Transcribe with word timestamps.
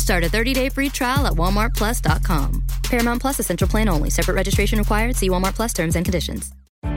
Start 0.00 0.24
a 0.24 0.28
30-day 0.28 0.70
free 0.70 0.88
trial 0.88 1.26
at 1.26 1.34
walmartplus.com. 1.34 2.64
Paramount 2.84 3.20
Plus 3.20 3.38
essential 3.38 3.68
plan 3.68 3.88
only. 3.88 4.08
Separate 4.08 4.34
registration 4.34 4.78
required. 4.78 5.14
See 5.14 5.28
Walmart 5.28 5.54
Plus 5.54 5.72
terms 5.74 5.94
and 5.94 6.04
conditions. 6.04 6.52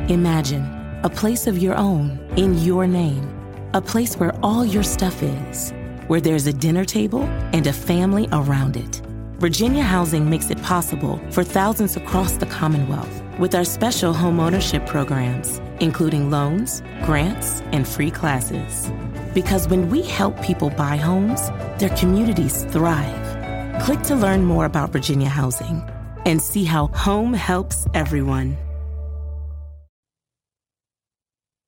Imagine 0.08 0.64
a 1.04 1.10
place 1.10 1.46
of 1.46 1.58
your 1.58 1.76
own 1.76 2.18
in 2.38 2.58
your 2.60 2.88
name. 2.88 3.30
A 3.74 3.82
place 3.82 4.16
where 4.16 4.34
all 4.42 4.66
your 4.66 4.84
stuff 4.84 5.22
is. 5.22 5.74
Where 6.08 6.22
there's 6.22 6.48
a 6.48 6.54
dinner 6.54 6.86
table 6.86 7.24
and 7.52 7.68
a 7.68 7.74
family 7.74 8.30
around 8.32 8.78
it. 8.78 9.02
Virginia 9.38 9.84
Housing 9.84 10.30
makes 10.30 10.50
it 10.50 10.62
possible 10.64 11.20
for 11.30 11.44
thousands 11.44 11.98
across 11.98 12.38
the 12.38 12.46
Commonwealth 12.46 13.22
with 13.38 13.54
our 13.54 13.66
special 13.66 14.14
home 14.14 14.40
ownership 14.40 14.86
programs, 14.88 15.60
including 15.82 16.32
loans, 16.32 16.82
grants, 17.04 17.62
and 17.74 17.86
free 17.86 18.12
classes. 18.12 18.90
Because 19.34 19.68
when 19.68 19.90
we 19.90 20.04
help 20.04 20.40
people 20.44 20.70
buy 20.70 20.96
homes, 20.96 21.50
their 21.80 21.90
communities 21.98 22.66
thrive. 22.66 23.82
Click 23.82 24.02
to 24.04 24.16
learn 24.16 24.46
more 24.46 24.66
about 24.66 24.92
Virginia 24.92 25.28
Housing 25.28 25.84
and 26.26 26.40
see 26.40 26.64
how 26.64 26.88
home 26.88 27.34
helps 27.34 27.88
everyone. 27.96 28.58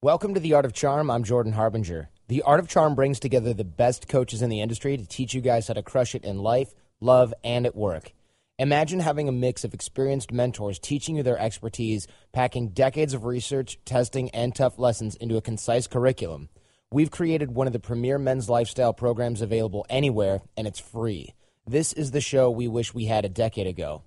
Welcome 0.03 0.35
to 0.35 0.39
The 0.39 0.53
Art 0.53 0.65
of 0.65 0.73
Charm. 0.73 1.09
I'm 1.09 1.23
Jordan 1.23 1.53
Harbinger. 1.53 2.09
The 2.27 2.43
Art 2.43 2.59
of 2.59 2.67
Charm 2.67 2.93
brings 2.93 3.19
together 3.19 3.51
the 3.51 3.63
best 3.63 4.07
coaches 4.07 4.43
in 4.43 4.51
the 4.51 4.61
industry 4.61 4.95
to 4.97 5.05
teach 5.07 5.33
you 5.33 5.41
guys 5.41 5.67
how 5.67 5.73
to 5.73 5.81
crush 5.81 6.13
it 6.13 6.23
in 6.23 6.37
life, 6.37 6.75
love, 7.01 7.33
and 7.43 7.65
at 7.65 7.75
work. 7.75 8.13
Imagine 8.59 8.99
having 8.99 9.27
a 9.27 9.31
mix 9.31 9.63
of 9.63 9.73
experienced 9.73 10.31
mentors 10.31 10.77
teaching 10.77 11.15
you 11.15 11.23
their 11.23 11.39
expertise, 11.39 12.07
packing 12.31 12.69
decades 12.69 13.15
of 13.15 13.25
research, 13.25 13.79
testing, 13.83 14.29
and 14.29 14.55
tough 14.55 14.77
lessons 14.77 15.15
into 15.15 15.37
a 15.37 15.41
concise 15.41 15.87
curriculum. 15.87 16.49
We've 16.91 17.11
created 17.11 17.51
one 17.51 17.67
of 17.67 17.73
the 17.73 17.79
premier 17.79 18.19
men's 18.19 18.47
lifestyle 18.47 18.93
programs 18.93 19.41
available 19.41 19.85
anywhere, 19.89 20.41
and 20.55 20.67
it's 20.67 20.79
free. 20.79 21.33
This 21.65 21.93
is 21.93 22.11
the 22.11 22.21
show 22.21 22.51
we 22.51 22.67
wish 22.67 22.93
we 22.93 23.05
had 23.05 23.25
a 23.25 23.29
decade 23.29 23.65
ago. 23.65 24.03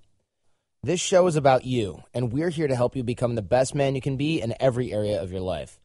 This 0.81 1.01
show 1.01 1.27
is 1.27 1.35
about 1.35 1.65
you, 1.65 2.03
and 2.13 2.31
we're 2.31 2.49
here 2.49 2.69
to 2.69 2.75
help 2.75 2.95
you 2.95 3.03
become 3.03 3.35
the 3.35 3.41
best 3.41 3.75
man 3.75 3.95
you 3.95 4.01
can 4.01 4.15
be 4.15 4.41
in 4.41 4.55
every 4.61 4.93
area 4.93 5.21
of 5.21 5.29
your 5.29 5.41
life. 5.41 5.77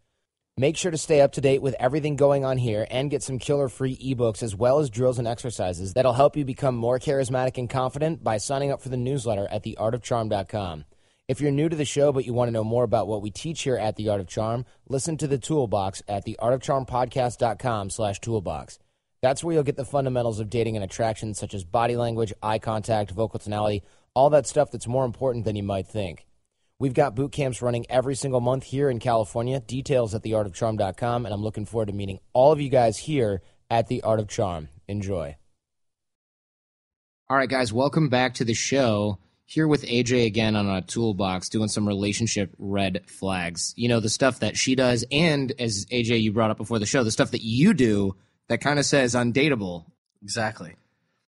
Make 0.56 0.76
sure 0.76 0.92
to 0.92 0.96
stay 0.96 1.20
up 1.20 1.32
to 1.32 1.40
date 1.40 1.62
with 1.62 1.74
everything 1.80 2.14
going 2.14 2.44
on 2.44 2.58
here 2.58 2.86
and 2.88 3.10
get 3.10 3.24
some 3.24 3.40
killer 3.40 3.68
free 3.68 3.96
ebooks 3.96 4.40
as 4.40 4.54
well 4.54 4.78
as 4.78 4.88
drills 4.88 5.18
and 5.18 5.26
exercises 5.26 5.94
that'll 5.94 6.12
help 6.12 6.36
you 6.36 6.44
become 6.44 6.76
more 6.76 7.00
charismatic 7.00 7.58
and 7.58 7.68
confident 7.68 8.22
by 8.22 8.36
signing 8.36 8.70
up 8.70 8.80
for 8.80 8.88
the 8.88 8.96
newsletter 8.96 9.48
at 9.50 9.64
theartofcharm.com. 9.64 10.84
If 11.26 11.40
you're 11.40 11.50
new 11.50 11.70
to 11.70 11.76
the 11.76 11.86
show 11.86 12.12
but 12.12 12.26
you 12.26 12.34
want 12.34 12.48
to 12.48 12.52
know 12.52 12.64
more 12.64 12.84
about 12.84 13.08
what 13.08 13.22
we 13.22 13.30
teach 13.30 13.62
here 13.62 13.78
at 13.78 13.96
The 13.96 14.10
Art 14.10 14.20
of 14.20 14.26
Charm, 14.26 14.66
listen 14.88 15.16
to 15.16 15.26
the 15.26 15.38
Toolbox 15.38 16.02
at 16.06 16.26
theartofcharmpodcast.com 16.26 17.88
slash 17.88 18.20
toolbox. 18.20 18.78
That's 19.22 19.42
where 19.42 19.54
you'll 19.54 19.62
get 19.62 19.76
the 19.76 19.86
fundamentals 19.86 20.38
of 20.38 20.50
dating 20.50 20.76
and 20.76 20.84
attraction 20.84 21.32
such 21.32 21.54
as 21.54 21.64
body 21.64 21.96
language, 21.96 22.34
eye 22.42 22.58
contact, 22.58 23.10
vocal 23.10 23.38
tonality, 23.38 23.84
all 24.12 24.28
that 24.30 24.46
stuff 24.46 24.70
that's 24.70 24.86
more 24.86 25.06
important 25.06 25.46
than 25.46 25.56
you 25.56 25.62
might 25.62 25.86
think. 25.86 26.26
We've 26.78 26.92
got 26.92 27.14
boot 27.14 27.32
camps 27.32 27.62
running 27.62 27.86
every 27.88 28.16
single 28.16 28.42
month 28.42 28.64
here 28.64 28.90
in 28.90 28.98
California. 28.98 29.60
Details 29.60 30.14
at 30.14 30.22
theartofcharm.com, 30.24 31.24
and 31.24 31.32
I'm 31.32 31.42
looking 31.42 31.64
forward 31.64 31.86
to 31.86 31.94
meeting 31.94 32.18
all 32.34 32.52
of 32.52 32.60
you 32.60 32.68
guys 32.68 32.98
here 32.98 33.40
at 33.70 33.86
The 33.86 34.02
Art 34.02 34.20
of 34.20 34.28
Charm. 34.28 34.68
Enjoy. 34.88 35.38
All 37.30 37.38
right, 37.38 37.48
guys, 37.48 37.72
welcome 37.72 38.10
back 38.10 38.34
to 38.34 38.44
the 38.44 38.52
show. 38.52 39.18
Here 39.46 39.68
with 39.68 39.84
AJ 39.84 40.26
again 40.26 40.56
on 40.56 40.66
a 40.66 40.80
toolbox 40.80 41.50
doing 41.50 41.68
some 41.68 41.86
relationship 41.86 42.54
red 42.58 43.02
flags. 43.06 43.74
You 43.76 43.88
know, 43.88 44.00
the 44.00 44.08
stuff 44.08 44.40
that 44.40 44.56
she 44.56 44.74
does, 44.74 45.04
and 45.10 45.52
as 45.58 45.86
AJ, 45.86 46.22
you 46.22 46.32
brought 46.32 46.50
up 46.50 46.56
before 46.56 46.78
the 46.78 46.86
show, 46.86 47.04
the 47.04 47.10
stuff 47.10 47.32
that 47.32 47.42
you 47.42 47.74
do 47.74 48.16
that 48.48 48.60
kind 48.60 48.78
of 48.78 48.86
says 48.86 49.14
undateable. 49.14 49.84
Exactly. 50.22 50.76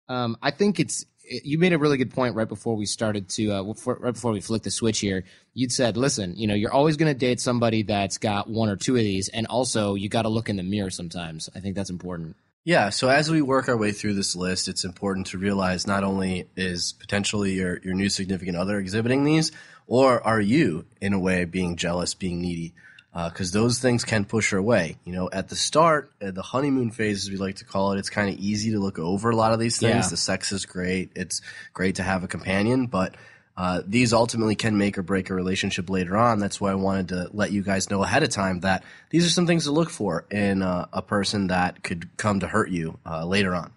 Um, 0.08 0.38
I 0.42 0.50
think 0.50 0.80
it's 0.80 1.04
you 1.30 1.58
made 1.58 1.72
a 1.72 1.78
really 1.78 1.96
good 1.96 2.12
point 2.12 2.34
right 2.34 2.48
before 2.48 2.76
we 2.76 2.86
started 2.86 3.28
to 3.28 3.50
uh, 3.50 3.62
before, 3.62 3.98
right 4.00 4.14
before 4.14 4.32
we 4.32 4.40
flicked 4.40 4.64
the 4.64 4.70
switch 4.70 5.00
here. 5.00 5.24
You'd 5.54 5.72
said, 5.72 5.96
"Listen, 5.96 6.34
you 6.36 6.46
know, 6.46 6.54
you're 6.54 6.72
always 6.72 6.96
going 6.96 7.12
to 7.12 7.18
date 7.18 7.40
somebody 7.40 7.82
that's 7.82 8.18
got 8.18 8.48
one 8.48 8.68
or 8.68 8.76
two 8.76 8.96
of 8.96 9.02
these, 9.02 9.28
and 9.28 9.46
also 9.46 9.94
you 9.94 10.08
got 10.08 10.22
to 10.22 10.28
look 10.28 10.48
in 10.48 10.56
the 10.56 10.62
mirror 10.62 10.90
sometimes." 10.90 11.48
I 11.54 11.60
think 11.60 11.76
that's 11.76 11.90
important. 11.90 12.36
Yeah. 12.64 12.90
So 12.90 13.08
as 13.08 13.30
we 13.30 13.40
work 13.40 13.68
our 13.68 13.76
way 13.76 13.92
through 13.92 14.14
this 14.14 14.36
list, 14.36 14.68
it's 14.68 14.84
important 14.84 15.28
to 15.28 15.38
realize 15.38 15.86
not 15.86 16.04
only 16.04 16.48
is 16.56 16.92
potentially 16.92 17.52
your 17.52 17.78
your 17.78 17.94
new 17.94 18.08
significant 18.08 18.56
other 18.56 18.78
exhibiting 18.78 19.24
these, 19.24 19.52
or 19.86 20.24
are 20.26 20.40
you 20.40 20.84
in 21.00 21.12
a 21.12 21.18
way 21.18 21.44
being 21.44 21.76
jealous, 21.76 22.14
being 22.14 22.40
needy 22.40 22.74
because 23.12 23.54
uh, 23.54 23.60
those 23.60 23.78
things 23.78 24.04
can 24.04 24.24
push 24.24 24.50
her 24.50 24.58
away. 24.58 24.96
You 25.04 25.12
know, 25.12 25.30
at 25.32 25.48
the 25.48 25.56
start, 25.56 26.12
at 26.20 26.34
the 26.34 26.42
honeymoon 26.42 26.90
phase, 26.90 27.24
as 27.24 27.30
we 27.30 27.36
like 27.36 27.56
to 27.56 27.64
call 27.64 27.92
it, 27.92 27.98
it's 27.98 28.10
kind 28.10 28.32
of 28.32 28.38
easy 28.38 28.72
to 28.72 28.78
look 28.78 28.98
over 28.98 29.30
a 29.30 29.36
lot 29.36 29.52
of 29.52 29.58
these 29.58 29.78
things. 29.78 30.06
Yeah. 30.06 30.10
The 30.10 30.16
sex 30.16 30.52
is 30.52 30.66
great. 30.66 31.10
It's 31.16 31.40
great 31.72 31.96
to 31.96 32.02
have 32.02 32.22
a 32.22 32.28
companion, 32.28 32.86
but 32.86 33.16
uh, 33.58 33.82
these 33.84 34.12
ultimately 34.12 34.54
can 34.54 34.78
make 34.78 34.96
or 34.96 35.02
break 35.02 35.30
a 35.30 35.34
relationship 35.34 35.90
later 35.90 36.16
on. 36.16 36.38
That's 36.38 36.60
why 36.60 36.70
I 36.70 36.76
wanted 36.76 37.08
to 37.08 37.28
let 37.32 37.50
you 37.50 37.60
guys 37.60 37.90
know 37.90 38.04
ahead 38.04 38.22
of 38.22 38.30
time 38.30 38.60
that 38.60 38.84
these 39.10 39.26
are 39.26 39.30
some 39.30 39.48
things 39.48 39.64
to 39.64 39.72
look 39.72 39.90
for 39.90 40.24
in 40.30 40.62
uh, 40.62 40.86
a 40.92 41.02
person 41.02 41.48
that 41.48 41.82
could 41.82 42.16
come 42.16 42.38
to 42.38 42.46
hurt 42.46 42.70
you 42.70 43.00
uh, 43.04 43.26
later 43.26 43.56
on. 43.56 43.72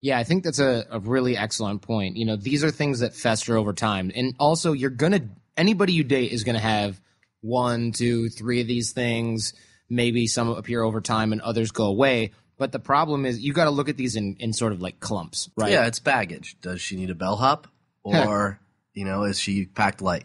Yeah, 0.00 0.18
I 0.18 0.24
think 0.24 0.42
that's 0.42 0.58
a, 0.58 0.86
a 0.90 1.00
really 1.00 1.36
excellent 1.36 1.82
point. 1.82 2.16
You 2.16 2.24
know, 2.24 2.36
these 2.36 2.64
are 2.64 2.70
things 2.70 3.00
that 3.00 3.14
fester 3.14 3.58
over 3.58 3.74
time. 3.74 4.10
And 4.14 4.34
also, 4.38 4.72
you're 4.72 4.88
going 4.88 5.12
to, 5.12 5.22
anybody 5.54 5.92
you 5.92 6.02
date 6.02 6.32
is 6.32 6.42
going 6.42 6.56
to 6.56 6.62
have 6.62 6.98
one, 7.42 7.92
two, 7.92 8.30
three 8.30 8.62
of 8.62 8.66
these 8.66 8.92
things. 8.92 9.52
Maybe 9.90 10.28
some 10.28 10.48
appear 10.48 10.82
over 10.82 11.02
time 11.02 11.32
and 11.32 11.42
others 11.42 11.72
go 11.72 11.84
away. 11.84 12.32
But 12.56 12.72
the 12.72 12.78
problem 12.78 13.26
is 13.26 13.38
you 13.38 13.52
got 13.52 13.64
to 13.64 13.70
look 13.70 13.90
at 13.90 13.98
these 13.98 14.16
in, 14.16 14.36
in 14.40 14.54
sort 14.54 14.72
of 14.72 14.80
like 14.80 14.98
clumps, 14.98 15.50
right? 15.56 15.72
Yeah, 15.72 15.86
it's 15.86 15.98
baggage. 15.98 16.56
Does 16.62 16.80
she 16.80 16.96
need 16.96 17.10
a 17.10 17.14
bellhop, 17.14 17.68
or 18.02 18.58
you 18.96 19.04
know, 19.04 19.22
is 19.22 19.38
she 19.38 19.66
packed 19.66 20.02
light? 20.02 20.24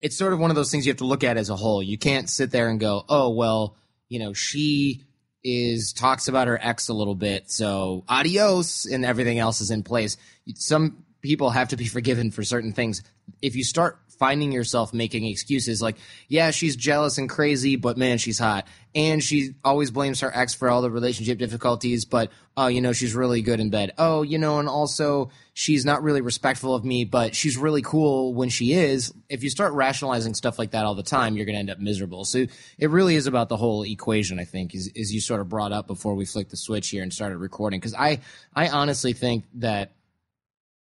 It's 0.00 0.16
sort 0.16 0.32
of 0.32 0.38
one 0.38 0.50
of 0.50 0.56
those 0.56 0.70
things 0.70 0.86
you 0.86 0.90
have 0.90 0.98
to 0.98 1.04
look 1.04 1.24
at 1.24 1.36
as 1.36 1.50
a 1.50 1.56
whole. 1.56 1.82
You 1.82 1.98
can't 1.98 2.30
sit 2.30 2.50
there 2.50 2.68
and 2.68 2.80
go, 2.80 3.04
"Oh, 3.08 3.28
well, 3.30 3.76
you 4.08 4.18
know, 4.18 4.32
she 4.32 5.02
is 5.44 5.92
talks 5.92 6.28
about 6.28 6.48
her 6.48 6.58
ex 6.62 6.88
a 6.88 6.94
little 6.94 7.14
bit, 7.16 7.50
so 7.50 8.04
adios," 8.08 8.86
and 8.86 9.04
everything 9.04 9.38
else 9.38 9.60
is 9.60 9.70
in 9.70 9.82
place. 9.82 10.16
Some 10.54 11.04
people 11.20 11.50
have 11.50 11.68
to 11.68 11.76
be 11.76 11.86
forgiven 11.86 12.30
for 12.30 12.42
certain 12.42 12.72
things. 12.72 13.02
If 13.42 13.54
you 13.54 13.64
start 13.64 13.98
finding 14.22 14.52
yourself 14.52 14.94
making 14.94 15.24
excuses 15.24 15.82
like, 15.82 15.96
yeah, 16.28 16.52
she's 16.52 16.76
jealous 16.76 17.18
and 17.18 17.28
crazy, 17.28 17.74
but 17.74 17.96
man, 17.96 18.18
she's 18.18 18.38
hot. 18.38 18.68
And 18.94 19.20
she 19.20 19.56
always 19.64 19.90
blames 19.90 20.20
her 20.20 20.30
ex 20.32 20.54
for 20.54 20.70
all 20.70 20.80
the 20.80 20.92
relationship 20.92 21.38
difficulties, 21.38 22.04
but 22.04 22.30
oh, 22.56 22.68
you 22.68 22.80
know, 22.80 22.92
she's 22.92 23.16
really 23.16 23.42
good 23.42 23.58
in 23.58 23.70
bed. 23.70 23.90
Oh, 23.98 24.22
you 24.22 24.38
know, 24.38 24.60
and 24.60 24.68
also 24.68 25.32
she's 25.54 25.84
not 25.84 26.04
really 26.04 26.20
respectful 26.20 26.72
of 26.72 26.84
me, 26.84 27.04
but 27.04 27.34
she's 27.34 27.58
really 27.58 27.82
cool 27.82 28.32
when 28.32 28.48
she 28.48 28.74
is. 28.74 29.12
If 29.28 29.42
you 29.42 29.50
start 29.50 29.72
rationalizing 29.72 30.34
stuff 30.34 30.56
like 30.56 30.70
that 30.70 30.84
all 30.84 30.94
the 30.94 31.02
time, 31.02 31.34
you're 31.34 31.46
going 31.46 31.56
to 31.56 31.58
end 31.58 31.70
up 31.70 31.80
miserable. 31.80 32.24
So 32.24 32.46
it 32.78 32.90
really 32.90 33.16
is 33.16 33.26
about 33.26 33.48
the 33.48 33.56
whole 33.56 33.82
equation, 33.82 34.38
I 34.38 34.44
think, 34.44 34.72
is, 34.72 34.86
is 34.94 35.12
you 35.12 35.20
sort 35.20 35.40
of 35.40 35.48
brought 35.48 35.72
up 35.72 35.88
before 35.88 36.14
we 36.14 36.26
flicked 36.26 36.52
the 36.52 36.56
switch 36.56 36.90
here 36.90 37.02
and 37.02 37.12
started 37.12 37.38
recording. 37.38 37.80
Cause 37.80 37.94
I, 37.98 38.20
I 38.54 38.68
honestly 38.68 39.14
think 39.14 39.46
that, 39.54 39.90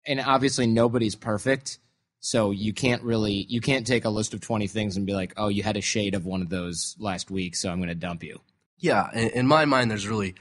and 0.05 0.19
obviously 0.19 0.67
nobody's 0.67 1.15
perfect 1.15 1.79
so 2.21 2.51
you 2.51 2.71
can't 2.71 3.01
really 3.01 3.45
you 3.49 3.59
can't 3.59 3.85
take 3.85 4.05
a 4.05 4.09
list 4.09 4.33
of 4.33 4.41
20 4.41 4.67
things 4.67 4.95
and 4.95 5.05
be 5.05 5.13
like, 5.13 5.33
"Oh, 5.35 5.49
you 5.49 5.63
had 5.63 5.75
a 5.75 5.81
shade 5.81 6.13
of 6.15 6.25
one 6.25 6.41
of 6.41 6.49
those 6.49 6.95
last 6.99 7.29
week, 7.29 7.55
so 7.55 7.69
I'm 7.69 7.79
going 7.79 7.89
to 7.89 7.95
dump 7.95 8.23
you." 8.23 8.39
Yeah, 8.77 9.09
in, 9.11 9.29
in 9.29 9.47
my 9.47 9.65
mind 9.65 9.91
there's 9.91 10.07
really 10.07 10.35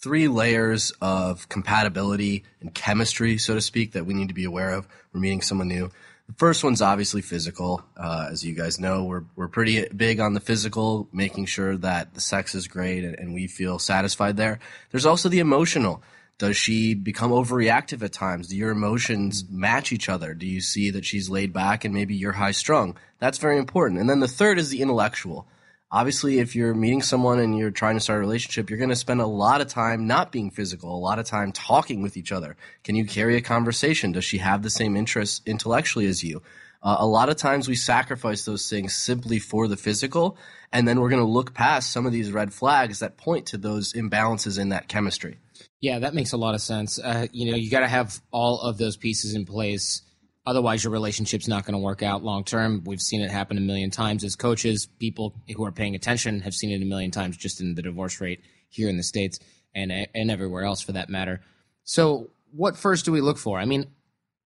three 0.00 0.28
layers 0.28 0.92
of 1.00 1.48
compatibility 1.48 2.44
and 2.60 2.74
chemistry, 2.74 3.38
so 3.38 3.54
to 3.54 3.60
speak, 3.60 3.92
that 3.92 4.06
we 4.06 4.14
need 4.14 4.28
to 4.28 4.34
be 4.34 4.44
aware 4.44 4.72
of. 4.72 4.88
We're 5.12 5.20
meeting 5.20 5.42
someone 5.42 5.68
new. 5.68 5.90
The 6.26 6.34
first 6.38 6.64
one's 6.64 6.82
obviously 6.82 7.22
physical. 7.22 7.84
Uh, 7.96 8.28
as 8.30 8.44
you 8.44 8.54
guys 8.54 8.80
know, 8.80 9.04
we're 9.04 9.24
we're 9.36 9.48
pretty 9.48 9.86
big 9.88 10.20
on 10.20 10.32
the 10.32 10.40
physical, 10.40 11.06
making 11.12 11.46
sure 11.46 11.76
that 11.76 12.14
the 12.14 12.20
sex 12.20 12.54
is 12.54 12.66
great 12.66 13.04
and, 13.04 13.14
and 13.18 13.34
we 13.34 13.46
feel 13.46 13.78
satisfied 13.78 14.38
there. 14.38 14.58
There's 14.90 15.06
also 15.06 15.28
the 15.28 15.40
emotional. 15.40 16.02
Does 16.38 16.56
she 16.58 16.94
become 16.94 17.30
overreactive 17.30 18.02
at 18.02 18.12
times? 18.12 18.48
Do 18.48 18.56
your 18.56 18.70
emotions 18.70 19.44
match 19.48 19.90
each 19.90 20.10
other? 20.10 20.34
Do 20.34 20.46
you 20.46 20.60
see 20.60 20.90
that 20.90 21.06
she's 21.06 21.30
laid 21.30 21.54
back 21.54 21.84
and 21.84 21.94
maybe 21.94 22.14
you're 22.14 22.32
high 22.32 22.50
strung? 22.50 22.98
That's 23.18 23.38
very 23.38 23.56
important. 23.56 24.00
And 24.00 24.10
then 24.10 24.20
the 24.20 24.28
third 24.28 24.58
is 24.58 24.68
the 24.68 24.82
intellectual. 24.82 25.48
Obviously, 25.90 26.38
if 26.38 26.54
you're 26.54 26.74
meeting 26.74 27.00
someone 27.00 27.38
and 27.38 27.56
you're 27.56 27.70
trying 27.70 27.94
to 27.96 28.00
start 28.00 28.18
a 28.18 28.20
relationship, 28.20 28.68
you're 28.68 28.78
going 28.78 28.90
to 28.90 28.96
spend 28.96 29.22
a 29.22 29.26
lot 29.26 29.62
of 29.62 29.68
time 29.68 30.06
not 30.06 30.30
being 30.30 30.50
physical, 30.50 30.94
a 30.94 30.98
lot 30.98 31.18
of 31.18 31.24
time 31.24 31.52
talking 31.52 32.02
with 32.02 32.18
each 32.18 32.32
other. 32.32 32.56
Can 32.84 32.96
you 32.96 33.06
carry 33.06 33.36
a 33.36 33.40
conversation? 33.40 34.12
Does 34.12 34.24
she 34.24 34.38
have 34.38 34.62
the 34.62 34.68
same 34.68 34.94
interests 34.94 35.40
intellectually 35.46 36.06
as 36.06 36.22
you? 36.22 36.42
Uh, 36.82 36.96
a 36.98 37.06
lot 37.06 37.30
of 37.30 37.36
times 37.36 37.66
we 37.66 37.76
sacrifice 37.76 38.44
those 38.44 38.68
things 38.68 38.94
simply 38.94 39.38
for 39.38 39.68
the 39.68 39.76
physical, 39.76 40.36
and 40.70 40.86
then 40.86 41.00
we're 41.00 41.08
going 41.08 41.22
to 41.22 41.26
look 41.28 41.54
past 41.54 41.90
some 41.90 42.04
of 42.04 42.12
these 42.12 42.30
red 42.30 42.52
flags 42.52 42.98
that 42.98 43.16
point 43.16 43.46
to 43.46 43.56
those 43.56 43.94
imbalances 43.94 44.58
in 44.58 44.68
that 44.68 44.88
chemistry. 44.88 45.38
Yeah, 45.80 46.00
that 46.00 46.14
makes 46.14 46.32
a 46.32 46.36
lot 46.36 46.54
of 46.54 46.60
sense. 46.60 46.98
Uh, 46.98 47.26
you 47.32 47.50
know, 47.50 47.56
you 47.56 47.70
got 47.70 47.80
to 47.80 47.88
have 47.88 48.20
all 48.30 48.60
of 48.60 48.78
those 48.78 48.96
pieces 48.96 49.34
in 49.34 49.44
place. 49.44 50.02
Otherwise, 50.46 50.84
your 50.84 50.92
relationship's 50.92 51.48
not 51.48 51.64
going 51.64 51.72
to 51.72 51.78
work 51.78 52.02
out 52.02 52.22
long 52.22 52.44
term. 52.44 52.82
We've 52.84 53.00
seen 53.00 53.20
it 53.20 53.30
happen 53.30 53.58
a 53.58 53.60
million 53.60 53.90
times 53.90 54.22
as 54.24 54.36
coaches. 54.36 54.86
People 54.98 55.34
who 55.54 55.64
are 55.64 55.72
paying 55.72 55.94
attention 55.94 56.40
have 56.40 56.54
seen 56.54 56.70
it 56.70 56.82
a 56.82 56.86
million 56.86 57.10
times 57.10 57.36
just 57.36 57.60
in 57.60 57.74
the 57.74 57.82
divorce 57.82 58.20
rate 58.20 58.40
here 58.68 58.88
in 58.88 58.96
the 58.96 59.02
States 59.02 59.38
and, 59.74 59.92
and 60.14 60.30
everywhere 60.30 60.64
else 60.64 60.80
for 60.80 60.92
that 60.92 61.08
matter. 61.08 61.40
So, 61.84 62.30
what 62.52 62.76
first 62.76 63.04
do 63.04 63.12
we 63.12 63.20
look 63.20 63.38
for? 63.38 63.58
I 63.58 63.64
mean, 63.64 63.86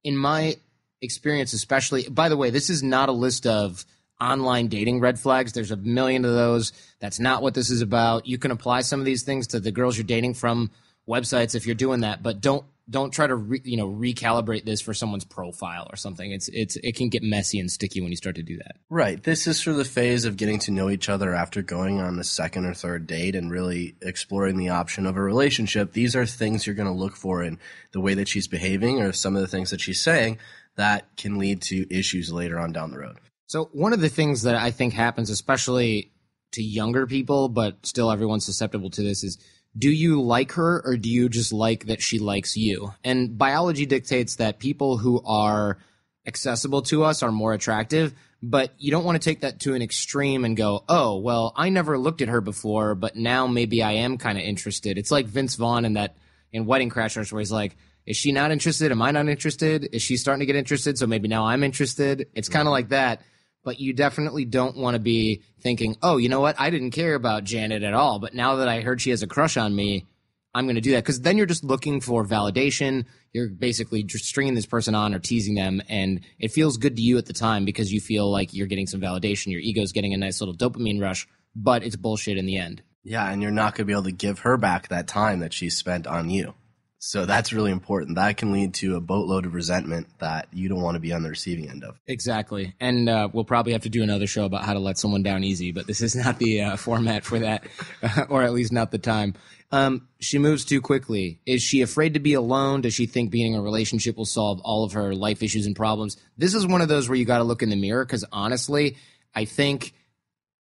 in 0.03 0.17
my 0.17 0.57
experience, 1.03 1.53
especially, 1.53 2.09
by 2.09 2.29
the 2.29 2.37
way, 2.37 2.51
this 2.51 2.71
is 2.71 2.83
not 2.83 3.09
a 3.09 3.13
list 3.13 3.47
of 3.47 3.85
online 4.21 4.69
dating 4.69 5.01
red 5.01 5.19
flags. 5.19 5.53
There's 5.53 5.71
a 5.71 5.77
million 5.77 6.25
of 6.25 6.33
those. 6.33 6.73
That's 7.01 7.21
not 7.21 7.43
what 7.43 7.55
this 7.55 7.71
is 7.71 7.83
about. 7.83 8.27
You 8.27 8.39
can 8.39 8.51
apply 8.51 8.83
some 8.83 9.01
of 9.01 9.07
these 9.07 9.23
things 9.23 9.49
to 9.49 9.61
the 9.61 9.73
girls 9.73 9.97
you're 9.97 10.05
dating 10.05 10.35
from 10.35 10.71
websites 11.11 11.55
if 11.55 11.67
you're 11.67 11.75
doing 11.75 12.01
that, 12.01 12.23
but 12.23 12.41
don't 12.41 12.65
don't 12.89 13.13
try 13.13 13.27
to 13.27 13.37
re, 13.37 13.61
you 13.65 13.77
know 13.77 13.89
recalibrate 13.89 14.65
this 14.65 14.81
for 14.81 14.93
someone's 14.93 15.25
profile 15.25 15.87
or 15.91 15.97
something. 15.97 16.33
It's 16.33 16.49
it's 16.49 16.77
it 16.77 16.97
can 16.97 17.09
get 17.09 17.23
messy 17.23 17.61
and 17.61 17.71
sticky 17.71 18.01
when 18.01 18.11
you 18.11 18.17
start 18.17 18.37
to 18.37 18.43
do 18.43 18.57
that. 18.59 18.77
Right. 18.89 19.23
This 19.23 19.47
is 19.47 19.63
for 19.63 19.73
the 19.73 19.85
phase 19.85 20.25
of 20.25 20.37
getting 20.37 20.59
to 20.61 20.73
know 20.73 20.91
each 20.91 21.09
other 21.09 21.35
after 21.35 21.63
going 21.63 22.01
on 22.01 22.17
the 22.17 22.25
second 22.25 22.67
or 22.67 22.75
third 22.75 23.07
date 23.07 23.37
and 23.37 23.51
really 23.51 23.95
exploring 24.03 24.57
the 24.57 24.71
option 24.71 25.07
of 25.07 25.17
a 25.17 25.23
relationship. 25.23 25.93
These 25.93 26.17
are 26.17 26.27
things 26.27 26.67
you're 26.67 26.75
going 26.75 26.89
to 26.89 26.95
look 26.95 27.17
for 27.17 27.43
in 27.43 27.59
the 27.93 28.01
way 28.01 28.15
that 28.15 28.29
she's 28.29 28.49
behaving 28.49 29.01
or 29.01 29.13
some 29.13 29.37
of 29.37 29.43
the 29.43 29.49
things 29.49 29.71
that 29.71 29.81
she's 29.81 30.01
saying 30.01 30.39
that 30.77 31.17
can 31.17 31.39
lead 31.39 31.63
to 31.63 31.87
issues 31.95 32.33
later 32.33 32.59
on 32.59 32.73
down 32.73 32.91
the 32.91 32.99
road. 32.99 33.19
So 33.47 33.69
one 33.73 33.93
of 33.93 34.01
the 34.01 34.09
things 34.09 34.43
that 34.43 34.55
I 34.55 34.71
think 34.71 34.95
happens, 34.95 35.29
especially 35.29 36.13
to 36.53 36.63
younger 36.63 37.07
people, 37.07 37.49
but 37.49 37.85
still 37.85 38.11
everyone's 38.11 38.45
susceptible 38.45 38.91
to 38.91 39.03
this, 39.03 39.25
is 39.25 39.39
do 39.77 39.91
you 39.91 40.21
like 40.21 40.53
her 40.53 40.83
or 40.85 40.97
do 40.97 41.09
you 41.09 41.29
just 41.29 41.53
like 41.53 41.87
that 41.87 42.03
she 42.03 42.19
likes 42.19 42.57
you? 42.57 42.93
And 43.05 43.39
biology 43.39 43.87
dictates 43.87 44.37
that 44.37 44.59
people 44.59 44.97
who 44.97 45.23
are 45.25 45.79
accessible 46.27 46.83
to 46.83 47.05
us 47.05 47.23
are 47.23 47.33
more 47.33 47.53
attractive, 47.53 48.15
but 48.43 48.73
you 48.79 48.91
don't 48.91 49.05
want 49.05 49.21
to 49.21 49.25
take 49.29 49.41
that 49.41 49.61
to 49.61 49.75
an 49.75 49.83
extreme 49.83 50.45
and 50.45 50.57
go, 50.57 50.85
oh, 50.89 51.19
well, 51.19 51.53
I 51.57 51.69
never 51.69 51.99
looked 51.99 52.23
at 52.23 52.29
her 52.29 52.41
before, 52.41 52.95
but 52.95 53.17
now 53.17 53.47
maybe 53.47 53.83
I 53.83 53.93
am 53.93 54.19
kind 54.19 54.39
of 54.39 54.45
interested. 54.45 54.99
It's 54.99 55.11
like 55.11 55.27
Vince 55.27 55.57
Vaughn 55.57 55.85
in 55.85 55.95
that 55.95 56.17
in 56.53 56.67
Wedding 56.67 56.91
Crashers 56.91 57.33
where 57.33 57.41
he's 57.41 57.53
like, 57.53 57.77
is 58.07 58.17
she 58.17 58.33
not 58.33 58.51
interested? 58.51 58.91
Am 58.91 59.03
I 59.03 59.13
not 59.13 59.29
interested? 59.29 59.89
Is 59.93 60.03
she 60.03 60.17
starting 60.17 60.41
to 60.41 60.47
get 60.47 60.57
interested? 60.57 60.99
So 60.99 61.07
maybe 61.07 61.29
now 61.29 61.47
I'm 61.47 61.63
interested. 61.63 62.29
It's 62.35 62.49
kind 62.49 62.63
of 62.63 62.67
mm-hmm. 62.67 62.73
like 62.73 62.89
that 62.89 63.23
but 63.65 63.81
you 63.81 63.93
definitely 63.93 64.45
don't 64.45 64.77
want 64.77 64.95
to 64.95 65.01
be 65.01 65.43
thinking, 65.61 65.97
oh, 66.03 66.17
you 66.17 66.29
know 66.29 66.41
what? 66.41 66.59
I 66.59 66.71
didn't 66.71 66.93
care 66.93 67.15
about 67.15 67.45
Janet 67.45 67.83
at 67.83 67.95
all, 67.95 68.19
but 68.19 68.35
now 68.35 68.57
that 68.57 68.69
I 68.69 68.81
heard 68.81 69.01
she 69.01 69.11
has 69.11 69.23
a 69.23 69.27
crush 69.27 69.57
on 69.57 69.75
me, 69.75 70.07
I'm 70.55 70.65
going 70.65 70.77
to 70.77 70.81
do 70.81 70.93
that. 70.93 71.05
Because 71.05 71.21
then 71.21 71.37
you're 71.37 71.47
just 71.47 71.65
looking 71.65 72.01
for 72.01 72.25
validation. 72.25 73.05
You're 73.33 73.49
basically 73.49 74.03
just 74.03 74.25
stringing 74.25 74.55
this 74.55 74.67
person 74.67 74.95
on 74.95 75.15
or 75.15 75.19
teasing 75.19 75.55
them, 75.55 75.81
and 75.89 76.21
it 76.39 76.51
feels 76.51 76.77
good 76.77 76.97
to 76.97 77.03
you 77.03 77.19
at 77.19 77.27
the 77.27 77.33
time 77.33 77.65
because 77.65 77.93
you 77.93 78.01
feel 78.01 78.31
like 78.31 78.53
you're 78.53 78.67
getting 78.67 78.87
some 78.87 79.01
validation. 79.01 79.53
Your 79.53 79.61
ego's 79.61 79.93
getting 79.93 80.15
a 80.15 80.17
nice 80.17 80.41
little 80.41 80.57
dopamine 80.57 81.01
rush, 81.01 81.29
but 81.55 81.85
it's 81.85 81.97
bullshit 81.97 82.39
in 82.39 82.47
the 82.47 82.57
end. 82.57 82.83
Yeah, 83.05 83.31
and 83.31 83.41
you're 83.41 83.51
not 83.51 83.75
going 83.75 83.85
to 83.85 83.87
be 83.87 83.93
able 83.93 84.05
to 84.05 84.13
give 84.13 84.41
her 84.41 84.57
back 84.57 84.89
that 84.89 85.07
time 85.07 85.41
that 85.41 85.53
she 85.53 85.71
spent 85.71 86.07
on 86.07 86.29
you. 86.29 86.55
So 87.03 87.25
that's 87.25 87.51
really 87.55 87.71
important. 87.71 88.17
That 88.17 88.37
can 88.37 88.53
lead 88.53 88.75
to 88.75 88.97
a 88.97 89.01
boatload 89.01 89.47
of 89.47 89.55
resentment 89.55 90.07
that 90.19 90.49
you 90.53 90.69
don't 90.69 90.83
want 90.83 90.97
to 90.97 91.01
be 91.01 91.15
on 91.15 91.23
the 91.23 91.31
receiving 91.31 91.71
end 91.71 91.83
of. 91.83 91.99
Exactly. 92.07 92.75
And 92.79 93.09
uh, 93.09 93.31
we'll 93.33 93.45
probably 93.45 93.73
have 93.73 93.83
to 93.83 93.89
do 93.89 94.03
another 94.03 94.27
show 94.27 94.45
about 94.45 94.65
how 94.65 94.75
to 94.75 94.81
let 94.81 94.99
someone 94.99 95.23
down 95.23 95.43
easy, 95.43 95.73
but 95.73 95.87
this 95.87 96.03
is 96.03 96.15
not 96.15 96.39
the 96.39 96.61
uh, 96.61 96.77
format 96.77 97.25
for 97.25 97.39
that, 97.39 97.65
or 98.29 98.43
at 98.43 98.53
least 98.53 98.71
not 98.71 98.91
the 98.91 98.99
time. 98.99 99.35
Um, 99.73 100.09
she 100.19 100.39
moves 100.39 100.67
too 100.67 100.83
quickly. 100.83 101.41
Is 101.47 101.63
she 101.63 101.81
afraid 101.81 102.15
to 102.15 102.21
be 102.21 102.35
alone? 102.35 102.83
Does 102.83 102.93
she 102.93 103.07
think 103.07 103.31
being 103.31 103.55
in 103.55 103.59
a 103.59 103.63
relationship 103.63 104.19
will 104.19 104.27
solve 104.27 104.61
all 104.63 104.85
of 104.85 104.93
her 104.93 105.15
life 105.15 105.43
issues 105.43 105.65
and 105.65 105.75
problems? 105.75 106.19
This 106.37 106.55
is 106.55 106.67
one 106.67 106.83
of 106.83 106.89
those 106.89 107.09
where 107.09 107.17
you 107.17 107.25
got 107.25 107.39
to 107.39 107.45
look 107.45 107.63
in 107.63 107.71
the 107.71 107.77
mirror 107.77 108.05
because 108.05 108.27
honestly, 108.31 108.99
I 109.35 109.47
think 109.47 109.95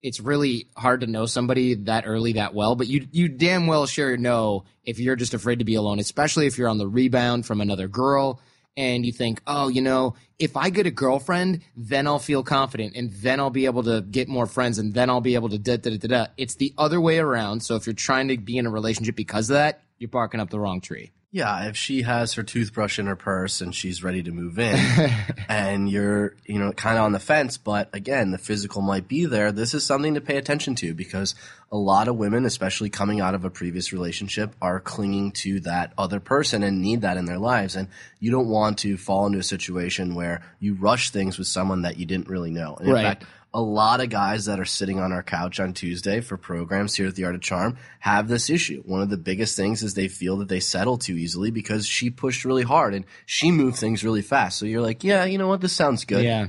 it's 0.02 0.20
really 0.20 0.68
hard 0.76 1.00
to 1.00 1.06
know 1.06 1.26
somebody 1.26 1.74
that 1.74 2.04
early 2.06 2.34
that 2.34 2.54
well, 2.54 2.74
but 2.74 2.86
you 2.86 3.06
you 3.12 3.28
damn 3.28 3.66
well 3.66 3.86
sure 3.86 4.16
know 4.16 4.64
if 4.84 4.98
you're 4.98 5.16
just 5.16 5.34
afraid 5.34 5.58
to 5.58 5.64
be 5.64 5.74
alone, 5.74 5.98
especially 5.98 6.46
if 6.46 6.58
you're 6.58 6.68
on 6.68 6.78
the 6.78 6.88
rebound 6.88 7.46
from 7.46 7.60
another 7.60 7.88
girl 7.88 8.40
and 8.76 9.04
you 9.04 9.12
think, 9.12 9.42
"Oh, 9.46 9.68
you 9.68 9.82
know, 9.82 10.14
if 10.38 10.56
I 10.56 10.70
get 10.70 10.86
a 10.86 10.90
girlfriend, 10.90 11.60
then 11.76 12.06
I'll 12.06 12.18
feel 12.18 12.42
confident 12.42 12.94
and 12.96 13.12
then 13.12 13.40
I'll 13.40 13.50
be 13.50 13.66
able 13.66 13.82
to 13.82 14.00
get 14.00 14.28
more 14.28 14.46
friends 14.46 14.78
and 14.78 14.94
then 14.94 15.10
I'll 15.10 15.20
be 15.20 15.34
able 15.34 15.50
to 15.50 15.58
da 15.58 15.76
da 15.76 15.96
da 15.96 16.08
da." 16.08 16.26
It's 16.36 16.54
the 16.54 16.72
other 16.78 17.00
way 17.00 17.18
around. 17.18 17.60
So 17.60 17.76
if 17.76 17.86
you're 17.86 17.94
trying 17.94 18.28
to 18.28 18.38
be 18.38 18.56
in 18.56 18.66
a 18.66 18.70
relationship 18.70 19.16
because 19.16 19.50
of 19.50 19.54
that, 19.54 19.82
you're 19.98 20.08
barking 20.08 20.40
up 20.40 20.50
the 20.50 20.60
wrong 20.60 20.80
tree. 20.80 21.10
Yeah, 21.32 21.66
if 21.66 21.76
she 21.76 22.02
has 22.02 22.34
her 22.34 22.42
toothbrush 22.42 22.98
in 22.98 23.06
her 23.06 23.14
purse 23.14 23.60
and 23.60 23.72
she's 23.72 24.02
ready 24.02 24.20
to 24.24 24.32
move 24.32 24.58
in 24.58 24.74
and 25.48 25.88
you're, 25.88 26.34
you 26.44 26.58
know, 26.58 26.72
kind 26.72 26.98
of 26.98 27.04
on 27.04 27.12
the 27.12 27.20
fence, 27.20 27.56
but 27.56 27.88
again, 27.92 28.32
the 28.32 28.38
physical 28.38 28.82
might 28.82 29.06
be 29.06 29.26
there, 29.26 29.52
this 29.52 29.72
is 29.72 29.86
something 29.86 30.14
to 30.14 30.20
pay 30.20 30.38
attention 30.38 30.74
to 30.76 30.92
because 30.92 31.36
a 31.70 31.76
lot 31.76 32.08
of 32.08 32.16
women, 32.16 32.44
especially 32.46 32.90
coming 32.90 33.20
out 33.20 33.36
of 33.36 33.44
a 33.44 33.50
previous 33.50 33.92
relationship, 33.92 34.56
are 34.60 34.80
clinging 34.80 35.30
to 35.30 35.60
that 35.60 35.92
other 35.96 36.18
person 36.18 36.64
and 36.64 36.82
need 36.82 37.02
that 37.02 37.16
in 37.16 37.26
their 37.26 37.38
lives. 37.38 37.76
And 37.76 37.86
you 38.18 38.32
don't 38.32 38.48
want 38.48 38.78
to 38.78 38.96
fall 38.96 39.26
into 39.26 39.38
a 39.38 39.44
situation 39.44 40.16
where 40.16 40.42
you 40.58 40.74
rush 40.74 41.10
things 41.10 41.38
with 41.38 41.46
someone 41.46 41.82
that 41.82 41.96
you 41.96 42.06
didn't 42.06 42.28
really 42.28 42.50
know. 42.50 42.74
And 42.74 42.88
in 42.88 42.94
right. 42.94 43.02
fact, 43.04 43.24
a 43.52 43.60
lot 43.60 44.00
of 44.00 44.10
guys 44.10 44.44
that 44.44 44.60
are 44.60 44.64
sitting 44.64 45.00
on 45.00 45.12
our 45.12 45.22
couch 45.22 45.58
on 45.58 45.72
Tuesday 45.72 46.20
for 46.20 46.36
programs 46.36 46.94
here 46.94 47.08
at 47.08 47.16
the 47.16 47.24
Art 47.24 47.34
of 47.34 47.40
Charm 47.40 47.76
have 47.98 48.28
this 48.28 48.48
issue. 48.48 48.82
One 48.86 49.02
of 49.02 49.10
the 49.10 49.16
biggest 49.16 49.56
things 49.56 49.82
is 49.82 49.94
they 49.94 50.08
feel 50.08 50.36
that 50.38 50.48
they 50.48 50.60
settle 50.60 50.98
too 50.98 51.14
easily 51.14 51.50
because 51.50 51.86
she 51.86 52.10
pushed 52.10 52.44
really 52.44 52.62
hard 52.62 52.94
and 52.94 53.04
she 53.26 53.50
moved 53.50 53.78
things 53.78 54.04
really 54.04 54.22
fast. 54.22 54.58
So 54.58 54.66
you're 54.66 54.82
like, 54.82 55.02
yeah, 55.02 55.24
you 55.24 55.36
know 55.36 55.48
what? 55.48 55.60
This 55.60 55.72
sounds 55.72 56.04
good. 56.04 56.24
Yeah. 56.24 56.48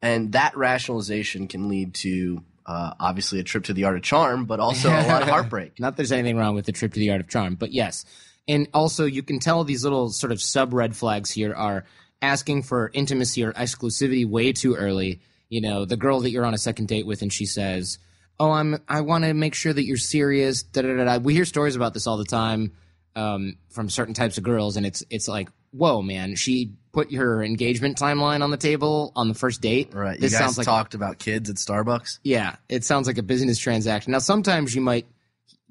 And 0.00 0.32
that 0.32 0.56
rationalization 0.56 1.48
can 1.48 1.68
lead 1.68 1.94
to 1.94 2.42
uh, 2.64 2.94
obviously 2.98 3.40
a 3.40 3.42
trip 3.42 3.64
to 3.64 3.74
the 3.74 3.84
Art 3.84 3.96
of 3.96 4.02
Charm, 4.02 4.46
but 4.46 4.60
also 4.60 4.88
a 4.88 5.06
lot 5.06 5.22
of 5.22 5.28
heartbreak. 5.28 5.78
Not 5.78 5.96
there's 5.96 6.12
anything 6.12 6.36
wrong 6.36 6.54
with 6.54 6.66
the 6.66 6.72
trip 6.72 6.94
to 6.94 7.00
the 7.00 7.10
Art 7.10 7.20
of 7.20 7.28
Charm, 7.28 7.56
but 7.56 7.72
yes. 7.72 8.06
And 8.46 8.68
also, 8.72 9.04
you 9.04 9.22
can 9.22 9.40
tell 9.40 9.64
these 9.64 9.84
little 9.84 10.08
sort 10.08 10.32
of 10.32 10.40
sub 10.40 10.72
red 10.72 10.96
flags 10.96 11.30
here 11.30 11.54
are 11.54 11.84
asking 12.22 12.62
for 12.62 12.90
intimacy 12.94 13.44
or 13.44 13.52
exclusivity 13.52 14.26
way 14.26 14.52
too 14.52 14.74
early 14.74 15.20
you 15.48 15.60
know, 15.60 15.84
the 15.84 15.96
girl 15.96 16.20
that 16.20 16.30
you're 16.30 16.44
on 16.44 16.54
a 16.54 16.58
second 16.58 16.88
date 16.88 17.06
with 17.06 17.22
and 17.22 17.32
she 17.32 17.46
says, 17.46 17.98
"Oh, 18.38 18.50
I'm 18.50 18.82
I 18.88 19.00
want 19.02 19.24
to 19.24 19.34
make 19.34 19.54
sure 19.54 19.72
that 19.72 19.84
you're 19.84 19.96
serious." 19.96 20.62
Da, 20.62 20.82
da, 20.82 20.96
da, 20.96 21.04
da. 21.04 21.18
We 21.18 21.34
hear 21.34 21.44
stories 21.44 21.76
about 21.76 21.94
this 21.94 22.06
all 22.06 22.16
the 22.16 22.24
time 22.24 22.72
um, 23.16 23.56
from 23.70 23.88
certain 23.88 24.14
types 24.14 24.38
of 24.38 24.44
girls, 24.44 24.76
and 24.76 24.86
it's 24.86 25.02
it's 25.10 25.28
like, 25.28 25.48
whoa, 25.70 26.02
man, 26.02 26.34
she 26.36 26.74
put 26.92 27.12
her 27.12 27.42
engagement 27.42 27.98
timeline 27.98 28.42
on 28.42 28.50
the 28.50 28.56
table 28.56 29.12
on 29.14 29.28
the 29.28 29.34
first 29.34 29.60
date. 29.60 29.92
Right. 29.92 30.18
This 30.18 30.32
you 30.32 30.38
guys 30.38 30.46
sounds 30.46 30.58
like 30.58 30.64
talked 30.64 30.94
about 30.94 31.18
kids 31.18 31.50
at 31.50 31.56
Starbucks. 31.56 32.18
yeah, 32.22 32.56
it 32.68 32.84
sounds 32.84 33.06
like 33.06 33.18
a 33.18 33.22
business 33.22 33.58
transaction. 33.58 34.12
Now, 34.12 34.18
sometimes 34.18 34.74
you 34.74 34.80
might 34.80 35.06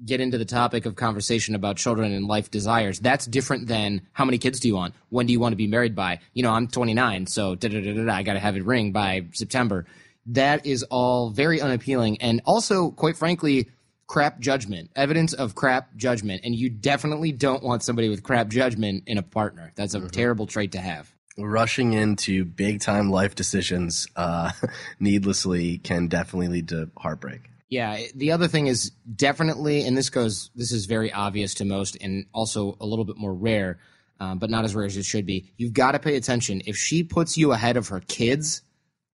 get 0.04 0.20
into 0.20 0.38
the 0.38 0.44
topic 0.44 0.86
of 0.86 0.96
conversation 0.96 1.54
about 1.54 1.76
children 1.76 2.12
and 2.12 2.26
life 2.26 2.50
desires. 2.50 3.00
That's 3.00 3.26
different 3.26 3.66
than 3.66 4.02
how 4.12 4.24
many 4.24 4.38
kids 4.38 4.60
do 4.60 4.68
you 4.68 4.74
want? 4.74 4.94
When 5.10 5.26
do 5.26 5.32
you 5.32 5.40
want 5.40 5.52
to 5.52 5.56
be 5.56 5.66
married 5.66 5.94
by? 5.94 6.20
You 6.34 6.42
know, 6.42 6.52
I'm 6.52 6.68
29, 6.68 7.26
so 7.26 7.54
da 7.54 7.68
da 7.68 7.80
da 7.80 8.04
da. 8.04 8.12
I 8.12 8.22
got 8.22 8.34
to 8.34 8.40
have 8.40 8.56
it 8.56 8.64
ring 8.64 8.92
by 8.92 9.26
September. 9.32 9.86
That 10.26 10.66
is 10.66 10.82
all 10.84 11.30
very 11.30 11.60
unappealing, 11.60 12.20
and 12.20 12.42
also, 12.44 12.90
quite 12.90 13.16
frankly, 13.16 13.68
crap 14.06 14.40
judgment. 14.40 14.90
Evidence 14.94 15.32
of 15.32 15.54
crap 15.54 15.94
judgment, 15.96 16.42
and 16.44 16.54
you 16.54 16.68
definitely 16.68 17.32
don't 17.32 17.62
want 17.62 17.82
somebody 17.82 18.08
with 18.08 18.22
crap 18.22 18.48
judgment 18.48 19.04
in 19.06 19.18
a 19.18 19.22
partner. 19.22 19.72
That's 19.74 19.94
a 19.94 20.06
terrible 20.08 20.46
trait 20.46 20.72
to 20.72 20.80
have. 20.80 21.12
Rushing 21.38 21.92
into 21.92 22.44
big 22.44 22.80
time 22.80 23.10
life 23.10 23.36
decisions 23.36 24.08
uh, 24.16 24.50
needlessly 25.00 25.78
can 25.78 26.08
definitely 26.08 26.48
lead 26.48 26.68
to 26.68 26.90
heartbreak. 26.98 27.42
Yeah, 27.68 28.00
the 28.14 28.32
other 28.32 28.48
thing 28.48 28.66
is 28.66 28.90
definitely, 29.14 29.86
and 29.86 29.96
this 29.96 30.08
goes, 30.08 30.50
this 30.54 30.72
is 30.72 30.86
very 30.86 31.12
obvious 31.12 31.54
to 31.54 31.66
most, 31.66 31.98
and 32.00 32.24
also 32.32 32.76
a 32.80 32.86
little 32.86 33.04
bit 33.04 33.18
more 33.18 33.34
rare, 33.34 33.78
um, 34.20 34.38
but 34.38 34.48
not 34.48 34.64
as 34.64 34.74
rare 34.74 34.86
as 34.86 34.96
it 34.96 35.04
should 35.04 35.26
be. 35.26 35.52
You've 35.58 35.74
got 35.74 35.92
to 35.92 35.98
pay 35.98 36.16
attention. 36.16 36.62
If 36.64 36.76
she 36.76 37.02
puts 37.04 37.36
you 37.36 37.52
ahead 37.52 37.76
of 37.76 37.88
her 37.88 38.00
kids, 38.00 38.62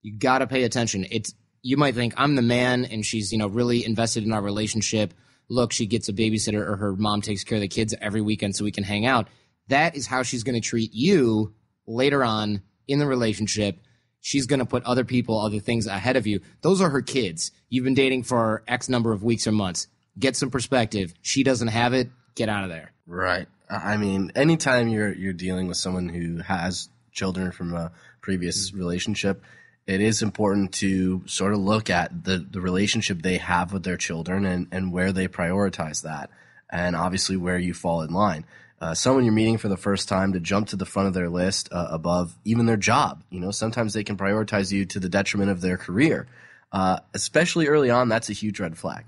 you 0.03 0.15
got 0.15 0.39
to 0.39 0.47
pay 0.47 0.63
attention. 0.63 1.07
It's 1.09 1.33
you 1.63 1.77
might 1.77 1.95
think 1.95 2.13
I'm 2.15 2.35
the 2.35 2.43
man, 2.43 2.85
and 2.85 3.03
she's 3.03 3.31
you 3.31 3.39
know 3.39 3.47
really 3.47 3.83
invested 3.85 4.23
in 4.23 4.33
our 4.33 4.41
relationship. 4.41 5.15
Look, 5.49 5.73
she 5.73 5.87
gets 5.87 6.07
a 6.09 6.13
babysitter, 6.13 6.65
or 6.65 6.75
her 6.75 6.95
mom 6.95 7.21
takes 7.21 7.43
care 7.43 7.55
of 7.55 7.61
the 7.61 7.67
kids 7.67 7.95
every 8.01 8.21
weekend 8.21 8.55
so 8.55 8.63
we 8.63 8.71
can 8.71 8.83
hang 8.83 9.05
out. 9.05 9.29
That 9.69 9.95
is 9.95 10.05
how 10.05 10.21
she's 10.21 10.43
going 10.43 10.61
to 10.61 10.67
treat 10.67 10.93
you 10.93 11.55
later 11.87 12.23
on 12.23 12.61
in 12.87 12.99
the 12.99 13.07
relationship 13.07 13.79
she's 14.23 14.47
going 14.47 14.59
to 14.59 14.65
put 14.65 14.83
other 14.85 15.03
people, 15.03 15.39
other 15.39 15.59
things 15.59 15.85
ahead 15.85 16.15
of 16.15 16.25
you. 16.25 16.39
Those 16.61 16.81
are 16.81 16.89
her 16.89 17.01
kids. 17.01 17.51
You've 17.69 17.83
been 17.83 17.93
dating 17.93 18.23
for 18.23 18.63
X 18.67 18.89
number 18.89 19.11
of 19.11 19.21
weeks 19.21 19.45
or 19.45 19.51
months. 19.51 19.87
Get 20.17 20.35
some 20.35 20.49
perspective. 20.49 21.13
She 21.21 21.43
doesn't 21.43 21.67
have 21.67 21.93
it. 21.93 22.09
Get 22.33 22.49
out 22.49 22.63
of 22.63 22.69
there. 22.69 22.93
Right. 23.05 23.47
I 23.69 23.97
mean, 23.97 24.31
anytime 24.35 24.87
you're 24.87 25.13
you're 25.13 25.33
dealing 25.33 25.67
with 25.67 25.77
someone 25.77 26.09
who 26.09 26.37
has 26.37 26.89
children 27.11 27.51
from 27.51 27.73
a 27.73 27.91
previous 28.21 28.69
mm-hmm. 28.69 28.79
relationship, 28.79 29.43
it 29.85 29.99
is 29.99 30.21
important 30.21 30.71
to 30.75 31.27
sort 31.27 31.53
of 31.53 31.59
look 31.59 31.89
at 31.89 32.23
the, 32.23 32.37
the 32.49 32.61
relationship 32.61 33.21
they 33.21 33.37
have 33.37 33.73
with 33.73 33.83
their 33.83 33.97
children 33.97 34.45
and, 34.45 34.67
and 34.71 34.93
where 34.93 35.11
they 35.11 35.27
prioritize 35.27 36.03
that, 36.03 36.29
and 36.71 36.95
obviously 36.95 37.35
where 37.35 37.57
you 37.57 37.73
fall 37.73 38.01
in 38.01 38.13
line. 38.13 38.45
Uh, 38.83 38.93
someone 38.93 39.23
you're 39.23 39.33
meeting 39.33 39.57
for 39.57 39.69
the 39.69 39.77
first 39.77 40.09
time 40.09 40.33
to 40.33 40.41
jump 40.41 40.67
to 40.67 40.75
the 40.75 40.85
front 40.85 41.07
of 41.07 41.13
their 41.13 41.29
list 41.29 41.69
uh, 41.71 41.87
above 41.89 42.37
even 42.43 42.65
their 42.65 42.75
job. 42.75 43.23
You 43.29 43.39
know, 43.39 43.49
sometimes 43.49 43.93
they 43.93 44.03
can 44.03 44.17
prioritize 44.17 44.73
you 44.73 44.83
to 44.87 44.99
the 44.99 45.07
detriment 45.07 45.51
of 45.51 45.61
their 45.61 45.77
career. 45.77 46.27
Uh, 46.69 46.99
especially 47.13 47.67
early 47.67 47.89
on, 47.89 48.09
that's 48.09 48.29
a 48.29 48.33
huge 48.33 48.59
red 48.59 48.77
flag. 48.77 49.05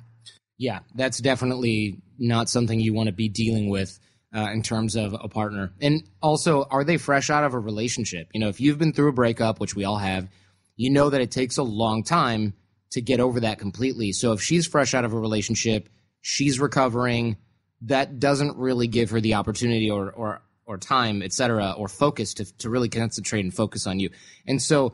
Yeah, 0.58 0.79
that's 0.96 1.17
definitely 1.17 2.01
not 2.17 2.48
something 2.48 2.79
you 2.79 2.94
want 2.94 3.08
to 3.08 3.13
be 3.13 3.27
dealing 3.27 3.67
with 3.70 4.00
uh, 4.34 4.50
in 4.53 4.63
terms 4.63 4.96
of 4.96 5.13
a 5.13 5.27
partner. 5.27 5.74
And 5.82 6.08
also, 6.22 6.63
are 6.72 6.86
they 6.86 6.96
fresh 6.96 7.29
out 7.29 7.44
of 7.44 7.53
a 7.53 7.60
relationship? 7.60 8.29
You 8.34 8.39
know, 8.39 8.48
if 8.48 8.62
you've 8.62 8.79
been 8.79 8.94
through 8.94 9.10
a 9.10 9.13
breakup, 9.13 9.60
which 9.60 9.75
we 9.75 9.84
all 9.84 9.98
have, 9.98 10.29
you 10.77 10.89
know 10.89 11.10
that 11.10 11.20
it 11.20 11.32
takes 11.32 11.58
a 11.58 11.63
long 11.63 12.01
time 12.01 12.53
to 12.91 13.01
get 13.01 13.20
over 13.20 13.41
that 13.41 13.60
completely. 13.60 14.13
So 14.13 14.32
if 14.32 14.41
she's 14.41 14.65
fresh 14.65 14.94
out 14.94 15.03
of 15.03 15.12
a 15.12 15.20
relationship, 15.20 15.89
she's 16.22 16.62
recovering, 16.62 17.36
that 17.85 18.19
doesn't 18.19 18.57
really 18.57 18.87
give 18.87 19.09
her 19.11 19.21
the 19.21 19.35
opportunity 19.35 19.89
or 19.89 20.11
or 20.11 20.41
or 20.67 20.77
time, 20.77 21.21
et 21.21 21.31
cetera, 21.31 21.71
or 21.77 21.87
focus 21.87 22.33
to 22.35 22.57
to 22.57 22.69
really 22.69 22.89
concentrate 22.89 23.41
and 23.41 23.53
focus 23.53 23.87
on 23.87 23.99
you. 23.99 24.09
And 24.47 24.61
so 24.61 24.93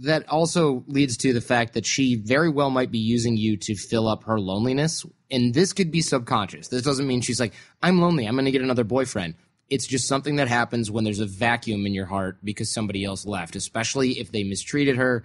that 0.00 0.28
also 0.28 0.84
leads 0.88 1.16
to 1.18 1.32
the 1.32 1.40
fact 1.40 1.74
that 1.74 1.86
she 1.86 2.16
very 2.16 2.48
well 2.48 2.70
might 2.70 2.90
be 2.90 2.98
using 2.98 3.36
you 3.36 3.56
to 3.56 3.76
fill 3.76 4.08
up 4.08 4.24
her 4.24 4.40
loneliness. 4.40 5.06
And 5.30 5.54
this 5.54 5.72
could 5.72 5.90
be 5.90 6.00
subconscious. 6.00 6.68
This 6.68 6.82
doesn't 6.82 7.06
mean 7.06 7.20
she's 7.20 7.38
like, 7.38 7.54
I'm 7.80 8.00
lonely. 8.00 8.26
I'm 8.26 8.36
to 8.36 8.50
get 8.50 8.62
another 8.62 8.84
boyfriend. 8.84 9.34
It's 9.70 9.86
just 9.86 10.08
something 10.08 10.36
that 10.36 10.48
happens 10.48 10.90
when 10.90 11.04
there's 11.04 11.20
a 11.20 11.26
vacuum 11.26 11.86
in 11.86 11.94
your 11.94 12.06
heart 12.06 12.38
because 12.42 12.72
somebody 12.72 13.04
else 13.04 13.24
left, 13.24 13.56
especially 13.56 14.18
if 14.18 14.32
they 14.32 14.42
mistreated 14.42 14.96
her, 14.96 15.24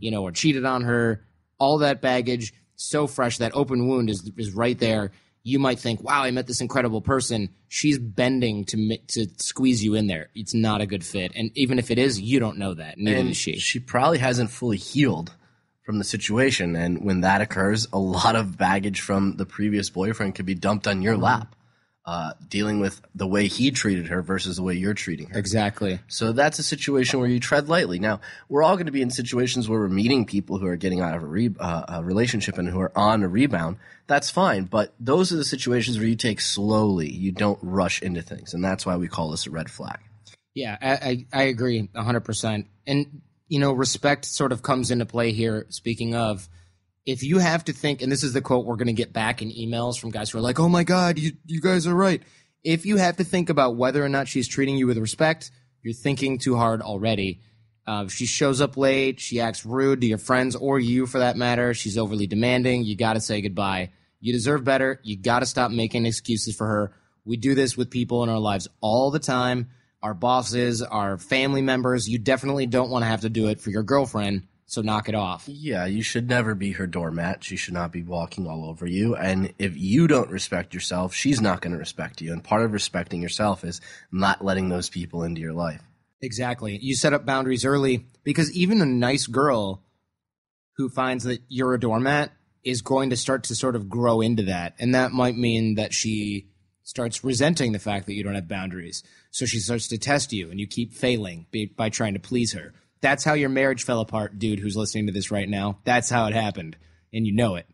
you 0.00 0.10
know, 0.10 0.24
or 0.24 0.32
cheated 0.32 0.64
on 0.64 0.82
her. 0.82 1.24
All 1.58 1.78
that 1.78 2.00
baggage, 2.00 2.52
so 2.76 3.06
fresh, 3.06 3.38
that 3.38 3.54
open 3.54 3.88
wound 3.88 4.10
is, 4.10 4.30
is 4.36 4.52
right 4.52 4.78
there 4.78 5.12
you 5.48 5.58
might 5.58 5.78
think, 5.78 6.02
"Wow, 6.02 6.22
I 6.22 6.30
met 6.30 6.46
this 6.46 6.60
incredible 6.60 7.00
person." 7.00 7.50
She's 7.68 7.98
bending 7.98 8.64
to 8.66 8.98
to 9.08 9.26
squeeze 9.38 9.82
you 9.82 9.94
in 9.94 10.06
there. 10.06 10.28
It's 10.34 10.54
not 10.54 10.80
a 10.80 10.86
good 10.86 11.04
fit, 11.04 11.32
and 11.34 11.50
even 11.54 11.78
if 11.78 11.90
it 11.90 11.98
is, 11.98 12.20
you 12.20 12.38
don't 12.38 12.58
know 12.58 12.74
that. 12.74 12.98
Neither 12.98 13.18
and 13.18 13.28
does 13.28 13.36
she. 13.36 13.58
She 13.58 13.78
probably 13.78 14.18
hasn't 14.18 14.50
fully 14.50 14.76
healed 14.76 15.32
from 15.82 15.98
the 15.98 16.04
situation, 16.04 16.76
and 16.76 17.04
when 17.04 17.22
that 17.22 17.40
occurs, 17.40 17.88
a 17.92 17.98
lot 17.98 18.36
of 18.36 18.58
baggage 18.58 19.00
from 19.00 19.36
the 19.36 19.46
previous 19.46 19.88
boyfriend 19.90 20.34
could 20.34 20.46
be 20.46 20.54
dumped 20.54 20.86
on 20.86 21.02
your 21.02 21.14
mm-hmm. 21.14 21.24
lap 21.24 21.54
uh, 22.08 22.32
dealing 22.48 22.80
with 22.80 23.02
the 23.14 23.26
way 23.26 23.48
he 23.48 23.70
treated 23.70 24.06
her 24.06 24.22
versus 24.22 24.56
the 24.56 24.62
way 24.62 24.72
you're 24.72 24.94
treating 24.94 25.28
her. 25.28 25.38
Exactly. 25.38 26.00
So 26.08 26.32
that's 26.32 26.58
a 26.58 26.62
situation 26.62 27.20
where 27.20 27.28
you 27.28 27.38
tread 27.38 27.68
lightly. 27.68 27.98
Now, 27.98 28.22
we're 28.48 28.62
all 28.62 28.76
going 28.76 28.86
to 28.86 28.92
be 28.92 29.02
in 29.02 29.10
situations 29.10 29.68
where 29.68 29.78
we're 29.78 29.88
meeting 29.88 30.24
people 30.24 30.56
who 30.56 30.66
are 30.68 30.76
getting 30.76 31.02
out 31.02 31.14
of 31.14 31.22
a, 31.22 31.26
re- 31.26 31.54
uh, 31.60 31.84
a 31.86 32.02
relationship 32.02 32.56
and 32.56 32.66
who 32.66 32.80
are 32.80 32.96
on 32.96 33.22
a 33.22 33.28
rebound. 33.28 33.76
That's 34.06 34.30
fine. 34.30 34.64
But 34.64 34.94
those 34.98 35.32
are 35.32 35.36
the 35.36 35.44
situations 35.44 35.98
where 35.98 36.08
you 36.08 36.16
take 36.16 36.40
slowly. 36.40 37.12
You 37.12 37.30
don't 37.30 37.58
rush 37.60 38.00
into 38.00 38.22
things. 38.22 38.54
And 38.54 38.64
that's 38.64 38.86
why 38.86 38.96
we 38.96 39.06
call 39.06 39.30
this 39.30 39.46
a 39.46 39.50
red 39.50 39.70
flag. 39.70 39.98
Yeah, 40.54 40.78
I, 40.80 40.92
I, 40.92 41.26
I 41.30 41.42
agree 41.42 41.90
100%. 41.94 42.64
And, 42.86 43.20
you 43.48 43.58
know, 43.58 43.74
respect 43.74 44.24
sort 44.24 44.52
of 44.52 44.62
comes 44.62 44.90
into 44.90 45.04
play 45.04 45.32
here, 45.32 45.66
speaking 45.68 46.14
of 46.14 46.48
if 47.08 47.22
you 47.22 47.38
have 47.38 47.64
to 47.64 47.72
think, 47.72 48.02
and 48.02 48.12
this 48.12 48.22
is 48.22 48.34
the 48.34 48.42
quote 48.42 48.66
we're 48.66 48.76
going 48.76 48.88
to 48.88 48.92
get 48.92 49.14
back 49.14 49.40
in 49.40 49.48
emails 49.48 49.98
from 49.98 50.10
guys 50.10 50.28
who 50.28 50.36
are 50.36 50.42
like, 50.42 50.60
oh 50.60 50.68
my 50.68 50.84
God, 50.84 51.18
you, 51.18 51.32
you 51.46 51.58
guys 51.58 51.86
are 51.86 51.94
right. 51.94 52.22
If 52.62 52.84
you 52.84 52.98
have 52.98 53.16
to 53.16 53.24
think 53.24 53.48
about 53.48 53.76
whether 53.76 54.04
or 54.04 54.10
not 54.10 54.28
she's 54.28 54.46
treating 54.46 54.76
you 54.76 54.86
with 54.86 54.98
respect, 54.98 55.50
you're 55.82 55.94
thinking 55.94 56.36
too 56.36 56.54
hard 56.54 56.82
already. 56.82 57.40
Uh, 57.86 58.04
if 58.06 58.12
she 58.12 58.26
shows 58.26 58.60
up 58.60 58.76
late, 58.76 59.20
she 59.20 59.40
acts 59.40 59.64
rude 59.64 60.02
to 60.02 60.06
your 60.06 60.18
friends 60.18 60.54
or 60.54 60.78
you 60.78 61.06
for 61.06 61.20
that 61.20 61.38
matter, 61.38 61.72
she's 61.72 61.96
overly 61.96 62.26
demanding, 62.26 62.84
you 62.84 62.94
got 62.94 63.14
to 63.14 63.22
say 63.22 63.40
goodbye. 63.40 63.90
You 64.20 64.34
deserve 64.34 64.64
better. 64.64 65.00
You 65.02 65.16
got 65.16 65.38
to 65.38 65.46
stop 65.46 65.70
making 65.70 66.04
excuses 66.04 66.54
for 66.54 66.66
her. 66.66 66.92
We 67.24 67.38
do 67.38 67.54
this 67.54 67.74
with 67.74 67.88
people 67.90 68.22
in 68.22 68.28
our 68.28 68.38
lives 68.38 68.68
all 68.82 69.10
the 69.10 69.18
time. 69.18 69.70
Our 70.02 70.12
bosses, 70.12 70.82
our 70.82 71.16
family 71.16 71.62
members. 71.62 72.06
You 72.06 72.18
definitely 72.18 72.66
don't 72.66 72.90
want 72.90 73.04
to 73.04 73.08
have 73.08 73.22
to 73.22 73.30
do 73.30 73.48
it 73.48 73.60
for 73.60 73.70
your 73.70 73.82
girlfriend 73.82 74.47
so 74.68 74.82
knock 74.82 75.08
it 75.08 75.14
off. 75.14 75.48
Yeah, 75.48 75.86
you 75.86 76.02
should 76.02 76.28
never 76.28 76.54
be 76.54 76.72
her 76.72 76.86
doormat. 76.86 77.42
She 77.42 77.56
should 77.56 77.72
not 77.72 77.90
be 77.90 78.02
walking 78.02 78.46
all 78.46 78.68
over 78.68 78.86
you. 78.86 79.16
And 79.16 79.54
if 79.58 79.78
you 79.78 80.06
don't 80.06 80.30
respect 80.30 80.74
yourself, 80.74 81.14
she's 81.14 81.40
not 81.40 81.62
going 81.62 81.72
to 81.72 81.78
respect 81.78 82.20
you. 82.20 82.34
And 82.34 82.44
part 82.44 82.62
of 82.62 82.74
respecting 82.74 83.22
yourself 83.22 83.64
is 83.64 83.80
not 84.12 84.44
letting 84.44 84.68
those 84.68 84.90
people 84.90 85.22
into 85.22 85.40
your 85.40 85.54
life. 85.54 85.80
Exactly. 86.20 86.78
You 86.82 86.94
set 86.94 87.14
up 87.14 87.24
boundaries 87.24 87.64
early 87.64 88.04
because 88.24 88.52
even 88.52 88.82
a 88.82 88.86
nice 88.86 89.26
girl 89.26 89.82
who 90.76 90.90
finds 90.90 91.24
that 91.24 91.40
you're 91.48 91.72
a 91.72 91.80
doormat 91.80 92.30
is 92.62 92.82
going 92.82 93.08
to 93.08 93.16
start 93.16 93.44
to 93.44 93.54
sort 93.54 93.74
of 93.74 93.88
grow 93.88 94.20
into 94.20 94.42
that. 94.42 94.74
And 94.78 94.94
that 94.94 95.12
might 95.12 95.36
mean 95.36 95.76
that 95.76 95.94
she 95.94 96.50
starts 96.82 97.24
resenting 97.24 97.72
the 97.72 97.78
fact 97.78 98.04
that 98.04 98.14
you 98.14 98.22
don't 98.22 98.34
have 98.34 98.48
boundaries. 98.48 99.02
So 99.30 99.46
she 99.46 99.60
starts 99.60 99.88
to 99.88 99.96
test 99.96 100.34
you 100.34 100.50
and 100.50 100.60
you 100.60 100.66
keep 100.66 100.92
failing 100.92 101.46
by 101.74 101.88
trying 101.88 102.12
to 102.14 102.20
please 102.20 102.52
her. 102.52 102.74
That's 103.00 103.24
how 103.24 103.34
your 103.34 103.48
marriage 103.48 103.84
fell 103.84 104.00
apart, 104.00 104.38
dude, 104.38 104.58
who's 104.58 104.76
listening 104.76 105.06
to 105.06 105.12
this 105.12 105.30
right 105.30 105.48
now. 105.48 105.78
That's 105.84 106.10
how 106.10 106.26
it 106.26 106.34
happened. 106.34 106.76
And 107.12 107.26
you 107.26 107.34
know 107.34 107.56
it. 107.56 107.66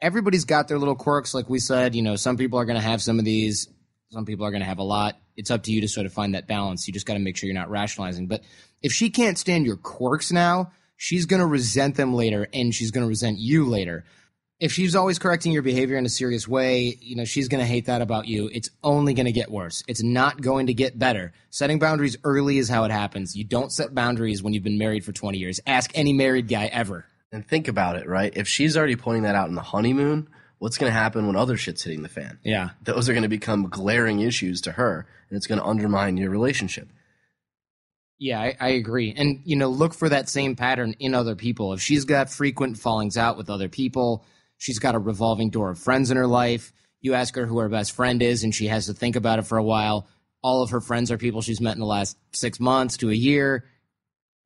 Everybody's 0.00 0.44
got 0.44 0.68
their 0.68 0.78
little 0.78 0.94
quirks, 0.94 1.32
like 1.34 1.48
we 1.48 1.58
said. 1.58 1.94
You 1.94 2.02
know, 2.02 2.16
some 2.16 2.36
people 2.36 2.58
are 2.58 2.66
going 2.66 2.78
to 2.78 2.86
have 2.86 3.02
some 3.02 3.18
of 3.18 3.24
these, 3.24 3.68
some 4.10 4.26
people 4.26 4.44
are 4.44 4.50
going 4.50 4.60
to 4.60 4.68
have 4.68 4.78
a 4.78 4.84
lot. 4.84 5.18
It's 5.36 5.50
up 5.50 5.62
to 5.64 5.72
you 5.72 5.80
to 5.80 5.88
sort 5.88 6.06
of 6.06 6.12
find 6.12 6.34
that 6.34 6.46
balance. 6.46 6.86
You 6.86 6.92
just 6.92 7.06
got 7.06 7.14
to 7.14 7.20
make 7.20 7.36
sure 7.36 7.46
you're 7.46 7.58
not 7.58 7.70
rationalizing. 7.70 8.26
But 8.26 8.42
if 8.82 8.92
she 8.92 9.10
can't 9.10 9.38
stand 9.38 9.66
your 9.66 9.76
quirks 9.76 10.30
now, 10.30 10.72
she's 10.96 11.26
going 11.26 11.40
to 11.40 11.46
resent 11.46 11.96
them 11.96 12.14
later 12.14 12.48
and 12.52 12.74
she's 12.74 12.90
going 12.90 13.04
to 13.04 13.08
resent 13.08 13.38
you 13.38 13.66
later 13.66 14.04
if 14.58 14.72
she's 14.72 14.96
always 14.96 15.18
correcting 15.18 15.52
your 15.52 15.62
behavior 15.62 15.98
in 15.98 16.06
a 16.06 16.10
serious 16.10 16.48
way, 16.48 16.96
you 17.00 17.14
know, 17.14 17.24
she's 17.24 17.48
going 17.48 17.60
to 17.60 17.66
hate 17.66 17.86
that 17.86 18.00
about 18.00 18.26
you. 18.26 18.48
It's 18.52 18.70
only 18.82 19.12
going 19.12 19.26
to 19.26 19.32
get 19.32 19.50
worse. 19.50 19.84
It's 19.86 20.02
not 20.02 20.40
going 20.40 20.68
to 20.68 20.74
get 20.74 20.98
better. 20.98 21.32
Setting 21.50 21.78
boundaries 21.78 22.16
early 22.24 22.56
is 22.56 22.68
how 22.68 22.84
it 22.84 22.90
happens. 22.90 23.36
You 23.36 23.44
don't 23.44 23.70
set 23.70 23.94
boundaries 23.94 24.42
when 24.42 24.54
you've 24.54 24.62
been 24.64 24.78
married 24.78 25.04
for 25.04 25.12
20 25.12 25.36
years. 25.36 25.60
Ask 25.66 25.90
any 25.94 26.14
married 26.14 26.48
guy 26.48 26.66
ever. 26.66 27.04
And 27.32 27.46
think 27.46 27.68
about 27.68 27.96
it, 27.96 28.08
right? 28.08 28.32
If 28.34 28.48
she's 28.48 28.76
already 28.76 28.96
pointing 28.96 29.24
that 29.24 29.34
out 29.34 29.48
in 29.48 29.56
the 29.56 29.60
honeymoon, 29.60 30.28
what's 30.58 30.78
going 30.78 30.90
to 30.90 30.98
happen 30.98 31.26
when 31.26 31.36
other 31.36 31.58
shit's 31.58 31.82
hitting 31.82 32.02
the 32.02 32.08
fan? 32.08 32.38
Yeah. 32.42 32.70
Those 32.82 33.10
are 33.10 33.12
going 33.12 33.24
to 33.24 33.28
become 33.28 33.68
glaring 33.68 34.20
issues 34.20 34.62
to 34.62 34.72
her, 34.72 35.06
and 35.28 35.36
it's 35.36 35.46
going 35.46 35.60
to 35.60 35.66
undermine 35.66 36.16
your 36.16 36.30
relationship. 36.30 36.88
Yeah, 38.18 38.40
I, 38.40 38.56
I, 38.58 38.68
agree. 38.70 39.12
And, 39.14 39.42
you 39.44 39.56
know, 39.56 39.68
look 39.68 39.92
for 39.92 40.08
that 40.08 40.30
same 40.30 40.56
pattern 40.56 40.94
in 40.98 41.14
other 41.14 41.36
people. 41.36 41.74
If 41.74 41.82
she's 41.82 42.06
got 42.06 42.30
frequent 42.30 42.78
fallings 42.78 43.18
out 43.18 43.36
with 43.36 43.50
other 43.50 43.68
people, 43.68 44.24
She's 44.58 44.78
got 44.78 44.94
a 44.94 44.98
revolving 44.98 45.50
door 45.50 45.70
of 45.70 45.78
friends 45.78 46.10
in 46.10 46.16
her 46.16 46.26
life. 46.26 46.72
You 47.00 47.14
ask 47.14 47.34
her 47.36 47.46
who 47.46 47.58
her 47.58 47.68
best 47.68 47.92
friend 47.92 48.22
is, 48.22 48.42
and 48.42 48.54
she 48.54 48.66
has 48.68 48.86
to 48.86 48.94
think 48.94 49.16
about 49.16 49.38
it 49.38 49.46
for 49.46 49.58
a 49.58 49.62
while. 49.62 50.08
All 50.42 50.62
of 50.62 50.70
her 50.70 50.80
friends 50.80 51.10
are 51.10 51.18
people 51.18 51.42
she's 51.42 51.60
met 51.60 51.74
in 51.74 51.80
the 51.80 51.86
last 51.86 52.16
six 52.32 52.58
months 52.60 52.96
to 52.98 53.10
a 53.10 53.14
year. 53.14 53.64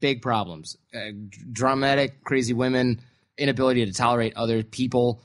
Big 0.00 0.23
problems. 0.23 0.76
Uh, 0.95 1.11
dramatic, 1.52 2.25
crazy 2.25 2.55
women, 2.55 3.00
inability 3.37 3.85
to 3.87 3.93
tolerate 3.93 4.35
other 4.37 4.62
people. 4.62 5.21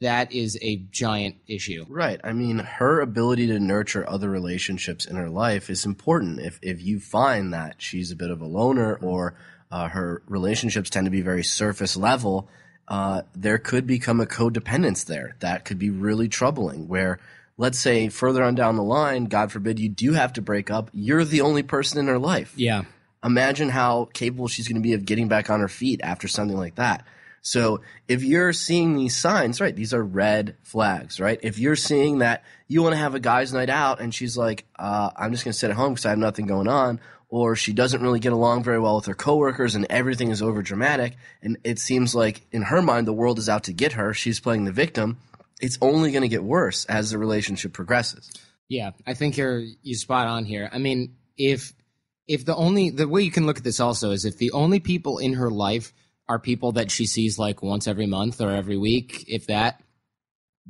That 0.00 0.32
is 0.32 0.58
a 0.60 0.76
giant 0.90 1.36
issue. 1.46 1.86
Right. 1.88 2.20
I 2.22 2.32
mean, 2.32 2.58
her 2.58 3.00
ability 3.00 3.46
to 3.46 3.58
nurture 3.58 4.08
other 4.08 4.28
relationships 4.28 5.06
in 5.06 5.16
her 5.16 5.30
life 5.30 5.70
is 5.70 5.86
important. 5.86 6.40
If 6.40 6.58
if 6.60 6.82
you 6.82 7.00
find 7.00 7.54
that 7.54 7.76
she's 7.78 8.10
a 8.10 8.16
bit 8.16 8.30
of 8.30 8.42
a 8.42 8.46
loner 8.46 8.96
or 8.96 9.36
uh, 9.70 9.88
her 9.88 10.22
relationships 10.28 10.90
tend 10.90 11.06
to 11.06 11.10
be 11.10 11.22
very 11.22 11.42
surface 11.42 11.96
level, 11.96 12.50
uh, 12.88 13.22
there 13.34 13.58
could 13.58 13.86
become 13.86 14.20
a 14.20 14.26
codependence 14.26 15.04
there 15.04 15.36
that 15.40 15.64
could 15.64 15.78
be 15.78 15.90
really 15.90 16.28
troubling. 16.28 16.88
Where, 16.88 17.18
let's 17.56 17.78
say, 17.78 18.08
further 18.08 18.42
on 18.42 18.54
down 18.54 18.76
the 18.76 18.82
line, 18.82 19.24
God 19.24 19.52
forbid, 19.52 19.78
you 19.78 19.88
do 19.88 20.12
have 20.12 20.32
to 20.34 20.42
break 20.42 20.70
up, 20.70 20.90
you're 20.92 21.24
the 21.24 21.40
only 21.40 21.62
person 21.62 21.98
in 21.98 22.06
her 22.06 22.18
life. 22.18 22.52
Yeah. 22.56 22.84
Imagine 23.24 23.70
how 23.70 24.08
capable 24.12 24.46
she's 24.46 24.68
going 24.68 24.80
to 24.80 24.86
be 24.86 24.94
of 24.94 25.04
getting 25.04 25.28
back 25.28 25.50
on 25.50 25.60
her 25.60 25.68
feet 25.68 26.00
after 26.02 26.28
something 26.28 26.56
like 26.56 26.76
that. 26.76 27.04
So 27.46 27.80
if 28.08 28.24
you're 28.24 28.52
seeing 28.52 28.96
these 28.96 29.16
signs, 29.16 29.60
right, 29.60 29.74
these 29.74 29.94
are 29.94 30.02
red 30.02 30.56
flags, 30.64 31.20
right? 31.20 31.38
If 31.44 31.60
you're 31.60 31.76
seeing 31.76 32.18
that 32.18 32.42
you 32.66 32.82
want 32.82 32.94
to 32.94 32.98
have 32.98 33.14
a 33.14 33.20
guy's 33.20 33.52
night 33.52 33.70
out 33.70 34.00
and 34.00 34.12
she's 34.12 34.36
like, 34.36 34.64
uh, 34.76 35.10
I'm 35.16 35.30
just 35.30 35.44
going 35.44 35.52
to 35.52 35.58
sit 35.58 35.70
at 35.70 35.76
home 35.76 35.94
because 35.94 36.06
I 36.06 36.10
have 36.10 36.18
nothing 36.18 36.46
going 36.46 36.66
on, 36.66 36.98
or 37.28 37.56
she 37.56 37.72
doesn't 37.72 38.02
really 38.02 38.20
get 38.20 38.32
along 38.32 38.62
very 38.62 38.78
well 38.78 38.96
with 38.96 39.06
her 39.06 39.14
coworkers 39.14 39.74
and 39.74 39.86
everything 39.90 40.30
is 40.30 40.42
over 40.42 40.62
dramatic 40.62 41.16
and 41.42 41.56
it 41.64 41.78
seems 41.78 42.14
like 42.14 42.46
in 42.52 42.62
her 42.62 42.80
mind 42.80 43.06
the 43.06 43.12
world 43.12 43.38
is 43.38 43.48
out 43.48 43.64
to 43.64 43.72
get 43.72 43.92
her 43.92 44.14
she's 44.14 44.40
playing 44.40 44.64
the 44.64 44.72
victim 44.72 45.18
it's 45.60 45.78
only 45.80 46.12
going 46.12 46.22
to 46.22 46.28
get 46.28 46.44
worse 46.44 46.84
as 46.84 47.10
the 47.10 47.18
relationship 47.18 47.72
progresses. 47.72 48.30
Yeah 48.68 48.90
i 49.06 49.14
think 49.14 49.36
you're 49.36 49.62
you 49.82 49.94
spot 49.94 50.26
on 50.26 50.44
here. 50.44 50.68
I 50.72 50.78
mean 50.78 51.16
if 51.36 51.72
if 52.28 52.44
the 52.44 52.56
only 52.56 52.90
the 52.90 53.08
way 53.08 53.22
you 53.22 53.30
can 53.30 53.46
look 53.46 53.58
at 53.58 53.64
this 53.64 53.80
also 53.80 54.10
is 54.10 54.24
if 54.24 54.38
the 54.38 54.52
only 54.52 54.80
people 54.80 55.18
in 55.18 55.34
her 55.34 55.50
life 55.50 55.92
are 56.28 56.38
people 56.38 56.72
that 56.72 56.90
she 56.90 57.06
sees 57.06 57.38
like 57.38 57.62
once 57.62 57.86
every 57.86 58.06
month 58.06 58.40
or 58.40 58.50
every 58.50 58.76
week 58.76 59.24
if 59.28 59.46
that 59.46 59.80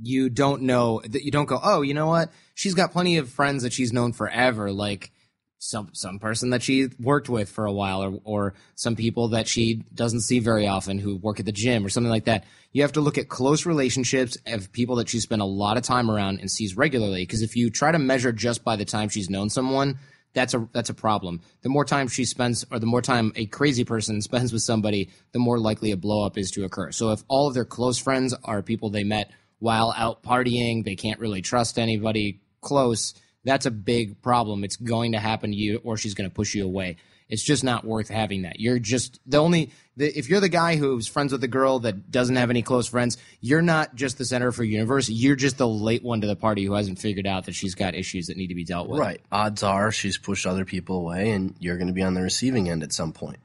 you 0.03 0.29
don't 0.29 0.63
know 0.63 1.01
that 1.05 1.25
you 1.25 1.31
don't 1.31 1.47
go 1.47 1.59
oh 1.63 1.83
you 1.83 1.95
know 1.95 2.07
what? 2.07 2.31
She's 2.55 2.75
got 2.75 2.93
plenty 2.93 3.19
of 3.19 3.31
friends 3.31 3.63
that 3.63 3.73
she's 3.73 3.93
known 3.93 4.13
forever 4.13 4.73
like 4.73 5.11
some 5.59 5.91
some 5.93 6.19
person 6.19 6.51
that 6.51 6.63
she 6.63 6.89
worked 7.01 7.29
with 7.29 7.49
for 7.49 7.65
a 7.65 7.73
while 7.73 8.03
or 8.03 8.21
or 8.25 8.55
some 8.75 8.95
people 8.95 9.29
that 9.29 9.49
she 9.49 9.83
doesn't 9.95 10.21
see 10.21 10.39
very 10.39 10.67
often 10.67 10.99
who 10.99 11.17
work 11.17 11.41
at 11.41 11.47
the 11.47 11.53
gym 11.53 11.85
or 11.85 11.89
something 11.89 12.11
like 12.11 12.25
that. 12.27 12.45
You 12.73 12.83
have 12.83 12.93
to 12.93 13.01
look 13.01 13.17
at 13.19 13.29
close 13.29 13.65
relationships 13.65 14.37
of 14.47 14.71
people 14.73 14.97
that 14.97 15.09
she 15.09 15.19
spent 15.21 15.43
a 15.43 15.47
lot 15.47 15.77
of 15.77 15.83
time 15.83 16.11
around 16.11 16.41
and 16.41 16.51
sees 16.51 16.77
regularly 16.77 17.23
because 17.23 17.43
if 17.43 17.57
you 17.57 17.71
try 17.71 17.91
to 17.91 17.99
measure 17.99 18.33
just 18.33 18.65
by 18.65 18.77
the 18.77 18.85
time 18.85 19.09
she's 19.09 19.31
known 19.31 19.49
someone, 19.49 19.99
that's 20.35 20.53
a 20.53 20.69
that's 20.73 20.91
a 20.91 20.95
problem. 20.95 21.41
The 21.63 21.71
more 21.71 21.85
time 21.85 22.09
she 22.09 22.27
spends 22.27 22.65
or 22.71 22.79
the 22.79 22.87
more 22.87 23.03
time 23.03 23.33
a 23.35 23.47
crazy 23.47 23.85
person 23.85 24.21
spends 24.23 24.53
with 24.53 24.63
somebody, 24.63 25.11
the 25.33 25.39
more 25.39 25.59
likely 25.59 25.91
a 25.91 25.97
blow 25.97 26.25
up 26.27 26.37
is 26.37 26.51
to 26.53 26.65
occur. 26.65 26.93
So 26.93 27.11
if 27.11 27.25
all 27.29 27.49
of 27.49 27.55
their 27.55 27.65
close 27.65 27.99
friends 27.99 28.35
are 28.45 28.63
people 28.63 28.91
they 28.91 29.05
met 29.05 29.31
while 29.59 29.95
out 29.97 30.23
partying, 30.23 30.85
they 30.85 30.97
can't 30.97 31.19
really 31.19 31.41
trust 31.41 31.79
anybody 31.79 32.43
close 32.61 33.15
that's 33.47 33.65
a 33.65 33.71
big 33.71 34.21
problem. 34.21 34.65
It's 34.65 34.77
going 34.77 35.13
to 35.13 35.19
happen 35.19 35.51
to 35.53 35.57
you, 35.57 35.81
or 35.85 35.97
she's 35.97 36.15
going 36.15 36.29
to 36.29 36.35
push 36.35 36.55
you 36.55 36.65
away. 36.65 36.97
It's 37.29 37.43
just 37.43 37.65
not 37.65 37.85
worth 37.85 38.09
having 38.09 38.43
that. 38.43 38.61
You're 38.61 38.79
just 38.79 39.19
the 39.27 39.39
only 39.39 39.71
the, 39.97 40.07
if 40.17 40.29
you're 40.29 40.41
the 40.41 40.49
guy 40.49 40.77
who's 40.77 41.09
friends 41.09 41.33
with 41.33 41.43
a 41.43 41.49
girl 41.49 41.81
that 41.81 42.11
doesn't 42.11 42.37
have 42.37 42.51
any 42.51 42.63
close 42.63 42.87
friends, 42.87 43.17
you're 43.41 43.63
not 43.63 43.95
just 43.95 44.19
the 44.19 44.25
center 44.25 44.53
for 44.53 44.63
universe. 44.63 45.09
You're 45.09 45.37
just 45.37 45.59
the 45.59 45.67
late 45.67 46.05
one 46.05 46.21
to 46.21 46.27
the 46.27 46.37
party 46.37 46.65
who 46.65 46.75
hasn't 46.75 46.99
figured 46.99 47.27
out 47.27 47.47
that 47.47 47.55
she's 47.55 47.75
got 47.75 47.95
issues 47.95 48.27
that 48.27 48.37
need 48.37 48.49
to 48.49 48.55
be 48.55 48.65
dealt 48.65 48.89
with. 48.89 49.01
Right. 49.01 49.21
Odds 49.33 49.63
are 49.63 49.91
she's 49.91 50.19
pushed 50.19 50.47
other 50.47 50.65
people 50.65 50.99
away, 50.99 51.31
and 51.31 51.55
you're 51.59 51.79
going 51.79 51.89
to 51.89 51.95
be 51.95 52.03
on 52.03 52.15
the 52.15 52.23
receiving 52.23 52.69
end 52.69 52.83
at 52.83 52.93
some 52.93 53.13
point. 53.13 53.39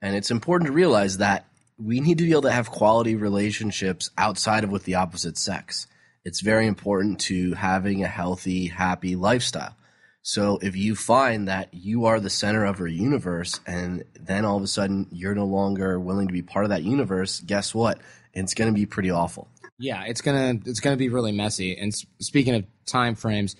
And 0.00 0.14
it's 0.14 0.30
important 0.30 0.68
to 0.68 0.72
realize 0.72 1.18
that 1.18 1.46
we 1.78 2.00
need 2.00 2.18
to 2.18 2.24
be 2.24 2.30
able 2.30 2.42
to 2.42 2.50
have 2.50 2.70
quality 2.70 3.14
relationships 3.14 4.10
outside 4.16 4.64
of 4.64 4.70
with 4.70 4.84
the 4.84 4.94
opposite 4.94 5.36
sex 5.36 5.86
it's 6.28 6.42
very 6.42 6.66
important 6.66 7.18
to 7.20 7.54
having 7.54 8.04
a 8.04 8.06
healthy, 8.06 8.66
happy 8.66 9.16
lifestyle. 9.16 9.74
So 10.20 10.58
if 10.60 10.76
you 10.76 10.94
find 10.94 11.48
that 11.48 11.72
you 11.72 12.04
are 12.04 12.20
the 12.20 12.28
center 12.28 12.66
of 12.66 12.76
her 12.76 12.86
universe 12.86 13.60
and 13.66 14.04
then 14.20 14.44
all 14.44 14.58
of 14.58 14.62
a 14.62 14.66
sudden 14.66 15.06
you're 15.10 15.34
no 15.34 15.46
longer 15.46 15.98
willing 15.98 16.26
to 16.26 16.34
be 16.34 16.42
part 16.42 16.66
of 16.66 16.68
that 16.68 16.82
universe, 16.82 17.40
guess 17.40 17.74
what? 17.74 17.98
It's 18.34 18.52
going 18.52 18.70
to 18.70 18.78
be 18.78 18.84
pretty 18.84 19.10
awful. 19.10 19.48
Yeah, 19.78 20.04
it's 20.04 20.20
going 20.20 20.60
to 20.60 20.70
it's 20.70 20.80
going 20.80 20.92
to 20.92 20.98
be 20.98 21.08
really 21.08 21.32
messy. 21.32 21.74
And 21.78 21.94
speaking 22.20 22.54
of 22.56 22.66
time 22.84 23.14
frames, 23.14 23.56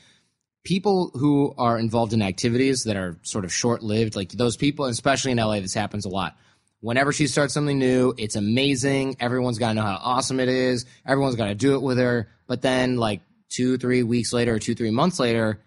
people 0.63 1.11
who 1.15 1.55
are 1.57 1.79
involved 1.79 2.13
in 2.13 2.21
activities 2.21 2.85
that 2.85 2.97
are 2.97 3.17
sort 3.23 3.47
of 3.47 3.53
short-lived, 3.53 4.15
like 4.15 4.33
those 4.33 4.59
people, 4.59 4.85
especially 4.85 5.33
in 5.33 5.39
LA 5.39 5.61
this 5.61 5.73
happens 5.73 6.05
a 6.05 6.11
lot 6.11 6.37
whenever 6.81 7.13
she 7.13 7.27
starts 7.27 7.55
something 7.55 7.79
new, 7.79 8.15
it's 8.17 8.37
amazing. 8.37 9.17
Everyone's 9.21 9.59
got 9.59 9.69
to 9.69 9.75
know 9.75 9.83
how 9.83 9.99
awesome 10.01 10.41
it 10.41 10.49
is. 10.49 10.87
Everyone's 11.07 11.37
got 11.37 11.47
to 11.47 11.55
do 11.55 11.75
it 11.75 11.83
with 11.83 11.99
her. 11.99 12.29
But 12.47 12.63
then, 12.63 12.97
like 12.97 13.21
two, 13.49 13.79
three 13.79 14.03
weeks 14.03 14.33
later, 14.33 14.55
or 14.55 14.59
two, 14.59 14.75
three 14.75 14.91
months 14.91 15.19
later, 15.19 15.61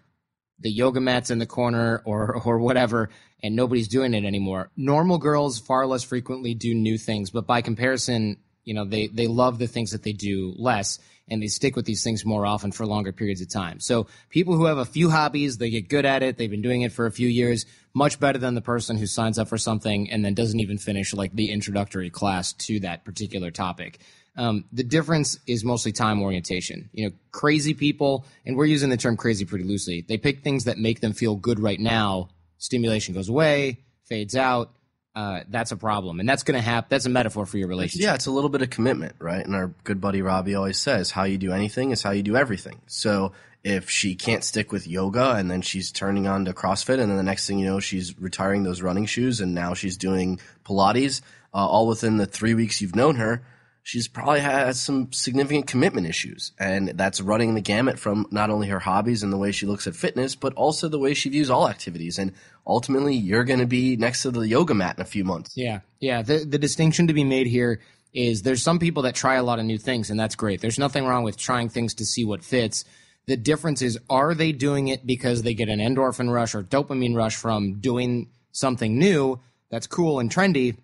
the 0.58 0.70
yoga 0.70 1.00
mat's 1.00 1.30
in 1.30 1.38
the 1.38 1.46
corner 1.46 2.02
or 2.04 2.42
or 2.44 2.58
whatever, 2.58 3.10
and 3.42 3.56
nobody's 3.56 3.88
doing 3.88 4.14
it 4.14 4.24
anymore. 4.24 4.70
Normal 4.76 5.18
girls 5.18 5.58
far 5.58 5.86
less 5.86 6.02
frequently 6.02 6.54
do 6.54 6.74
new 6.74 6.98
things, 6.98 7.30
but 7.30 7.46
by 7.46 7.62
comparison, 7.62 8.38
you 8.64 8.74
know, 8.74 8.84
they 8.84 9.08
they 9.08 9.26
love 9.26 9.58
the 9.58 9.66
things 9.66 9.90
that 9.90 10.02
they 10.02 10.12
do 10.12 10.54
less 10.56 10.98
and 11.32 11.42
they 11.42 11.48
stick 11.48 11.74
with 11.74 11.86
these 11.86 12.04
things 12.04 12.24
more 12.24 12.46
often 12.46 12.70
for 12.70 12.86
longer 12.86 13.10
periods 13.12 13.40
of 13.40 13.48
time. 13.48 13.80
So 13.80 14.06
people 14.28 14.54
who 14.54 14.66
have 14.66 14.78
a 14.78 14.84
few 14.84 15.10
hobbies, 15.10 15.58
they 15.58 15.70
get 15.70 15.88
good 15.88 16.04
at 16.04 16.22
it, 16.22 16.36
they've 16.36 16.50
been 16.50 16.62
doing 16.62 16.82
it 16.82 16.92
for 16.92 17.06
a 17.06 17.10
few 17.10 17.28
years, 17.28 17.64
much 17.94 18.20
better 18.20 18.38
than 18.38 18.54
the 18.54 18.60
person 18.60 18.96
who 18.96 19.06
signs 19.06 19.38
up 19.38 19.48
for 19.48 19.58
something 19.58 20.10
and 20.10 20.24
then 20.24 20.34
doesn't 20.34 20.60
even 20.60 20.78
finish 20.78 21.12
like 21.14 21.34
the 21.34 21.50
introductory 21.50 22.10
class 22.10 22.52
to 22.52 22.80
that 22.80 23.04
particular 23.04 23.50
topic. 23.50 23.98
Um, 24.36 24.64
the 24.72 24.84
difference 24.84 25.38
is 25.46 25.64
mostly 25.64 25.92
time 25.92 26.22
orientation. 26.22 26.88
You 26.92 27.08
know, 27.08 27.14
crazy 27.32 27.74
people, 27.74 28.24
and 28.46 28.56
we're 28.56 28.66
using 28.66 28.90
the 28.90 28.96
term 28.96 29.16
crazy 29.16 29.44
pretty 29.44 29.64
loosely. 29.64 30.04
They 30.06 30.18
pick 30.18 30.42
things 30.42 30.64
that 30.64 30.78
make 30.78 31.00
them 31.00 31.12
feel 31.12 31.36
good 31.36 31.60
right 31.60 31.80
now. 31.80 32.28
Stimulation 32.58 33.14
goes 33.14 33.28
away, 33.28 33.80
fades 34.04 34.36
out 34.36 34.70
uh, 35.14 35.40
that's 35.48 35.72
a 35.72 35.76
problem, 35.76 36.20
and 36.20 36.28
that's 36.28 36.42
going 36.42 36.56
to 36.58 36.62
happen. 36.62 36.86
That's 36.88 37.06
a 37.06 37.10
metaphor 37.10 37.44
for 37.44 37.58
your 37.58 37.68
relationship. 37.68 38.04
Yeah, 38.04 38.14
it's 38.14 38.26
a 38.26 38.30
little 38.30 38.50
bit 38.50 38.62
of 38.62 38.70
commitment, 38.70 39.14
right? 39.18 39.44
And 39.44 39.54
our 39.54 39.74
good 39.84 40.00
buddy 40.00 40.22
Robbie 40.22 40.54
always 40.54 40.78
says, 40.78 41.10
"How 41.10 41.24
you 41.24 41.38
do 41.38 41.52
anything 41.52 41.90
is 41.90 42.02
how 42.02 42.12
you 42.12 42.22
do 42.22 42.36
everything." 42.36 42.80
So 42.86 43.32
if 43.62 43.90
she 43.90 44.14
can't 44.14 44.42
stick 44.42 44.72
with 44.72 44.88
yoga, 44.88 45.34
and 45.34 45.50
then 45.50 45.60
she's 45.60 45.92
turning 45.92 46.26
on 46.26 46.46
to 46.46 46.52
CrossFit, 46.52 46.98
and 46.98 47.10
then 47.10 47.16
the 47.16 47.22
next 47.22 47.46
thing 47.46 47.58
you 47.58 47.66
know, 47.66 47.78
she's 47.78 48.18
retiring 48.18 48.62
those 48.62 48.80
running 48.80 49.06
shoes, 49.06 49.40
and 49.40 49.54
now 49.54 49.74
she's 49.74 49.96
doing 49.96 50.40
Pilates, 50.64 51.20
uh, 51.52 51.58
all 51.58 51.86
within 51.86 52.16
the 52.16 52.26
three 52.26 52.54
weeks 52.54 52.80
you've 52.80 52.96
known 52.96 53.16
her 53.16 53.42
she's 53.82 54.08
probably 54.08 54.40
has 54.40 54.80
some 54.80 55.12
significant 55.12 55.66
commitment 55.66 56.06
issues. 56.06 56.52
And 56.58 56.88
that's 56.90 57.20
running 57.20 57.54
the 57.54 57.60
gamut 57.60 57.98
from 57.98 58.26
not 58.30 58.50
only 58.50 58.68
her 58.68 58.78
hobbies 58.78 59.22
and 59.22 59.32
the 59.32 59.38
way 59.38 59.52
she 59.52 59.66
looks 59.66 59.86
at 59.86 59.96
fitness, 59.96 60.34
but 60.34 60.54
also 60.54 60.88
the 60.88 60.98
way 60.98 61.14
she 61.14 61.28
views 61.28 61.50
all 61.50 61.68
activities. 61.68 62.18
And 62.18 62.32
ultimately, 62.66 63.14
you're 63.14 63.44
going 63.44 63.58
to 63.60 63.66
be 63.66 63.96
next 63.96 64.22
to 64.22 64.30
the 64.30 64.46
yoga 64.46 64.74
mat 64.74 64.96
in 64.96 65.02
a 65.02 65.06
few 65.06 65.24
months. 65.24 65.52
Yeah. 65.56 65.80
Yeah. 66.00 66.22
The, 66.22 66.44
the 66.44 66.58
distinction 66.58 67.08
to 67.08 67.12
be 67.12 67.24
made 67.24 67.46
here 67.48 67.80
is 68.12 68.42
there's 68.42 68.62
some 68.62 68.78
people 68.78 69.02
that 69.04 69.14
try 69.14 69.34
a 69.34 69.42
lot 69.42 69.58
of 69.58 69.64
new 69.64 69.78
things, 69.78 70.10
and 70.10 70.20
that's 70.20 70.36
great. 70.36 70.60
There's 70.60 70.78
nothing 70.78 71.06
wrong 71.06 71.24
with 71.24 71.36
trying 71.36 71.68
things 71.68 71.94
to 71.94 72.04
see 72.04 72.24
what 72.24 72.44
fits. 72.44 72.84
The 73.26 73.36
difference 73.36 73.82
is, 73.82 73.98
are 74.10 74.34
they 74.34 74.52
doing 74.52 74.88
it 74.88 75.06
because 75.06 75.42
they 75.42 75.54
get 75.54 75.68
an 75.68 75.78
endorphin 75.78 76.32
rush 76.32 76.54
or 76.54 76.62
dopamine 76.62 77.16
rush 77.16 77.36
from 77.36 77.80
doing 77.80 78.30
something 78.52 78.98
new 78.98 79.40
that's 79.70 79.86
cool 79.86 80.20
and 80.20 80.30
trendy? 80.30 80.76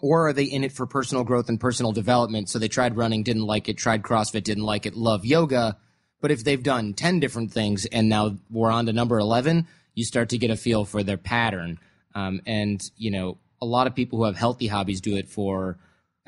Or 0.00 0.28
are 0.28 0.32
they 0.32 0.44
in 0.44 0.64
it 0.64 0.72
for 0.72 0.86
personal 0.86 1.24
growth 1.24 1.48
and 1.48 1.60
personal 1.60 1.92
development? 1.92 2.48
So 2.48 2.58
they 2.58 2.68
tried 2.68 2.96
running, 2.96 3.22
didn't 3.22 3.46
like 3.46 3.68
it, 3.68 3.76
tried 3.76 4.02
CrossFit, 4.02 4.44
didn't 4.44 4.64
like 4.64 4.86
it, 4.86 4.94
love 4.94 5.24
yoga. 5.24 5.76
But 6.20 6.30
if 6.30 6.44
they've 6.44 6.62
done 6.62 6.94
10 6.94 7.20
different 7.20 7.52
things 7.52 7.86
and 7.86 8.08
now 8.08 8.36
we're 8.50 8.70
on 8.70 8.86
to 8.86 8.92
number 8.92 9.18
11, 9.18 9.66
you 9.94 10.04
start 10.04 10.30
to 10.30 10.38
get 10.38 10.50
a 10.50 10.56
feel 10.56 10.84
for 10.84 11.02
their 11.02 11.16
pattern. 11.16 11.78
Um, 12.14 12.40
and, 12.46 12.82
you 12.96 13.10
know, 13.10 13.38
a 13.60 13.66
lot 13.66 13.86
of 13.86 13.94
people 13.94 14.18
who 14.18 14.24
have 14.24 14.36
healthy 14.36 14.66
hobbies 14.66 15.00
do 15.00 15.16
it 15.16 15.28
for 15.28 15.78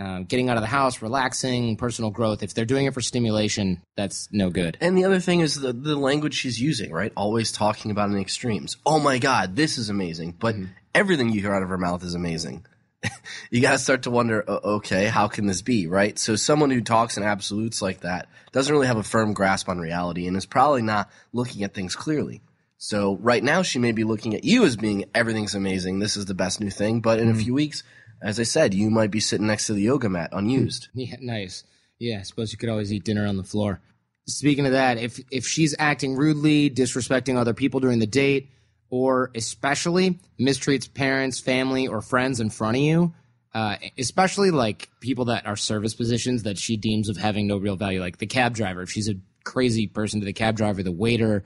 uh, 0.01 0.21
getting 0.21 0.49
out 0.49 0.57
of 0.57 0.63
the 0.63 0.69
house, 0.69 1.03
relaxing, 1.03 1.77
personal 1.77 2.11
growth. 2.11 2.43
If 2.43 2.55
they're 2.55 2.65
doing 2.65 2.87
it 2.87 2.95
for 2.95 3.01
stimulation, 3.01 3.83
that's 3.97 4.29
no 4.33 4.51
good. 4.51 4.79
And 4.81 4.97
the 4.97 5.05
other 5.05 5.21
thing 5.21 5.41
is 5.41 5.57
the, 5.57 5.73
the 5.73 5.97
language 5.97 6.35
she's 6.35 6.61
using, 6.61 6.91
right? 6.91 7.13
Always 7.17 7.53
talking 7.53 7.91
about 7.91 8.11
in 8.11 8.19
extremes. 8.19 8.77
Oh 8.87 8.99
my 8.99 9.19
God, 9.19 9.57
this 9.57 9.79
is 9.79 9.91
amazing. 9.91 10.37
But 10.39 10.55
mm-hmm. 10.55 10.73
everything 10.95 11.31
you 11.31 11.41
hear 11.41 11.55
out 11.55 11.63
of 11.63 11.69
her 11.69 11.79
mouth 11.79 12.03
is 12.03 12.15
amazing. 12.15 12.65
you 13.51 13.61
got 13.61 13.73
to 13.73 13.79
start 13.79 14.03
to 14.03 14.11
wonder, 14.11 14.45
okay, 14.49 15.07
how 15.07 15.29
can 15.29 15.47
this 15.47 15.63
be, 15.63 15.87
right? 15.87 16.19
So 16.19 16.37
someone 16.37 16.71
who 16.71 16.81
talks 16.81 17.17
in 17.17 17.23
absolutes 17.23 17.81
like 17.81 18.01
that 18.01 18.29
doesn't 18.53 18.73
really 18.73 18.87
have 18.87 18.99
a 18.99 19.03
firm 19.03 19.33
grasp 19.33 19.69
on 19.69 19.79
reality 19.79 20.27
and 20.27 20.37
is 20.37 20.47
probably 20.47 20.83
not 20.83 21.11
looking 21.33 21.65
at 21.65 21.75
things 21.75 21.97
clearly. 21.97 22.43
So 22.79 23.17
right 23.17 23.43
now 23.43 23.63
she 23.63 23.79
may 23.79 23.93
be 23.93 24.05
looking 24.05 24.35
at 24.35 24.45
you 24.45 24.65
as 24.65 24.77
being 24.77 25.05
everything's 25.15 25.55
amazing, 25.55 25.99
this 25.99 26.17
is 26.17 26.27
the 26.27 26.35
best 26.35 26.61
new 26.61 26.71
thing, 26.71 27.01
but 27.01 27.19
in 27.19 27.29
mm-hmm. 27.29 27.39
a 27.39 27.43
few 27.43 27.55
weeks, 27.55 27.83
as 28.23 28.39
I 28.39 28.45
said, 28.45 28.75
you 28.75 28.91
might 28.91 29.11
be 29.11 29.21
sitting 29.21 29.47
next 29.47 29.67
to 29.67 29.75
the 29.75 29.83
yoga 29.83 30.09
mat 30.09 30.31
unused. 30.33 30.89
Yeah, 30.95 31.17
nice. 31.21 31.65
Yeah, 31.99 32.21
I 32.21 32.23
suppose 32.23 32.53
you 32.53 32.59
could 32.59 32.69
always 32.69 32.93
eat 32.93 33.05
dinner 33.05 33.27
on 33.27 33.37
the 33.37 33.45
floor. 33.45 33.81
Speaking 34.27 34.67
of 34.67 34.73
that, 34.73 34.99
if 34.99 35.21
if 35.31 35.47
she's 35.47 35.75
acting 35.79 36.15
rudely, 36.15 36.71
disrespecting 36.71 37.37
other 37.37 37.53
people 37.53 37.81
during 37.81 37.99
the 37.99 38.07
date, 38.07 38.51
or 38.91 39.31
especially 39.35 40.19
mistreats 40.39 40.93
parents, 40.93 41.41
family, 41.41 41.87
or 41.87 42.03
friends 42.03 42.41
in 42.41 42.51
front 42.51 42.77
of 42.77 42.83
you, 42.83 43.15
uh, 43.55 43.77
especially 43.97 44.51
like 44.51 44.91
people 45.01 45.27
that 45.27 45.47
are 45.47 45.57
service 45.57 45.95
positions 45.95 46.43
that 46.43 46.59
she 46.59 46.77
deems 46.77 47.09
of 47.09 47.17
having 47.17 47.47
no 47.47 47.57
real 47.57 47.77
value, 47.77 48.01
like 48.01 48.19
the 48.19 48.27
cab 48.27 48.55
driver. 48.55 48.83
If 48.83 48.91
she's 48.91 49.09
a 49.09 49.15
crazy 49.45 49.87
person 49.87 50.21
to 50.21 50.27
the 50.27 50.33
cab 50.33 50.57
driver, 50.57 50.83
the 50.83 50.93
waiter, 50.93 51.45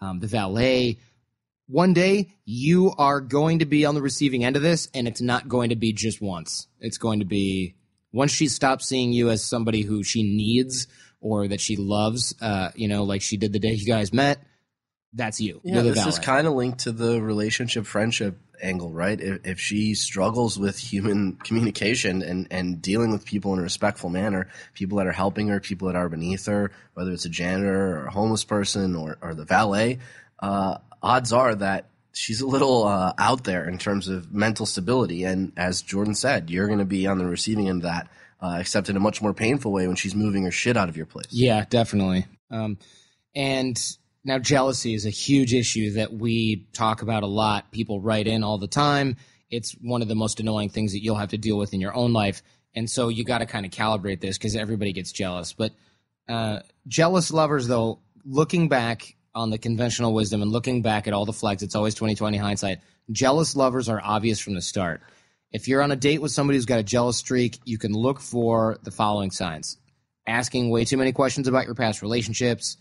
um, 0.00 0.20
the 0.20 0.26
valet. 0.26 0.98
One 1.66 1.94
day 1.94 2.32
you 2.44 2.92
are 2.98 3.20
going 3.20 3.60
to 3.60 3.64
be 3.64 3.86
on 3.86 3.94
the 3.94 4.02
receiving 4.02 4.44
end 4.44 4.56
of 4.56 4.62
this, 4.62 4.88
and 4.94 5.08
it's 5.08 5.20
not 5.20 5.48
going 5.48 5.70
to 5.70 5.76
be 5.76 5.92
just 5.92 6.20
once. 6.20 6.68
It's 6.78 6.98
going 6.98 7.20
to 7.20 7.24
be 7.24 7.74
once 8.12 8.30
she 8.30 8.48
stops 8.48 8.86
seeing 8.86 9.12
you 9.12 9.30
as 9.30 9.42
somebody 9.42 9.82
who 9.82 10.04
she 10.04 10.22
needs 10.22 10.86
or 11.20 11.48
that 11.48 11.60
she 11.60 11.76
loves, 11.76 12.34
uh, 12.40 12.70
you 12.74 12.86
know, 12.86 13.02
like 13.02 13.22
she 13.22 13.36
did 13.36 13.52
the 13.52 13.58
day 13.58 13.72
you 13.72 13.86
guys 13.86 14.12
met 14.12 14.38
that's 15.14 15.40
you. 15.40 15.60
Yeah, 15.62 15.82
this 15.82 16.04
is 16.06 16.18
kind 16.18 16.46
of 16.46 16.54
linked 16.54 16.80
to 16.80 16.92
the 16.92 17.20
relationship 17.22 17.86
friendship 17.86 18.38
angle, 18.60 18.90
right? 18.90 19.20
If, 19.20 19.46
if 19.46 19.60
she 19.60 19.94
struggles 19.94 20.58
with 20.58 20.78
human 20.78 21.36
communication 21.36 22.22
and, 22.22 22.46
and 22.50 22.82
dealing 22.82 23.12
with 23.12 23.24
people 23.24 23.52
in 23.52 23.58
a 23.58 23.62
respectful 23.62 24.10
manner, 24.10 24.48
people 24.74 24.98
that 24.98 25.06
are 25.06 25.12
helping 25.12 25.48
her, 25.48 25.60
people 25.60 25.88
that 25.88 25.96
are 25.96 26.08
beneath 26.08 26.46
her, 26.46 26.70
whether 26.94 27.12
it's 27.12 27.24
a 27.24 27.28
janitor 27.28 27.98
or 27.98 28.06
a 28.06 28.10
homeless 28.10 28.44
person 28.44 28.96
or, 28.96 29.18
or 29.22 29.34
the 29.34 29.44
valet, 29.44 29.98
uh, 30.40 30.78
odds 31.02 31.32
are 31.32 31.54
that 31.54 31.88
she's 32.12 32.40
a 32.40 32.46
little 32.46 32.84
uh, 32.84 33.12
out 33.18 33.44
there 33.44 33.68
in 33.68 33.78
terms 33.78 34.08
of 34.08 34.32
mental 34.32 34.66
stability. 34.66 35.24
And 35.24 35.52
as 35.56 35.82
Jordan 35.82 36.14
said, 36.14 36.50
you're 36.50 36.66
going 36.66 36.78
to 36.78 36.84
be 36.84 37.06
on 37.06 37.18
the 37.18 37.26
receiving 37.26 37.68
end 37.68 37.84
of 37.84 37.90
that, 37.90 38.08
uh, 38.40 38.58
except 38.60 38.88
in 38.88 38.96
a 38.96 39.00
much 39.00 39.20
more 39.20 39.34
painful 39.34 39.72
way 39.72 39.86
when 39.86 39.96
she's 39.96 40.14
moving 40.14 40.44
her 40.44 40.50
shit 40.50 40.76
out 40.76 40.88
of 40.88 40.96
your 40.96 41.06
place. 41.06 41.28
Yeah, 41.30 41.64
definitely. 41.68 42.26
Um, 42.50 42.78
and 43.34 43.76
now, 44.24 44.38
jealousy 44.38 44.94
is 44.94 45.04
a 45.04 45.10
huge 45.10 45.52
issue 45.52 45.92
that 45.92 46.12
we 46.12 46.66
talk 46.72 47.02
about 47.02 47.22
a 47.22 47.26
lot. 47.26 47.70
People 47.72 48.00
write 48.00 48.26
in 48.26 48.42
all 48.42 48.56
the 48.56 48.66
time. 48.66 49.16
It's 49.50 49.72
one 49.82 50.00
of 50.00 50.08
the 50.08 50.14
most 50.14 50.40
annoying 50.40 50.70
things 50.70 50.92
that 50.92 51.02
you'll 51.02 51.16
have 51.16 51.30
to 51.30 51.38
deal 51.38 51.58
with 51.58 51.74
in 51.74 51.80
your 51.80 51.94
own 51.94 52.14
life. 52.14 52.42
And 52.74 52.88
so 52.88 53.08
you 53.08 53.22
got 53.24 53.38
to 53.38 53.46
kind 53.46 53.66
of 53.66 53.72
calibrate 53.72 54.20
this 54.20 54.38
because 54.38 54.56
everybody 54.56 54.94
gets 54.94 55.12
jealous. 55.12 55.52
But 55.52 55.72
uh, 56.26 56.60
jealous 56.88 57.30
lovers, 57.32 57.68
though, 57.68 58.00
looking 58.24 58.68
back 58.68 59.14
on 59.34 59.50
the 59.50 59.58
conventional 59.58 60.14
wisdom 60.14 60.40
and 60.40 60.50
looking 60.50 60.80
back 60.80 61.06
at 61.06 61.12
all 61.12 61.26
the 61.26 61.32
flags, 61.32 61.62
it's 61.62 61.74
always 61.74 61.94
2020 61.94 62.38
hindsight. 62.38 62.78
Jealous 63.12 63.54
lovers 63.54 63.90
are 63.90 64.00
obvious 64.02 64.40
from 64.40 64.54
the 64.54 64.62
start. 64.62 65.02
If 65.52 65.68
you're 65.68 65.82
on 65.82 65.92
a 65.92 65.96
date 65.96 66.22
with 66.22 66.32
somebody 66.32 66.56
who's 66.56 66.64
got 66.64 66.80
a 66.80 66.84
jealous 66.84 67.18
streak, 67.18 67.58
you 67.64 67.76
can 67.76 67.92
look 67.92 68.20
for 68.20 68.78
the 68.82 68.90
following 68.90 69.30
signs 69.30 69.76
asking 70.26 70.70
way 70.70 70.84
too 70.84 70.96
many 70.96 71.12
questions 71.12 71.48
about 71.48 71.66
your 71.66 71.74
past 71.74 72.02
relationships, 72.02 72.76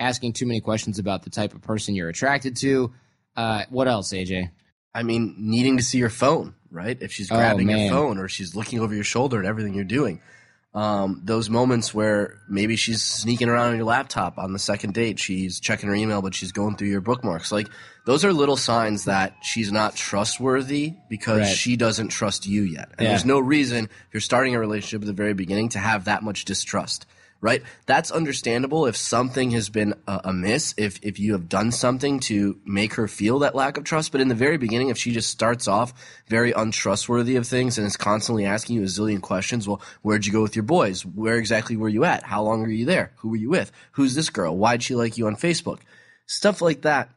asking 0.00 0.32
too 0.34 0.46
many 0.46 0.60
questions 0.60 0.98
about 0.98 1.22
the 1.22 1.30
type 1.30 1.54
of 1.54 1.62
person 1.62 1.94
you're 1.94 2.08
attracted 2.08 2.56
to. 2.58 2.92
Uh, 3.36 3.64
what 3.70 3.88
else, 3.88 4.12
AJ? 4.12 4.50
I 4.94 5.02
mean, 5.02 5.34
needing 5.38 5.76
to 5.76 5.82
see 5.82 5.98
your 5.98 6.10
phone, 6.10 6.54
right? 6.70 6.96
If 7.00 7.12
she's 7.12 7.30
Oh, 7.30 7.36
grabbing 7.36 7.68
your 7.68 7.88
phone 7.90 8.18
or 8.18 8.28
she's 8.28 8.54
looking 8.56 8.80
over 8.80 8.94
your 8.94 9.04
shoulder 9.04 9.40
at 9.40 9.46
everything 9.46 9.74
you're 9.74 9.84
doing. 9.84 10.20
Um, 10.74 11.22
those 11.24 11.48
moments 11.48 11.94
where 11.94 12.38
maybe 12.48 12.76
she's 12.76 13.02
sneaking 13.02 13.48
around 13.48 13.70
on 13.70 13.76
your 13.76 13.86
laptop 13.86 14.38
on 14.38 14.52
the 14.52 14.58
second 14.58 14.92
date, 14.94 15.18
she's 15.18 15.60
checking 15.60 15.88
her 15.88 15.94
email, 15.94 16.20
but 16.20 16.34
she's 16.34 16.52
going 16.52 16.76
through 16.76 16.88
your 16.88 17.00
bookmarks. 17.00 17.50
Like, 17.50 17.68
those 18.06 18.24
are 18.24 18.32
little 18.32 18.56
signs 18.56 19.06
that 19.06 19.34
she's 19.42 19.72
not 19.72 19.96
trustworthy 19.96 20.94
because 21.08 21.40
Right. 21.40 21.56
she 21.56 21.76
doesn't 21.76 22.08
trust 22.08 22.46
you 22.46 22.62
yet. 22.62 22.90
And 22.98 23.04
Yeah. 23.06 23.08
there's 23.10 23.24
no 23.24 23.40
reason, 23.40 23.84
if 23.86 23.90
you're 24.14 24.20
starting 24.20 24.54
a 24.54 24.60
relationship 24.60 25.02
at 25.02 25.06
the 25.06 25.12
very 25.14 25.32
beginning, 25.34 25.70
to 25.70 25.78
have 25.78 26.04
that 26.04 26.22
much 26.22 26.44
distrust 26.44 27.06
right? 27.40 27.62
That's 27.86 28.10
understandable 28.10 28.86
if 28.86 28.96
something 28.96 29.52
has 29.52 29.68
been 29.68 29.94
uh, 30.06 30.20
amiss, 30.24 30.74
if 30.76 30.98
if 31.02 31.18
you 31.18 31.32
have 31.32 31.48
done 31.48 31.70
something 31.72 32.20
to 32.20 32.58
make 32.64 32.94
her 32.94 33.08
feel 33.08 33.40
that 33.40 33.54
lack 33.54 33.76
of 33.76 33.84
trust. 33.84 34.12
But 34.12 34.20
in 34.20 34.28
the 34.28 34.34
very 34.34 34.56
beginning, 34.56 34.88
if 34.88 34.98
she 34.98 35.12
just 35.12 35.30
starts 35.30 35.68
off 35.68 35.92
very 36.26 36.52
untrustworthy 36.52 37.36
of 37.36 37.46
things 37.46 37.78
and 37.78 37.86
is 37.86 37.96
constantly 37.96 38.44
asking 38.44 38.76
you 38.76 38.82
a 38.82 38.86
zillion 38.86 39.20
questions, 39.20 39.68
well, 39.68 39.80
where'd 40.02 40.26
you 40.26 40.32
go 40.32 40.42
with 40.42 40.56
your 40.56 40.64
boys? 40.64 41.04
Where 41.06 41.36
exactly 41.36 41.76
were 41.76 41.88
you 41.88 42.04
at? 42.04 42.24
How 42.24 42.42
long 42.42 42.60
were 42.60 42.68
you 42.68 42.84
there? 42.84 43.12
Who 43.16 43.28
were 43.30 43.36
you 43.36 43.50
with? 43.50 43.70
Who's 43.92 44.14
this 44.14 44.30
girl? 44.30 44.56
Why'd 44.56 44.82
she 44.82 44.94
like 44.94 45.16
you 45.16 45.26
on 45.26 45.36
Facebook? 45.36 45.80
Stuff 46.26 46.60
like 46.60 46.82
that 46.82 47.10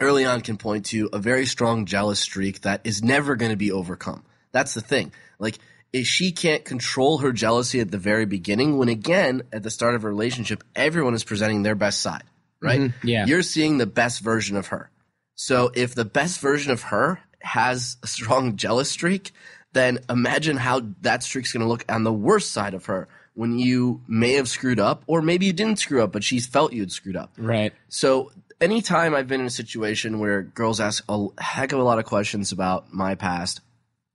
early 0.00 0.24
on 0.24 0.40
can 0.40 0.56
point 0.56 0.86
to 0.86 1.08
a 1.12 1.18
very 1.18 1.46
strong 1.46 1.84
jealous 1.84 2.18
streak 2.18 2.62
that 2.62 2.80
is 2.84 3.02
never 3.02 3.36
going 3.36 3.50
to 3.50 3.56
be 3.56 3.70
overcome. 3.70 4.24
That's 4.52 4.74
the 4.74 4.80
thing. 4.80 5.12
Like, 5.38 5.58
if 5.92 6.06
she 6.06 6.32
can't 6.32 6.64
control 6.64 7.18
her 7.18 7.32
jealousy 7.32 7.80
at 7.80 7.90
the 7.90 7.98
very 7.98 8.26
beginning, 8.26 8.78
when 8.78 8.88
again, 8.88 9.42
at 9.52 9.62
the 9.62 9.70
start 9.70 9.94
of 9.94 10.04
a 10.04 10.08
relationship, 10.08 10.62
everyone 10.76 11.14
is 11.14 11.24
presenting 11.24 11.62
their 11.62 11.74
best 11.74 12.00
side, 12.00 12.24
right? 12.60 12.80
Mhm, 12.80 12.94
yeah. 13.02 13.26
You're 13.26 13.42
seeing 13.42 13.78
the 13.78 13.86
best 13.86 14.20
version 14.20 14.56
of 14.56 14.68
her. 14.68 14.90
So 15.34 15.72
if 15.74 15.94
the 15.94 16.04
best 16.04 16.40
version 16.40 16.70
of 16.70 16.82
her 16.82 17.20
has 17.40 17.96
a 18.02 18.06
strong 18.06 18.56
jealous 18.56 18.90
streak, 18.90 19.32
then 19.72 19.98
imagine 20.08 20.56
how 20.56 20.82
that 21.00 21.22
streak's 21.22 21.52
going 21.52 21.62
to 21.62 21.68
look 21.68 21.84
on 21.88 22.04
the 22.04 22.12
worst 22.12 22.52
side 22.52 22.74
of 22.74 22.86
her 22.86 23.08
when 23.34 23.58
you 23.58 24.02
may 24.06 24.34
have 24.34 24.48
screwed 24.48 24.80
up, 24.80 25.02
or 25.06 25.22
maybe 25.22 25.46
you 25.46 25.52
didn't 25.52 25.78
screw 25.78 26.02
up, 26.02 26.12
but 26.12 26.22
she's 26.24 26.46
felt 26.46 26.72
you'd 26.72 26.92
screwed 26.92 27.16
up. 27.16 27.32
Right. 27.38 27.72
So 27.88 28.32
anytime 28.60 29.14
I've 29.14 29.28
been 29.28 29.40
in 29.40 29.46
a 29.46 29.50
situation 29.50 30.18
where 30.18 30.42
girls 30.42 30.80
ask 30.80 31.04
a 31.08 31.26
heck 31.38 31.72
of 31.72 31.78
a 31.78 31.82
lot 31.82 31.98
of 31.98 32.04
questions 32.04 32.52
about 32.52 32.92
my 32.92 33.14
past, 33.14 33.60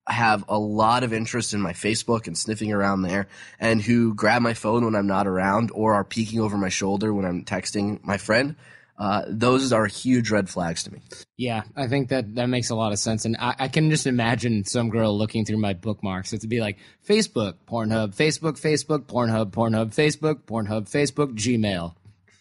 have 0.08 0.46
a 0.48 0.58
lot 0.58 1.04
of 1.04 1.14
interest 1.14 1.54
in 1.54 1.62
my 1.62 1.74
Facebook 1.74 2.28
and 2.28 2.38
sniffing 2.38 2.72
around 2.72 3.02
there, 3.02 3.28
and 3.60 3.82
who 3.82 4.14
grab 4.14 4.42
my 4.42 4.54
phone 4.54 4.86
when 4.86 4.96
I'm 4.96 5.08
not 5.08 5.28
around 5.28 5.72
or 5.74 5.94
are 5.94 6.04
peeking 6.04 6.40
over 6.40 6.58
my 6.58 6.70
shoulder 6.70 7.14
when 7.14 7.26
I'm 7.26 7.44
texting 7.44 8.04
my 8.04 8.18
friend. 8.18 8.56
Uh, 8.98 9.24
those 9.28 9.74
are 9.74 9.88
huge 9.88 10.32
red 10.32 10.50
flags 10.50 10.84
to 10.84 10.94
me. 10.94 11.02
Yeah, 11.36 11.64
I 11.76 11.88
think 11.88 12.10
that 12.10 12.36
that 12.36 12.48
makes 12.48 12.70
a 12.70 12.76
lot 12.76 12.94
of 12.94 13.00
sense, 13.00 13.26
and 13.26 13.36
I, 13.38 13.56
I 13.60 13.68
can 13.68 13.90
just 13.90 14.08
imagine 14.08 14.64
some 14.64 14.90
girl 14.90 15.18
looking 15.18 15.44
through 15.44 15.58
my 15.58 15.74
bookmarks. 15.74 16.32
It'd 16.32 16.50
be 16.50 16.62
like 16.62 16.78
Facebook, 17.06 17.56
Pornhub, 17.68 18.16
Facebook, 18.16 18.60
Facebook, 18.60 19.06
Pornhub, 19.06 19.52
Pornhub, 19.52 19.94
Facebook, 19.94 20.44
Pornhub, 20.44 20.90
Facebook, 20.90 21.36
Gmail. 21.36 21.94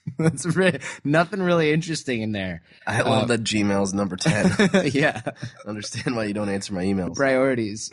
That's 0.18 0.44
really, 0.44 0.80
nothing 1.02 1.42
really 1.42 1.72
interesting 1.72 2.22
in 2.22 2.32
there. 2.32 2.62
I 2.86 3.02
love 3.02 3.28
that 3.28 3.42
Gmail's 3.42 3.94
number 3.94 4.16
10. 4.16 4.90
yeah, 4.92 5.22
Understand 5.66 6.14
why 6.16 6.24
you 6.24 6.34
don't 6.34 6.48
answer 6.48 6.74
my 6.74 6.84
emails. 6.84 7.16
priorities. 7.16 7.90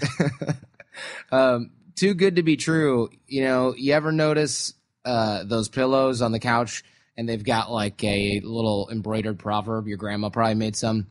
um, 1.32 1.72
too 1.96 2.14
good 2.14 2.36
to 2.36 2.44
be 2.44 2.58
true. 2.58 3.10
You 3.28 3.44
know, 3.44 3.74
you 3.76 3.94
ever 3.94 4.12
notice 4.12 4.74
uh, 5.06 5.44
those 5.46 5.70
pillows 5.70 6.22
on 6.22 6.32
the 6.32 6.40
couch 6.40 6.84
and 7.18 7.28
they've 7.28 7.44
got 7.44 7.72
like 7.72 8.04
a 8.04 8.42
little 8.42 8.90
embroidered 8.92 9.40
proverb? 9.40 9.88
Your 9.88 9.98
grandma 9.98 10.30
probably 10.30 10.56
made 10.56 10.76
some. 10.76 11.08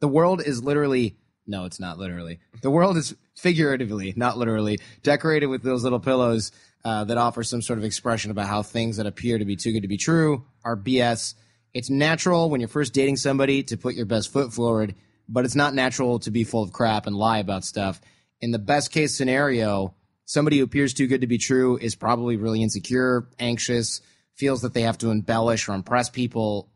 The 0.00 0.08
world 0.08 0.42
is 0.44 0.62
literally, 0.62 1.16
no, 1.46 1.64
it's 1.64 1.80
not 1.80 1.98
literally. 1.98 2.40
The 2.62 2.70
world 2.70 2.96
is 2.98 3.14
figuratively, 3.34 4.12
not 4.16 4.36
literally, 4.36 4.78
decorated 5.02 5.46
with 5.46 5.62
those 5.62 5.82
little 5.84 6.00
pillows 6.00 6.52
uh, 6.84 7.04
that 7.04 7.16
offer 7.16 7.42
some 7.42 7.62
sort 7.62 7.78
of 7.78 7.84
expression 7.84 8.30
about 8.30 8.46
how 8.46 8.62
things 8.62 8.98
that 8.98 9.06
appear 9.06 9.38
to 9.38 9.44
be 9.44 9.56
too 9.56 9.72
good 9.72 9.82
to 9.82 9.88
be 9.88 9.96
true 9.96 10.44
are 10.64 10.76
BS. 10.76 11.34
It's 11.72 11.90
natural 11.90 12.50
when 12.50 12.60
you're 12.60 12.68
first 12.68 12.92
dating 12.92 13.16
somebody 13.16 13.62
to 13.64 13.76
put 13.76 13.94
your 13.94 14.06
best 14.06 14.32
foot 14.32 14.52
forward, 14.52 14.94
but 15.28 15.44
it's 15.44 15.54
not 15.54 15.74
natural 15.74 16.18
to 16.20 16.30
be 16.30 16.44
full 16.44 16.62
of 16.62 16.72
crap 16.72 17.06
and 17.06 17.16
lie 17.16 17.38
about 17.38 17.64
stuff. 17.64 18.00
In 18.40 18.50
the 18.50 18.58
best 18.58 18.92
case 18.92 19.16
scenario, 19.16 19.94
somebody 20.26 20.58
who 20.58 20.64
appears 20.64 20.92
too 20.92 21.06
good 21.06 21.22
to 21.22 21.26
be 21.26 21.38
true 21.38 21.78
is 21.78 21.94
probably 21.94 22.36
really 22.36 22.62
insecure, 22.62 23.28
anxious, 23.38 24.02
feels 24.34 24.62
that 24.62 24.74
they 24.74 24.82
have 24.82 24.98
to 24.98 25.10
embellish 25.10 25.68
or 25.68 25.74
impress 25.74 26.10
people. 26.10 26.70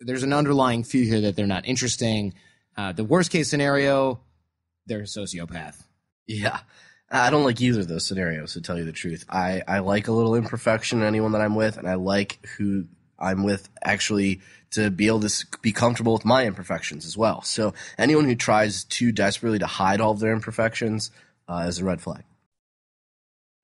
There's 0.00 0.24
an 0.24 0.32
underlying 0.32 0.84
fear 0.84 1.04
here 1.04 1.20
that 1.22 1.36
they're 1.36 1.46
not 1.46 1.66
interesting. 1.66 2.34
Uh, 2.76 2.92
the 2.92 3.04
worst 3.04 3.30
case 3.30 3.48
scenario, 3.48 4.20
they're 4.86 5.00
a 5.00 5.04
sociopath. 5.04 5.82
Yeah. 6.26 6.60
I 7.14 7.30
don't 7.30 7.44
like 7.44 7.60
either 7.60 7.80
of 7.80 7.88
those 7.88 8.04
scenarios, 8.04 8.54
to 8.54 8.60
tell 8.60 8.76
you 8.76 8.84
the 8.84 8.92
truth. 8.92 9.24
I, 9.28 9.62
I 9.68 9.78
like 9.78 10.08
a 10.08 10.12
little 10.12 10.34
imperfection 10.34 11.00
in 11.00 11.06
anyone 11.06 11.32
that 11.32 11.40
I'm 11.40 11.54
with, 11.54 11.76
and 11.76 11.88
I 11.88 11.94
like 11.94 12.44
who 12.56 12.86
I'm 13.18 13.44
with 13.44 13.68
actually 13.82 14.40
to 14.72 14.90
be 14.90 15.06
able 15.06 15.20
to 15.20 15.46
be 15.62 15.70
comfortable 15.70 16.12
with 16.12 16.24
my 16.24 16.44
imperfections 16.44 17.06
as 17.06 17.16
well. 17.16 17.42
So 17.42 17.72
anyone 17.96 18.24
who 18.24 18.34
tries 18.34 18.82
too 18.82 19.12
desperately 19.12 19.60
to 19.60 19.66
hide 19.66 20.00
all 20.00 20.10
of 20.10 20.18
their 20.18 20.32
imperfections 20.32 21.12
uh, 21.48 21.66
is 21.68 21.78
a 21.78 21.84
red 21.84 22.00
flag. 22.00 22.24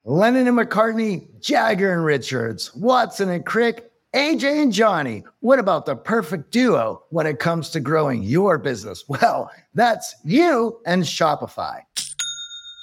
Lennon 0.05 0.47
and 0.47 0.57
McCartney, 0.57 1.41
Jagger 1.41 1.93
and 1.93 2.05
Richards, 2.05 2.73
Watson 2.75 3.29
and 3.29 3.45
Crick, 3.45 3.91
AJ 4.15 4.63
and 4.63 4.73
Johnny. 4.73 5.25
What 5.41 5.59
about 5.59 5.87
the 5.87 5.97
perfect 5.97 6.53
duo 6.53 7.03
when 7.11 7.27
it 7.27 7.41
comes 7.41 7.71
to 7.71 7.81
growing 7.81 8.23
your 8.23 8.59
business? 8.59 9.05
Well, 9.09 9.51
that's 9.75 10.15
you 10.25 10.81
and 10.87 11.03
Shopify. 11.03 11.83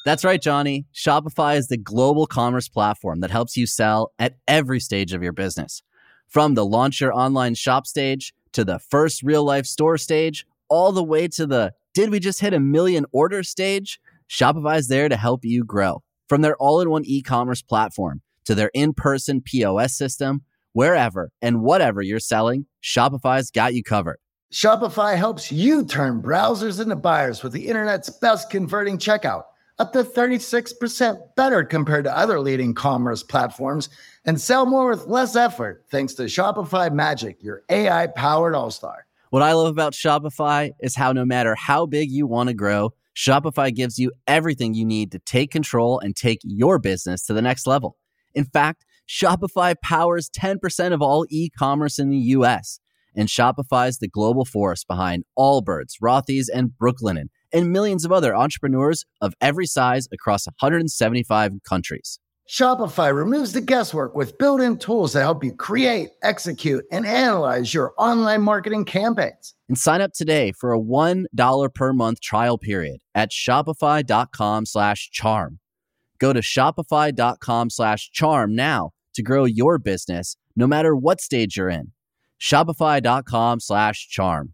That's 0.07 0.23
right, 0.23 0.41
Johnny. 0.41 0.85
Shopify 0.95 1.57
is 1.57 1.67
the 1.67 1.75
global 1.75 2.27
commerce 2.27 2.69
platform 2.69 3.19
that 3.19 3.29
helps 3.29 3.57
you 3.57 3.67
sell 3.67 4.13
at 4.17 4.37
every 4.47 4.79
stage 4.79 5.11
of 5.11 5.21
your 5.21 5.33
business. 5.33 5.83
From 6.29 6.53
the 6.53 6.65
launch 6.65 7.01
your 7.01 7.13
online 7.13 7.55
shop 7.55 7.85
stage 7.85 8.33
to 8.53 8.63
the 8.63 8.79
first 8.79 9.21
real 9.21 9.43
life 9.43 9.65
store 9.65 9.97
stage, 9.97 10.47
all 10.69 10.93
the 10.93 11.03
way 11.03 11.27
to 11.27 11.45
the 11.45 11.73
did 11.93 12.09
we 12.09 12.21
just 12.21 12.39
hit 12.39 12.53
a 12.53 12.59
million 12.61 13.05
order 13.11 13.43
stage? 13.43 13.99
Shopify 14.29 14.77
is 14.77 14.87
there 14.87 15.09
to 15.09 15.17
help 15.17 15.43
you 15.43 15.65
grow. 15.65 16.03
From 16.29 16.41
their 16.41 16.55
all 16.55 16.79
in 16.79 16.89
one 16.89 17.03
e 17.03 17.21
commerce 17.21 17.61
platform 17.61 18.21
to 18.45 18.55
their 18.55 18.71
in 18.73 18.93
person 18.93 19.41
POS 19.41 19.97
system, 19.97 20.41
wherever 20.71 21.31
and 21.41 21.63
whatever 21.63 22.01
you're 22.01 22.21
selling, 22.21 22.65
Shopify's 22.81 23.51
got 23.51 23.73
you 23.73 23.83
covered. 23.83 24.19
Shopify 24.53 25.17
helps 25.17 25.51
you 25.51 25.85
turn 25.85 26.21
browsers 26.21 26.79
into 26.79 26.95
buyers 26.95 27.43
with 27.43 27.51
the 27.51 27.67
internet's 27.67 28.09
best 28.09 28.49
converting 28.49 28.97
checkout, 28.97 29.43
up 29.79 29.93
to 29.93 30.03
36% 30.03 31.35
better 31.35 31.63
compared 31.63 32.05
to 32.05 32.17
other 32.17 32.39
leading 32.39 32.73
commerce 32.73 33.23
platforms, 33.23 33.89
and 34.25 34.39
sell 34.41 34.65
more 34.65 34.89
with 34.89 35.07
less 35.07 35.35
effort 35.35 35.85
thanks 35.89 36.13
to 36.15 36.23
Shopify 36.23 36.91
Magic, 36.91 37.41
your 37.41 37.63
AI 37.69 38.07
powered 38.07 38.55
all 38.55 38.71
star. 38.71 39.05
What 39.29 39.43
I 39.43 39.53
love 39.53 39.67
about 39.67 39.93
Shopify 39.93 40.71
is 40.79 40.95
how 40.95 41.11
no 41.11 41.25
matter 41.25 41.53
how 41.55 41.85
big 41.85 42.09
you 42.11 42.25
want 42.25 42.49
to 42.49 42.55
grow, 42.55 42.93
Shopify 43.15 43.73
gives 43.73 43.99
you 43.99 44.11
everything 44.27 44.73
you 44.73 44.85
need 44.85 45.11
to 45.11 45.19
take 45.19 45.51
control 45.51 45.99
and 45.99 46.15
take 46.15 46.39
your 46.43 46.79
business 46.79 47.25
to 47.25 47.33
the 47.33 47.41
next 47.41 47.67
level. 47.67 47.97
In 48.33 48.45
fact, 48.45 48.85
Shopify 49.07 49.75
powers 49.81 50.29
10% 50.29 50.93
of 50.93 51.01
all 51.01 51.25
e-commerce 51.29 51.97
in 51.97 52.09
the 52.09 52.17
US. 52.17 52.79
And 53.15 53.27
Shopify 53.27 53.87
is 53.87 53.97
the 53.97 54.07
global 54.07 54.45
force 54.45 54.83
behind 54.83 55.23
Allbirds, 55.37 55.93
Rothy's, 56.01 56.49
and 56.49 56.71
Brooklinen, 56.79 57.29
and 57.53 57.71
millions 57.71 58.05
of 58.05 58.11
other 58.11 58.35
entrepreneurs 58.35 59.05
of 59.21 59.33
every 59.41 59.65
size 59.65 60.07
across 60.11 60.45
175 60.47 61.53
countries. 61.67 62.19
Shopify 62.49 63.13
removes 63.13 63.51
the 63.51 63.59
guesswork 63.59 64.15
with 64.15 64.37
built 64.37 64.61
in 64.61 64.77
tools 64.77 65.11
that 65.11 65.19
help 65.21 65.43
you 65.43 65.51
create, 65.53 66.11
execute, 66.23 66.85
and 66.91 67.05
analyze 67.05 67.73
your 67.73 67.93
online 67.97 68.41
marketing 68.41 68.85
campaigns. 68.85 69.53
and 69.67 69.77
sign 69.77 69.99
up 69.99 70.13
today 70.13 70.53
for 70.53 70.73
a 70.73 70.79
$1 70.79 71.73
per 71.73 71.91
month 71.91 72.21
trial 72.21 72.57
period 72.57 73.01
at 73.13 73.31
shopify.com 73.31 74.65
slash 74.65 75.09
charm 75.11 75.59
go 76.19 76.31
to 76.31 76.39
shopify.com 76.39 77.69
slash 77.69 78.09
charm 78.11 78.55
now 78.55 78.91
to 79.13 79.21
grow 79.21 79.43
your 79.43 79.77
business 79.77 80.37
no 80.55 80.65
matter 80.65 80.95
what 80.95 81.19
stage 81.19 81.57
you're 81.57 81.69
in 81.69 81.91
shopify.com 82.39 83.59
slash 83.59 84.07
charm 84.09 84.53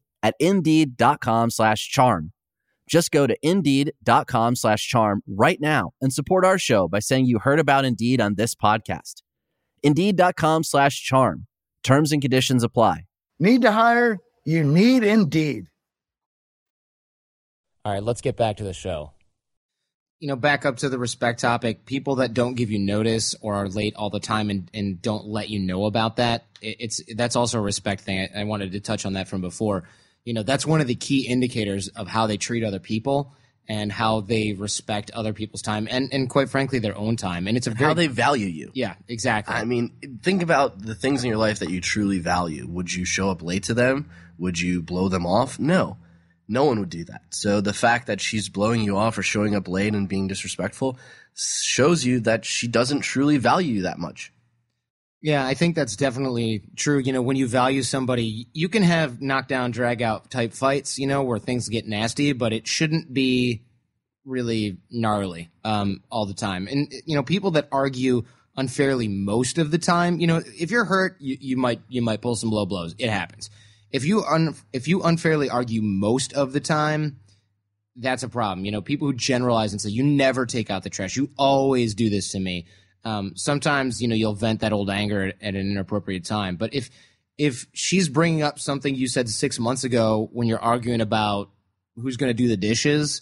at 0.23 0.35
indeed.com 0.39 1.49
slash 1.49 1.87
charm. 1.89 2.31
Just 2.89 3.11
go 3.11 3.25
to 3.25 3.35
indeed.com 3.41 4.55
slash 4.55 4.87
charm 4.87 5.21
right 5.27 5.59
now 5.61 5.91
and 6.01 6.11
support 6.11 6.43
our 6.43 6.57
show 6.57 6.87
by 6.87 6.99
saying 6.99 7.25
you 7.25 7.39
heard 7.39 7.59
about 7.59 7.85
Indeed 7.85 8.19
on 8.19 8.35
this 8.35 8.53
podcast. 8.53 9.21
Indeed.com 9.81 10.63
slash 10.63 11.01
charm. 11.01 11.47
Terms 11.83 12.11
and 12.11 12.21
conditions 12.21 12.63
apply. 12.63 13.05
Need 13.39 13.61
to 13.63 13.71
hire? 13.71 14.19
You 14.45 14.63
need 14.63 15.03
Indeed. 15.03 15.67
All 17.85 17.93
right, 17.93 18.03
let's 18.03 18.21
get 18.21 18.37
back 18.37 18.57
to 18.57 18.63
the 18.63 18.73
show. 18.73 19.13
you 20.19 20.27
know, 20.27 20.35
back 20.35 20.65
up 20.67 20.77
to 20.77 20.89
the 20.89 20.99
respect 20.99 21.39
topic, 21.39 21.83
people 21.85 22.17
that 22.17 22.33
don't 22.35 22.53
give 22.53 22.69
you 22.69 22.77
notice 22.77 23.33
or 23.41 23.55
are 23.55 23.67
late 23.67 23.95
all 23.95 24.11
the 24.11 24.19
time 24.19 24.51
and, 24.51 24.69
and 24.71 25.01
don't 25.01 25.25
let 25.25 25.49
you 25.49 25.59
know 25.59 25.85
about 25.85 26.17
that, 26.17 26.45
it, 26.61 26.75
it's 26.79 27.01
that's 27.15 27.35
also 27.35 27.57
a 27.57 27.61
respect 27.61 28.01
thing. 28.01 28.29
I, 28.35 28.41
I 28.41 28.43
wanted 28.43 28.73
to 28.73 28.79
touch 28.79 29.05
on 29.07 29.13
that 29.13 29.27
from 29.27 29.41
before. 29.41 29.85
You 30.25 30.33
know, 30.33 30.43
that's 30.43 30.65
one 30.65 30.81
of 30.81 30.87
the 30.87 30.95
key 30.95 31.27
indicators 31.27 31.87
of 31.89 32.07
how 32.07 32.27
they 32.27 32.37
treat 32.37 32.63
other 32.63 32.79
people 32.79 33.33
and 33.67 33.91
how 33.91 34.21
they 34.21 34.53
respect 34.53 35.11
other 35.11 35.33
people's 35.33 35.61
time 35.61 35.87
and, 35.89 36.09
and 36.11 36.29
quite 36.29 36.49
frankly 36.49 36.79
their 36.79 36.97
own 36.97 37.15
time. 37.15 37.47
And 37.47 37.55
it's 37.55 37.67
a 37.67 37.71
very 37.71 37.87
How 37.89 37.93
they 37.93 38.07
value 38.07 38.47
you. 38.47 38.71
yeah, 38.73 38.95
exactly. 39.07 39.55
I 39.55 39.63
mean, 39.65 40.19
think 40.21 40.41
about 40.43 40.79
the 40.79 40.95
things 40.95 41.23
in 41.23 41.29
your 41.29 41.37
life 41.37 41.59
that 41.59 41.69
you 41.69 41.79
truly 41.81 42.19
value. 42.19 42.67
Would 42.67 42.93
you 42.93 43.05
show 43.05 43.29
up 43.29 43.41
late 43.41 43.63
to 43.63 43.73
them? 43.73 44.09
Would 44.37 44.59
you 44.59 44.81
blow 44.81 45.07
them 45.07 45.25
off? 45.25 45.59
No. 45.59 45.97
No 46.47 46.65
one 46.65 46.79
would 46.79 46.89
do 46.89 47.05
that. 47.05 47.21
So 47.29 47.61
the 47.61 47.73
fact 47.73 48.07
that 48.07 48.19
she's 48.19 48.49
blowing 48.49 48.81
you 48.81 48.97
off 48.97 49.17
or 49.17 49.23
showing 49.23 49.55
up 49.55 49.67
late 49.67 49.93
and 49.93 50.09
being 50.09 50.27
disrespectful 50.27 50.99
shows 51.33 52.03
you 52.03 52.19
that 52.21 52.43
she 52.43 52.67
doesn't 52.67 53.01
truly 53.01 53.37
value 53.37 53.75
you 53.75 53.81
that 53.83 53.99
much. 53.99 54.33
Yeah, 55.21 55.45
I 55.45 55.53
think 55.53 55.75
that's 55.75 55.95
definitely 55.95 56.63
true. 56.75 56.97
You 56.97 57.13
know, 57.13 57.21
when 57.21 57.37
you 57.37 57.47
value 57.47 57.83
somebody, 57.83 58.47
you 58.53 58.69
can 58.69 58.81
have 58.81 59.21
knockdown, 59.21 59.69
drag 59.69 60.01
out 60.01 60.31
type 60.31 60.51
fights, 60.53 60.97
you 60.97 61.05
know, 61.05 61.21
where 61.21 61.37
things 61.37 61.69
get 61.69 61.87
nasty, 61.87 62.33
but 62.33 62.53
it 62.53 62.67
shouldn't 62.67 63.13
be 63.13 63.61
really 64.25 64.77
gnarly 64.89 65.49
um, 65.63 66.01
all 66.11 66.25
the 66.25 66.33
time. 66.33 66.67
And, 66.67 66.91
you 67.05 67.15
know, 67.15 67.21
people 67.21 67.51
that 67.51 67.67
argue 67.71 68.23
unfairly 68.57 69.07
most 69.07 69.59
of 69.59 69.69
the 69.69 69.77
time, 69.77 70.19
you 70.19 70.25
know, 70.25 70.41
if 70.59 70.71
you're 70.71 70.85
hurt, 70.85 71.17
you, 71.19 71.37
you 71.39 71.57
might 71.57 71.81
you 71.87 72.01
might 72.01 72.21
pull 72.21 72.35
some 72.35 72.49
low 72.49 72.65
blows. 72.65 72.95
It 72.97 73.09
happens. 73.09 73.51
If 73.91 74.05
you 74.05 74.23
un, 74.23 74.55
if 74.73 74.87
you 74.87 75.03
unfairly 75.03 75.49
argue 75.49 75.81
most 75.83 76.33
of 76.33 76.51
the 76.51 76.59
time, 76.59 77.19
that's 77.95 78.23
a 78.23 78.29
problem. 78.29 78.65
You 78.65 78.71
know, 78.71 78.81
people 78.81 79.07
who 79.07 79.13
generalize 79.13 79.71
and 79.71 79.81
say, 79.81 79.89
you 79.89 80.03
never 80.03 80.45
take 80.45 80.71
out 80.71 80.83
the 80.83 80.89
trash. 80.89 81.15
You 81.15 81.29
always 81.37 81.93
do 81.93 82.09
this 82.09 82.31
to 82.31 82.39
me. 82.39 82.65
Um, 83.03 83.33
sometimes, 83.35 84.01
you 84.01 84.07
know, 84.07 84.15
you'll 84.15 84.35
vent 84.35 84.61
that 84.61 84.73
old 84.73 84.89
anger 84.89 85.33
at, 85.41 85.55
an 85.55 85.55
inappropriate 85.55 86.25
time. 86.25 86.55
But 86.55 86.73
if, 86.73 86.89
if 87.37 87.65
she's 87.73 88.09
bringing 88.09 88.43
up 88.43 88.59
something 88.59 88.93
you 88.93 89.07
said 89.07 89.29
six 89.29 89.59
months 89.59 89.83
ago 89.83 90.29
when 90.33 90.47
you're 90.47 90.59
arguing 90.59 91.01
about 91.01 91.49
who's 91.95 92.17
going 92.17 92.29
to 92.29 92.35
do 92.35 92.47
the 92.47 92.57
dishes, 92.57 93.21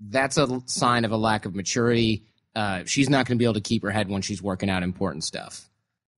that's 0.00 0.38
a 0.38 0.62
sign 0.66 1.04
of 1.04 1.12
a 1.12 1.16
lack 1.16 1.44
of 1.44 1.54
maturity. 1.54 2.24
Uh, 2.56 2.82
she's 2.86 3.10
not 3.10 3.26
going 3.26 3.36
to 3.36 3.38
be 3.38 3.44
able 3.44 3.54
to 3.54 3.60
keep 3.60 3.82
her 3.82 3.90
head 3.90 4.08
when 4.08 4.22
she's 4.22 4.42
working 4.42 4.70
out 4.70 4.82
important 4.82 5.24
stuff. 5.24 5.68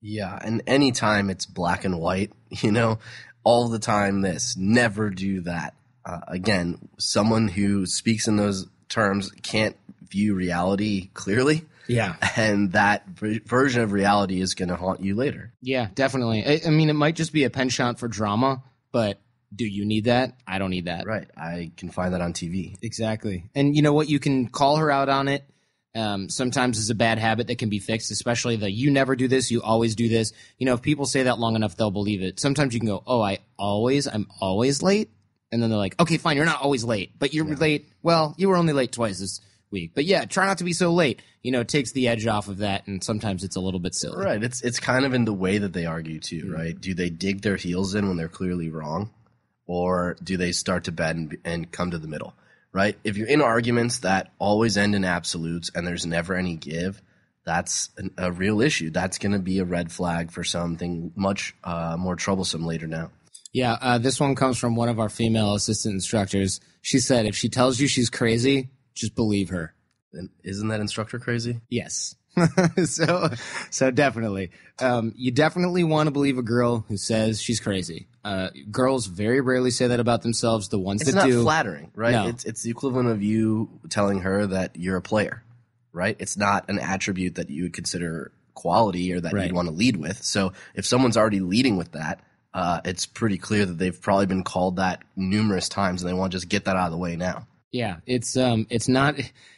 Yeah, 0.01 0.37
and 0.41 0.61
anytime 0.67 1.29
it's 1.29 1.45
black 1.45 1.85
and 1.85 1.99
white, 1.99 2.31
you 2.49 2.71
know, 2.71 2.99
all 3.43 3.69
the 3.69 3.79
time 3.79 4.21
this, 4.21 4.55
never 4.57 5.09
do 5.09 5.41
that. 5.41 5.75
Uh, 6.05 6.19
again, 6.27 6.89
someone 6.97 7.47
who 7.47 7.85
speaks 7.85 8.27
in 8.27 8.35
those 8.35 8.67
terms 8.89 9.31
can't 9.41 9.77
view 10.01 10.35
reality 10.35 11.09
clearly, 11.13 11.65
Yeah. 11.87 12.15
and 12.35 12.71
that 12.73 13.07
ver- 13.07 13.39
version 13.45 13.81
of 13.81 13.91
reality 13.91 14.41
is 14.41 14.53
going 14.55 14.69
to 14.69 14.75
haunt 14.75 15.01
you 15.01 15.15
later. 15.15 15.53
Yeah, 15.61 15.89
definitely. 15.93 16.45
I, 16.45 16.61
I 16.67 16.69
mean, 16.69 16.89
it 16.89 16.93
might 16.93 17.15
just 17.15 17.33
be 17.33 17.43
a 17.43 17.49
penchant 17.49 17.99
for 17.99 18.07
drama, 18.07 18.63
but 18.91 19.19
do 19.55 19.65
you 19.65 19.85
need 19.85 20.05
that? 20.05 20.37
I 20.47 20.57
don't 20.59 20.71
need 20.71 20.85
that. 20.85 21.05
Right. 21.05 21.27
I 21.37 21.71
can 21.77 21.89
find 21.89 22.13
that 22.13 22.21
on 22.21 22.33
TV. 22.33 22.75
Exactly. 22.81 23.45
And 23.55 23.75
you 23.75 23.81
know 23.81 23.93
what? 23.93 24.09
You 24.09 24.19
can 24.19 24.47
call 24.47 24.77
her 24.77 24.89
out 24.89 25.09
on 25.09 25.27
it. 25.27 25.43
Um, 25.95 26.27
sometimes 26.27 26.79
it's 26.79 26.89
a 26.89 26.95
bad 26.95 27.19
habit 27.19 27.47
that 27.47 27.59
can 27.59 27.69
be 27.69 27.77
fixed, 27.77 28.09
especially 28.09 28.55
the 28.55 28.71
you 28.71 28.89
never 28.89 29.15
do 29.15 29.27
this, 29.27 29.51
you 29.51 29.61
always 29.61 29.95
do 29.95 30.09
this. 30.09 30.33
You 30.57 30.65
know, 30.65 30.73
if 30.73 30.81
people 30.81 31.05
say 31.05 31.23
that 31.23 31.37
long 31.37 31.55
enough, 31.55 31.77
they'll 31.77 31.91
believe 31.91 32.23
it. 32.23 32.39
Sometimes 32.39 32.73
you 32.73 32.79
can 32.79 32.87
go, 32.89 33.03
Oh, 33.05 33.21
I 33.21 33.39
always, 33.59 34.07
I'm 34.07 34.25
always 34.41 34.81
late. 34.81 35.11
And 35.51 35.61
then 35.61 35.69
they're 35.69 35.77
like, 35.77 35.99
Okay, 36.01 36.17
fine, 36.17 36.35
you're 36.35 36.47
not 36.47 36.61
always 36.63 36.83
late, 36.83 37.19
but 37.19 37.31
you're 37.35 37.45
late. 37.45 37.89
Well, 38.01 38.33
you 38.39 38.49
were 38.49 38.55
only 38.55 38.73
late 38.73 38.91
twice 38.91 39.19
this 39.19 39.39
week. 39.73 39.91
But 39.93 40.05
yeah, 40.05 40.23
try 40.23 40.45
not 40.45 40.59
to 40.59 40.63
be 40.63 40.71
so 40.71 40.93
late. 40.93 41.21
You 41.41 41.51
know, 41.51 41.59
it 41.59 41.67
takes 41.67 41.91
the 41.91 42.07
edge 42.07 42.25
off 42.25 42.47
of 42.47 42.59
that. 42.59 42.87
And 42.87 43.03
sometimes 43.03 43.43
it's 43.43 43.57
a 43.57 43.59
little 43.59 43.81
bit 43.81 43.93
silly. 43.93 44.23
Right. 44.23 44.41
It's 44.41 44.61
it's 44.61 44.79
kind 44.79 45.03
of 45.03 45.13
in 45.13 45.25
the 45.25 45.33
way 45.33 45.57
that 45.57 45.73
they 45.73 45.85
argue 45.85 46.21
too, 46.21 46.49
right? 46.55 46.79
Do 46.79 46.93
they 46.93 47.09
dig 47.09 47.41
their 47.41 47.57
heels 47.57 47.95
in 47.95 48.07
when 48.07 48.15
they're 48.15 48.29
clearly 48.29 48.69
wrong, 48.69 49.09
or 49.67 50.15
do 50.23 50.37
they 50.37 50.53
start 50.53 50.85
to 50.85 50.93
bend 50.93 51.37
and 51.43 51.69
come 51.69 51.91
to 51.91 51.97
the 51.97 52.07
middle? 52.07 52.33
Right. 52.71 52.97
If 53.03 53.17
you're 53.17 53.27
in 53.27 53.41
arguments 53.41 53.99
that 53.99 54.31
always 54.39 54.77
end 54.77 54.95
in 54.95 55.03
absolutes 55.03 55.69
and 55.75 55.85
there's 55.85 56.05
never 56.05 56.35
any 56.35 56.55
give, 56.55 57.01
that's 57.45 57.89
an, 57.97 58.11
a 58.17 58.31
real 58.31 58.61
issue. 58.61 58.89
That's 58.89 59.17
going 59.17 59.33
to 59.33 59.39
be 59.39 59.59
a 59.59 59.65
red 59.65 59.91
flag 59.91 60.31
for 60.31 60.43
something 60.43 61.11
much 61.15 61.53
uh, 61.63 61.97
more 61.99 62.15
troublesome 62.15 62.65
later 62.65 62.87
now. 62.87 63.11
Yeah, 63.51 63.77
uh, 63.79 63.97
this 63.99 64.19
one 64.19 64.33
comes 64.33 64.57
from 64.57 64.75
one 64.75 64.89
of 64.89 64.99
our 64.99 65.09
female 65.09 65.53
assistant 65.53 65.93
instructors. 65.93 66.59
She 66.81 66.99
said, 66.99 67.27
if 67.27 67.35
she 67.35 67.49
tells 67.49 67.79
you 67.79 67.87
she's 67.87 68.09
crazy, 68.09 68.69
just 68.93 69.15
believe 69.15 69.49
her. 69.49 69.73
And 70.13 70.29
isn't 70.43 70.67
that 70.67 70.79
instructor 70.79 71.19
crazy? 71.19 71.59
Yes. 71.69 72.15
so, 72.85 73.29
so 73.69 73.91
definitely, 73.91 74.51
um, 74.79 75.13
you 75.15 75.31
definitely 75.31 75.83
want 75.83 76.07
to 76.07 76.11
believe 76.11 76.37
a 76.37 76.41
girl 76.43 76.83
who 76.87 76.97
says 76.97 77.41
she's 77.41 77.59
crazy. 77.59 78.07
Uh, 78.23 78.49
girls 78.71 79.05
very 79.05 79.39
rarely 79.41 79.69
say 79.69 79.87
that 79.87 79.99
about 79.99 80.21
themselves. 80.23 80.69
The 80.69 80.79
ones 80.79 81.01
It's 81.01 81.11
that 81.11 81.17
not 81.17 81.27
do, 81.27 81.43
flattering, 81.43 81.91
right? 81.95 82.11
No. 82.13 82.27
It's 82.27 82.43
it's 82.45 82.63
the 82.63 82.71
equivalent 82.71 83.09
of 83.09 83.21
you 83.21 83.69
telling 83.89 84.21
her 84.21 84.47
that 84.47 84.77
you're 84.77 84.97
a 84.97 85.01
player, 85.01 85.43
right? 85.91 86.15
It's 86.19 86.37
not 86.37 86.69
an 86.69 86.79
attribute 86.79 87.35
that 87.35 87.49
you 87.51 87.63
would 87.63 87.73
consider 87.73 88.31
quality 88.55 89.13
or 89.13 89.19
that 89.19 89.33
Right. 89.33 89.45
you'd 89.47 89.55
want 89.55 89.67
to 89.67 89.73
lead 89.73 89.97
with. 89.97 90.23
So 90.23 90.53
if 90.73 90.85
someone's 90.85 91.17
already 91.17 91.39
leading 91.39 91.75
with 91.77 91.91
that, 91.91 92.21
uh, 92.53 92.81
it's 92.85 93.05
pretty 93.05 93.37
clear 93.37 93.65
that 93.65 93.77
they've 93.77 93.99
probably 93.99 94.25
been 94.27 94.43
called 94.43 94.77
that 94.77 95.03
numerous 95.15 95.69
times, 95.69 96.01
and 96.01 96.09
they 96.09 96.13
want 96.13 96.31
to 96.31 96.37
just 96.37 96.49
get 96.49 96.65
that 96.65 96.75
out 96.75 96.85
of 96.85 96.91
the 96.91 96.97
way 96.97 97.15
now. 97.15 97.45
Yeah, 97.73 97.97
it's 98.05 98.37
um, 98.37 98.67
it's 98.69 98.87
not 98.87 99.15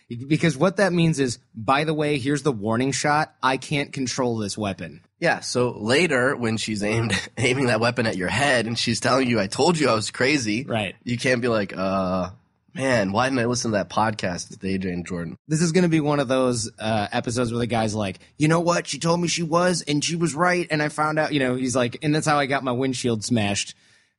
because 0.08 0.56
what 0.58 0.78
that 0.78 0.94
means 0.94 1.20
is, 1.20 1.38
by 1.54 1.84
the 1.84 1.94
way, 1.94 2.18
here's 2.18 2.44
the 2.44 2.52
warning 2.52 2.94
shot. 2.94 3.36
I 3.44 3.58
can't 3.58 3.92
control 3.92 4.38
this 4.38 4.58
weapon. 4.58 5.02
Yeah. 5.20 5.42
So 5.42 5.72
later, 5.72 6.36
when 6.36 6.56
she's 6.56 6.82
aimed 6.82 7.14
aiming 7.38 7.68
that 7.68 7.82
weapon 7.82 8.08
at 8.08 8.16
your 8.16 8.30
head, 8.30 8.68
and 8.68 8.80
she's 8.80 9.02
telling 9.02 9.30
you, 9.30 9.40
"I 9.40 9.48
told 9.48 9.78
you 9.78 9.90
I 9.90 9.96
was 9.96 10.12
crazy," 10.12 10.64
Right. 10.64 10.96
You 11.04 11.18
can't 11.18 11.42
be 11.42 11.50
like, 11.50 11.76
"Uh, 11.76 12.30
man, 12.74 13.12
why 13.12 13.28
didn't 13.28 13.40
I 13.40 13.46
listen 13.46 13.72
to 13.72 13.78
that 13.78 13.90
podcast 13.90 14.50
with 14.50 14.62
AJ 14.62 14.94
and 14.94 15.06
Jordan?" 15.06 15.38
This 15.50 15.62
is 15.62 15.74
going 15.74 15.84
to 15.84 15.90
be 15.90 16.00
one 16.00 16.22
of 16.22 16.30
those 16.30 16.72
uh, 16.80 17.08
episodes 17.12 17.52
where 17.52 17.60
the 17.60 17.68
guy's 17.68 17.94
like, 17.94 18.20
you 18.38 18.48
know 18.48 18.62
what? 18.62 18.88
She 18.88 18.98
told 18.98 19.20
me 19.20 19.28
she 19.28 19.44
was, 19.44 19.84
and 19.86 20.02
she 20.02 20.16
was 20.16 20.34
right, 20.34 20.66
and 20.72 20.82
I 20.82 20.88
found 20.88 21.20
out. 21.20 21.34
You 21.34 21.40
know, 21.42 21.56
he's 21.56 21.76
like, 21.76 21.98
and 22.02 22.16
that's 22.16 22.28
how 22.28 22.40
I 22.40 22.46
got 22.46 22.64
my 22.64 22.72
windshield 22.72 23.26
smashed. 23.26 23.76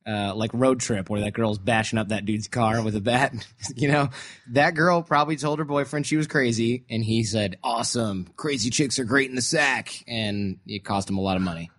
Uh, 0.06 0.32
like 0.34 0.50
road 0.54 0.78
trip 0.80 1.10
where 1.10 1.20
that 1.22 1.32
girl's 1.32 1.58
bashing 1.58 1.98
up 1.98 2.08
that 2.08 2.24
dude's 2.24 2.46
car 2.46 2.82
with 2.82 2.94
a 2.94 3.00
bat. 3.00 3.34
you 3.76 3.88
know, 3.88 4.08
that 4.50 4.74
girl 4.74 5.02
probably 5.02 5.36
told 5.36 5.58
her 5.58 5.64
boyfriend 5.64 6.06
she 6.06 6.16
was 6.16 6.26
crazy, 6.26 6.84
and 6.88 7.04
he 7.04 7.24
said, 7.24 7.58
"Awesome, 7.64 8.28
crazy 8.36 8.70
chicks 8.70 8.98
are 8.98 9.04
great 9.04 9.28
in 9.28 9.36
the 9.36 9.42
sack," 9.42 10.04
and 10.06 10.58
it 10.66 10.84
cost 10.84 11.10
him 11.10 11.18
a 11.18 11.22
lot 11.22 11.36
of 11.36 11.42
money. 11.42 11.70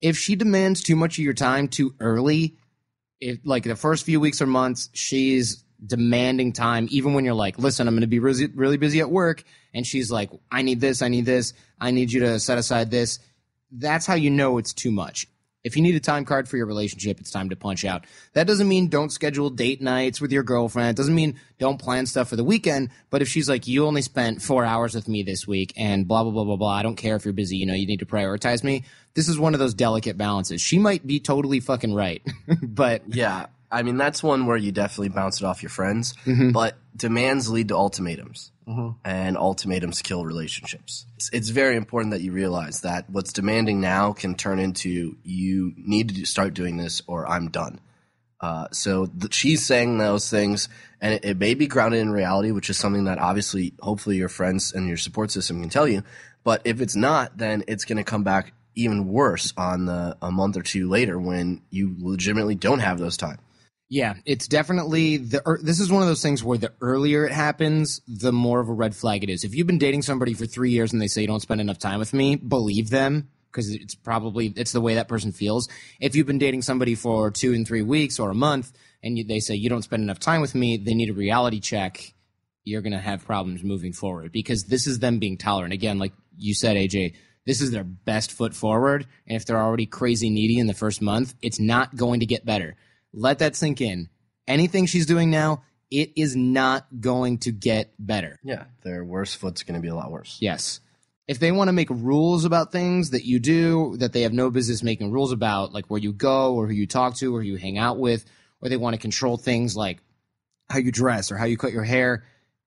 If 0.00 0.18
she 0.18 0.36
demands 0.36 0.82
too 0.82 0.96
much 0.96 1.18
of 1.18 1.24
your 1.24 1.34
time 1.34 1.68
too 1.68 1.94
early, 1.98 2.56
if 3.20 3.38
like 3.44 3.64
the 3.64 3.76
first 3.76 4.04
few 4.04 4.20
weeks 4.20 4.42
or 4.42 4.46
months, 4.46 4.90
she's 4.92 5.64
demanding 5.84 6.52
time, 6.52 6.88
even 6.90 7.14
when 7.14 7.24
you're 7.24 7.34
like, 7.34 7.58
"Listen, 7.58 7.88
I'm 7.88 7.94
going 7.94 8.02
to 8.02 8.06
be 8.06 8.18
really, 8.18 8.46
really 8.48 8.76
busy 8.76 9.00
at 9.00 9.10
work," 9.10 9.44
and 9.72 9.86
she's 9.86 10.10
like, 10.10 10.30
"I 10.50 10.60
need 10.60 10.80
this, 10.80 11.00
I 11.00 11.08
need 11.08 11.24
this, 11.24 11.54
I 11.80 11.90
need 11.90 12.12
you 12.12 12.20
to 12.20 12.38
set 12.38 12.58
aside 12.58 12.90
this." 12.90 13.18
That's 13.74 14.04
how 14.04 14.14
you 14.14 14.28
know 14.28 14.58
it's 14.58 14.74
too 14.74 14.90
much 14.90 15.26
if 15.64 15.76
you 15.76 15.82
need 15.82 15.94
a 15.94 16.00
time 16.00 16.24
card 16.24 16.48
for 16.48 16.56
your 16.56 16.66
relationship, 16.66 17.20
it's 17.20 17.30
time 17.30 17.50
to 17.50 17.56
punch 17.56 17.84
out. 17.84 18.04
That 18.32 18.46
doesn't 18.46 18.68
mean 18.68 18.88
don't 18.88 19.10
schedule 19.10 19.50
date 19.50 19.80
nights 19.80 20.20
with 20.20 20.32
your 20.32 20.42
girlfriend. 20.42 20.90
It 20.90 20.96
doesn't 20.96 21.14
mean 21.14 21.38
don't 21.58 21.78
plan 21.78 22.06
stuff 22.06 22.28
for 22.28 22.36
the 22.36 22.44
weekend. 22.44 22.90
But 23.10 23.22
if 23.22 23.28
she's 23.28 23.48
like, 23.48 23.66
you 23.66 23.86
only 23.86 24.02
spent 24.02 24.42
four 24.42 24.64
hours 24.64 24.94
with 24.94 25.08
me 25.08 25.22
this 25.22 25.46
week 25.46 25.72
and 25.76 26.06
blah, 26.08 26.22
blah, 26.24 26.32
blah, 26.32 26.44
blah, 26.44 26.56
blah, 26.56 26.74
I 26.74 26.82
don't 26.82 26.96
care 26.96 27.16
if 27.16 27.24
you're 27.24 27.34
busy, 27.34 27.56
you 27.56 27.66
know, 27.66 27.74
you 27.74 27.86
need 27.86 28.00
to 28.00 28.06
prioritize 28.06 28.64
me. 28.64 28.84
This 29.14 29.28
is 29.28 29.38
one 29.38 29.54
of 29.54 29.60
those 29.60 29.74
delicate 29.74 30.16
balances. 30.16 30.60
She 30.60 30.78
might 30.78 31.06
be 31.06 31.20
totally 31.20 31.60
fucking 31.60 31.94
right. 31.94 32.22
but 32.62 33.02
yeah, 33.08 33.46
I 33.72 33.82
mean, 33.82 33.96
that's 33.96 34.22
one 34.22 34.46
where 34.46 34.56
you 34.56 34.70
definitely 34.70 35.08
bounce 35.08 35.40
it 35.40 35.44
off 35.44 35.62
your 35.62 35.70
friends, 35.70 36.14
but 36.52 36.76
demands 36.94 37.48
lead 37.50 37.68
to 37.68 37.76
ultimatums. 37.76 38.52
And 39.04 39.36
ultimatums 39.36 40.02
kill 40.02 40.24
relationships. 40.24 41.06
It's, 41.16 41.30
it's 41.32 41.48
very 41.48 41.76
important 41.76 42.12
that 42.12 42.20
you 42.20 42.30
realize 42.32 42.82
that 42.82 43.10
what's 43.10 43.32
demanding 43.32 43.80
now 43.80 44.12
can 44.12 44.34
turn 44.36 44.58
into 44.60 45.16
you 45.24 45.72
need 45.76 46.14
to 46.16 46.26
start 46.26 46.54
doing 46.54 46.76
this 46.76 47.02
or 47.08 47.26
I'm 47.26 47.48
done. 47.48 47.80
Uh, 48.40 48.66
so 48.72 49.06
th- 49.06 49.32
she's 49.32 49.64
saying 49.64 49.98
those 49.98 50.28
things, 50.28 50.68
and 51.00 51.14
it, 51.14 51.24
it 51.24 51.38
may 51.38 51.54
be 51.54 51.66
grounded 51.66 52.00
in 52.00 52.10
reality, 52.10 52.50
which 52.50 52.68
is 52.70 52.76
something 52.76 53.04
that 53.04 53.18
obviously, 53.18 53.72
hopefully, 53.80 54.16
your 54.16 54.28
friends 54.28 54.72
and 54.72 54.86
your 54.88 54.96
support 54.96 55.30
system 55.30 55.60
can 55.60 55.70
tell 55.70 55.88
you. 55.88 56.02
But 56.44 56.60
if 56.64 56.80
it's 56.80 56.96
not, 56.96 57.38
then 57.38 57.62
it's 57.68 57.84
going 57.84 57.98
to 57.98 58.04
come 58.04 58.24
back 58.24 58.52
even 58.74 59.06
worse 59.06 59.52
on 59.56 59.86
the 59.86 60.16
a 60.20 60.30
month 60.30 60.56
or 60.56 60.62
two 60.62 60.88
later 60.88 61.18
when 61.18 61.62
you 61.70 61.94
legitimately 61.98 62.56
don't 62.56 62.80
have 62.80 62.98
those 62.98 63.16
time. 63.16 63.38
Yeah, 63.92 64.14
it's 64.24 64.48
definitely 64.48 65.18
the. 65.18 65.46
er, 65.46 65.60
This 65.62 65.78
is 65.78 65.92
one 65.92 66.00
of 66.00 66.08
those 66.08 66.22
things 66.22 66.42
where 66.42 66.56
the 66.56 66.72
earlier 66.80 67.26
it 67.26 67.32
happens, 67.32 68.00
the 68.08 68.32
more 68.32 68.58
of 68.58 68.70
a 68.70 68.72
red 68.72 68.96
flag 68.96 69.22
it 69.22 69.28
is. 69.28 69.44
If 69.44 69.54
you've 69.54 69.66
been 69.66 69.76
dating 69.76 70.00
somebody 70.00 70.32
for 70.32 70.46
three 70.46 70.70
years 70.70 70.94
and 70.94 71.02
they 71.02 71.08
say 71.08 71.20
you 71.20 71.26
don't 71.26 71.42
spend 71.42 71.60
enough 71.60 71.78
time 71.78 71.98
with 71.98 72.14
me, 72.14 72.36
believe 72.36 72.88
them 72.88 73.28
because 73.50 73.70
it's 73.70 73.94
probably 73.94 74.46
it's 74.56 74.72
the 74.72 74.80
way 74.80 74.94
that 74.94 75.08
person 75.08 75.30
feels. 75.30 75.68
If 76.00 76.16
you've 76.16 76.26
been 76.26 76.38
dating 76.38 76.62
somebody 76.62 76.94
for 76.94 77.30
two 77.30 77.52
and 77.52 77.68
three 77.68 77.82
weeks 77.82 78.18
or 78.18 78.30
a 78.30 78.34
month 78.34 78.72
and 79.02 79.18
you, 79.18 79.24
they 79.24 79.40
say 79.40 79.56
you 79.56 79.68
don't 79.68 79.82
spend 79.82 80.02
enough 80.02 80.18
time 80.18 80.40
with 80.40 80.54
me, 80.54 80.78
they 80.78 80.94
need 80.94 81.10
a 81.10 81.12
reality 81.12 81.60
check. 81.60 82.14
You're 82.64 82.80
gonna 82.80 82.98
have 82.98 83.26
problems 83.26 83.62
moving 83.62 83.92
forward 83.92 84.32
because 84.32 84.64
this 84.64 84.86
is 84.86 85.00
them 85.00 85.18
being 85.18 85.36
tolerant. 85.36 85.74
Again, 85.74 85.98
like 85.98 86.14
you 86.38 86.54
said, 86.54 86.78
AJ, 86.78 87.12
this 87.44 87.60
is 87.60 87.72
their 87.72 87.84
best 87.84 88.32
foot 88.32 88.54
forward, 88.54 89.06
and 89.26 89.36
if 89.36 89.44
they're 89.44 89.60
already 89.60 89.84
crazy 89.84 90.30
needy 90.30 90.58
in 90.58 90.66
the 90.66 90.72
first 90.72 91.02
month, 91.02 91.34
it's 91.42 91.60
not 91.60 91.94
going 91.94 92.20
to 92.20 92.26
get 92.26 92.46
better. 92.46 92.74
Let 93.12 93.40
that 93.40 93.56
sink 93.56 93.80
in. 93.80 94.08
Anything 94.46 94.86
she's 94.86 95.06
doing 95.06 95.30
now, 95.30 95.62
it 95.90 96.12
is 96.16 96.34
not 96.34 96.86
going 97.00 97.38
to 97.38 97.52
get 97.52 97.92
better. 97.98 98.38
Yeah, 98.42 98.64
their 98.82 99.04
worst 99.04 99.36
foot's 99.36 99.62
going 99.62 99.74
to 99.74 99.82
be 99.82 99.88
a 99.88 99.94
lot 99.94 100.10
worse. 100.10 100.38
Yes. 100.40 100.80
If 101.28 101.38
they 101.38 101.52
want 101.52 101.68
to 101.68 101.72
make 101.72 101.90
rules 101.90 102.44
about 102.44 102.72
things 102.72 103.10
that 103.10 103.24
you 103.24 103.38
do 103.38 103.96
that 103.98 104.12
they 104.12 104.22
have 104.22 104.32
no 104.32 104.50
business 104.50 104.82
making 104.82 105.12
rules 105.12 105.32
about, 105.32 105.72
like 105.72 105.86
where 105.86 106.00
you 106.00 106.12
go 106.12 106.54
or 106.54 106.66
who 106.66 106.72
you 106.72 106.86
talk 106.86 107.16
to 107.16 107.34
or 107.34 107.42
who 107.42 107.48
you 107.48 107.56
hang 107.56 107.78
out 107.78 107.98
with, 107.98 108.24
or 108.60 108.68
they 108.68 108.76
want 108.76 108.94
to 108.94 109.00
control 109.00 109.36
things 109.36 109.76
like 109.76 110.02
how 110.68 110.78
you 110.78 110.90
dress 110.90 111.30
or 111.30 111.36
how 111.36 111.44
you 111.44 111.56
cut 111.56 111.72
your 111.72 111.84
hair, 111.84 112.24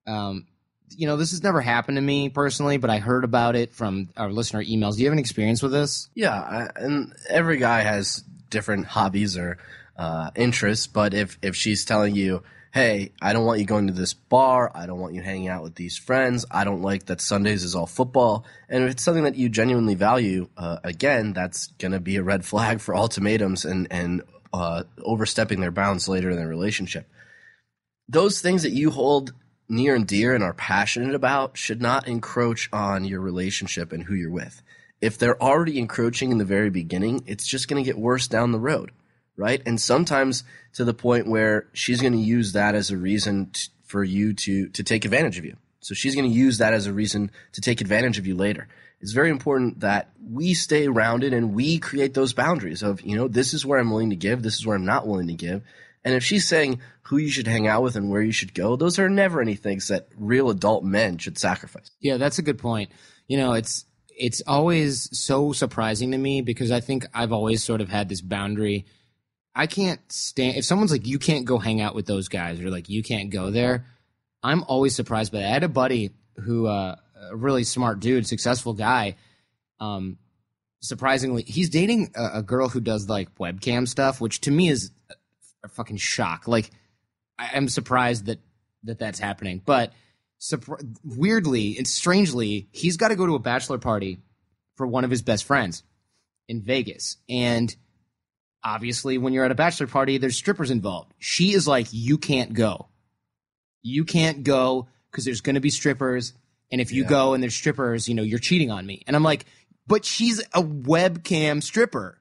um, 0.07 0.45
you 0.89 1.07
know, 1.07 1.17
this 1.17 1.31
has 1.31 1.43
never 1.43 1.61
happened 1.61 1.97
to 1.97 2.01
me 2.01 2.29
personally, 2.29 2.77
but 2.77 2.89
I 2.89 2.99
heard 2.99 3.23
about 3.23 3.55
it 3.55 3.73
from 3.73 4.09
our 4.15 4.31
listener 4.31 4.63
emails. 4.63 4.95
Do 4.95 5.01
you 5.01 5.07
have 5.07 5.13
an 5.13 5.19
experience 5.19 5.61
with 5.63 5.71
this? 5.71 6.09
Yeah, 6.13 6.33
I, 6.33 6.69
and 6.75 7.13
every 7.29 7.57
guy 7.57 7.81
has 7.81 8.23
different 8.49 8.85
hobbies 8.85 9.37
or 9.37 9.57
uh, 9.97 10.31
interests. 10.35 10.87
But 10.87 11.13
if 11.13 11.37
if 11.41 11.55
she's 11.55 11.85
telling 11.85 12.15
you, 12.15 12.43
"Hey, 12.73 13.11
I 13.21 13.33
don't 13.33 13.45
want 13.45 13.59
you 13.59 13.65
going 13.65 13.87
to 13.87 13.93
this 13.93 14.13
bar. 14.13 14.71
I 14.75 14.85
don't 14.85 14.99
want 14.99 15.13
you 15.13 15.21
hanging 15.21 15.47
out 15.47 15.63
with 15.63 15.75
these 15.75 15.97
friends. 15.97 16.45
I 16.51 16.63
don't 16.63 16.81
like 16.81 17.05
that 17.05 17.21
Sundays 17.21 17.63
is 17.63 17.75
all 17.75 17.87
football," 17.87 18.45
and 18.69 18.83
if 18.83 18.91
it's 18.91 19.03
something 19.03 19.23
that 19.23 19.35
you 19.35 19.49
genuinely 19.49 19.95
value, 19.95 20.49
uh, 20.57 20.79
again, 20.83 21.33
that's 21.33 21.67
gonna 21.79 21.99
be 21.99 22.17
a 22.17 22.23
red 22.23 22.45
flag 22.51 22.79
for 22.79 22.95
ultimatums 22.95 23.65
and 23.65 23.87
and 23.91 24.21
uh, 24.53 24.83
overstepping 25.03 25.59
their 25.59 25.71
bounds 25.71 26.07
later 26.07 26.29
in 26.29 26.37
their 26.37 26.47
relationship. 26.47 27.09
Those 28.07 28.39
things 28.39 28.63
that 28.63 28.71
you 28.71 28.91
hold 28.91 29.33
near 29.67 29.95
and 29.95 30.07
dear 30.07 30.33
and 30.33 30.43
are 30.43 30.53
passionate 30.53 31.15
about 31.15 31.57
should 31.57 31.81
not 31.81 32.07
encroach 32.07 32.69
on 32.71 33.03
your 33.03 33.19
relationship 33.19 33.91
and 33.91 34.03
who 34.03 34.13
you're 34.13 34.31
with. 34.31 34.61
If 35.01 35.17
they're 35.17 35.41
already 35.41 35.79
encroaching 35.79 36.31
in 36.31 36.37
the 36.37 36.45
very 36.45 36.69
beginning, 36.69 37.23
it's 37.25 37.47
just 37.47 37.67
going 37.67 37.83
to 37.83 37.87
get 37.87 37.97
worse 37.97 38.27
down 38.27 38.51
the 38.51 38.59
road, 38.59 38.91
right? 39.37 39.61
And 39.65 39.79
sometimes 39.79 40.43
to 40.73 40.83
the 40.83 40.93
point 40.93 41.27
where 41.27 41.67
she's 41.73 42.01
going 42.01 42.13
to 42.13 42.19
use 42.19 42.53
that 42.53 42.75
as 42.75 42.91
a 42.91 42.97
reason 42.97 43.51
t- 43.51 43.69
for 43.83 44.03
you 44.03 44.33
to 44.33 44.69
to 44.69 44.83
take 44.83 45.05
advantage 45.05 45.37
of 45.37 45.45
you. 45.45 45.57
So 45.79 45.93
she's 45.93 46.15
going 46.15 46.27
to 46.27 46.35
use 46.35 46.57
that 46.57 46.73
as 46.73 46.87
a 46.87 46.93
reason 46.93 47.29
to 47.53 47.61
take 47.61 47.79
advantage 47.79 48.17
of 48.17 48.25
you 48.25 48.35
later. 48.35 48.67
It's 49.01 49.11
very 49.11 49.29
important 49.29 49.81
that 49.81 50.09
we 50.19 50.55
stay 50.55 50.87
rounded 50.87 51.31
and 51.33 51.53
we 51.53 51.77
create 51.77 52.15
those 52.15 52.33
boundaries 52.33 52.81
of, 52.81 53.01
you 53.01 53.15
know, 53.15 53.27
this 53.27 53.53
is 53.53 53.65
where 53.65 53.77
I'm 53.77 53.91
willing 53.91 54.09
to 54.09 54.15
give, 54.15 54.41
this 54.41 54.55
is 54.55 54.65
where 54.65 54.75
I'm 54.75 54.85
not 54.85 55.05
willing 55.05 55.27
to 55.27 55.33
give. 55.33 55.61
And 56.03 56.15
if 56.15 56.23
she's 56.23 56.47
saying 56.47 56.81
who 57.03 57.17
you 57.17 57.29
should 57.29 57.47
hang 57.47 57.67
out 57.67 57.83
with 57.83 57.95
and 57.95 58.09
where 58.09 58.21
you 58.21 58.31
should 58.31 58.53
go, 58.53 58.75
those 58.75 58.97
are 58.97 59.09
never 59.09 59.41
any 59.41 59.55
things 59.55 59.89
that 59.89 60.07
real 60.17 60.49
adult 60.49 60.83
men 60.83 61.17
should 61.17 61.37
sacrifice. 61.37 61.91
Yeah, 61.99 62.17
that's 62.17 62.39
a 62.39 62.43
good 62.43 62.57
point. 62.57 62.91
You 63.27 63.37
know, 63.37 63.53
it's 63.53 63.85
it's 64.17 64.41
always 64.47 65.09
so 65.17 65.51
surprising 65.51 66.11
to 66.11 66.17
me 66.17 66.41
because 66.41 66.71
I 66.71 66.79
think 66.79 67.05
I've 67.13 67.31
always 67.31 67.63
sort 67.63 67.81
of 67.81 67.89
had 67.89 68.07
this 68.07 68.21
boundary. 68.21 68.85
I 69.55 69.67
can't 69.67 70.01
stand 70.11 70.57
if 70.57 70.65
someone's 70.65 70.91
like 70.91 71.07
you 71.07 71.17
can't 71.17 71.45
go 71.45 71.57
hang 71.57 71.79
out 71.79 71.95
with 71.95 72.05
those 72.05 72.27
guys 72.27 72.59
or 72.59 72.69
like 72.69 72.89
you 72.89 73.01
can't 73.01 73.29
go 73.29 73.51
there. 73.51 73.85
I'm 74.43 74.63
always 74.63 74.95
surprised 74.95 75.31
by 75.31 75.39
that. 75.39 75.47
I 75.47 75.51
had 75.51 75.63
a 75.63 75.69
buddy 75.69 76.11
who 76.35 76.67
uh, 76.67 76.97
a 77.31 77.35
really 77.35 77.63
smart 77.63 77.99
dude, 77.99 78.27
successful 78.27 78.73
guy. 78.73 79.15
Um, 79.79 80.17
surprisingly, 80.81 81.43
he's 81.43 81.69
dating 81.69 82.11
a, 82.15 82.39
a 82.39 82.43
girl 82.43 82.69
who 82.69 82.79
does 82.79 83.09
like 83.09 83.33
webcam 83.35 83.87
stuff, 83.87 84.21
which 84.21 84.41
to 84.41 84.51
me 84.51 84.69
is 84.69 84.91
a, 85.63 85.69
fucking 85.69 85.97
shock. 85.97 86.47
Like, 86.47 86.69
I, 87.39 87.51
I'm 87.55 87.67
surprised 87.69 88.25
that 88.27 88.39
that 88.83 88.99
that's 88.99 89.19
happening, 89.19 89.61
but 89.65 89.93
weirdly 91.03 91.77
and 91.77 91.87
strangely, 91.87 92.67
he's 92.71 92.97
got 92.97 93.07
to 93.07 93.15
go 93.15 93.25
to 93.25 93.33
a 93.33 93.39
bachelor 93.39 93.79
party 93.79 94.19
for 94.75 94.85
one 94.85 95.03
of 95.03 95.09
his 95.09 95.23
best 95.23 95.45
friends 95.45 95.81
in 96.47 96.61
Vegas, 96.61 97.17
and 97.27 97.75
obviously, 98.65 99.17
when 99.17 99.31
you're 99.31 99.45
at 99.45 99.51
a 99.51 99.55
bachelor 99.55 99.87
party, 99.87 100.17
there's 100.17 100.35
strippers 100.35 100.71
involved. 100.71 101.13
She 101.19 101.53
is 101.53 101.67
like, 101.67 101.87
"You 101.91 102.17
can't 102.17 102.53
go. 102.53 102.87
You 103.83 104.03
can't 104.03 104.43
go 104.43 104.87
because 105.11 105.23
there's 105.23 105.41
going 105.41 105.53
to 105.55 105.61
be 105.61 105.69
strippers." 105.69 106.33
And 106.71 106.81
if 106.81 106.91
you 106.91 107.03
Yeah. 107.03 107.09
go 107.09 107.33
and 107.35 107.43
there's 107.43 107.55
strippers, 107.55 108.09
you 108.09 108.15
know, 108.15 108.23
you're 108.23 108.39
cheating 108.39 108.71
on 108.71 108.85
me. 108.85 109.03
And 109.05 109.15
I'm 109.15 109.21
like, 109.23 109.45
but 109.87 110.03
she's 110.03 110.39
a 110.53 110.63
webcam 110.63 111.61
stripper. 111.61 112.19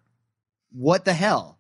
What 0.71 1.07
the 1.07 1.15
hell? 1.15 1.59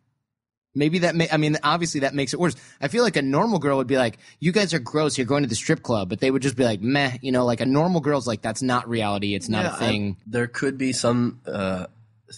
Maybe 0.74 0.98
that 1.00 1.14
may, 1.14 1.30
I 1.30 1.36
mean, 1.38 1.56
obviously 1.62 2.00
that 2.00 2.14
makes 2.14 2.34
it 2.34 2.40
worse. 2.40 2.56
I 2.80 2.88
feel 2.88 3.02
like 3.04 3.16
a 3.16 3.22
normal 3.22 3.58
girl 3.58 3.78
would 3.78 3.86
be 3.86 3.96
like, 3.96 4.18
you 4.40 4.52
guys 4.52 4.74
are 4.74 4.80
gross. 4.80 5.16
You're 5.16 5.26
going 5.26 5.44
to 5.44 5.48
the 5.48 5.54
strip 5.54 5.82
club. 5.82 6.08
But 6.10 6.20
they 6.20 6.30
would 6.30 6.42
just 6.42 6.56
be 6.56 6.64
like, 6.64 6.82
meh, 6.82 7.16
you 7.22 7.32
know, 7.32 7.46
like 7.46 7.60
a 7.62 7.66
normal 7.66 8.00
girl's 8.02 8.26
like, 8.26 8.42
that's 8.42 8.60
not 8.60 8.86
reality. 8.88 9.34
It's 9.34 9.48
not 9.48 9.64
Yeah, 9.64 9.74
a 9.74 9.78
thing. 9.78 10.16
I- 10.20 10.22
there 10.26 10.46
could 10.48 10.76
be 10.76 10.92
some 10.92 11.40
uh, 11.46 11.86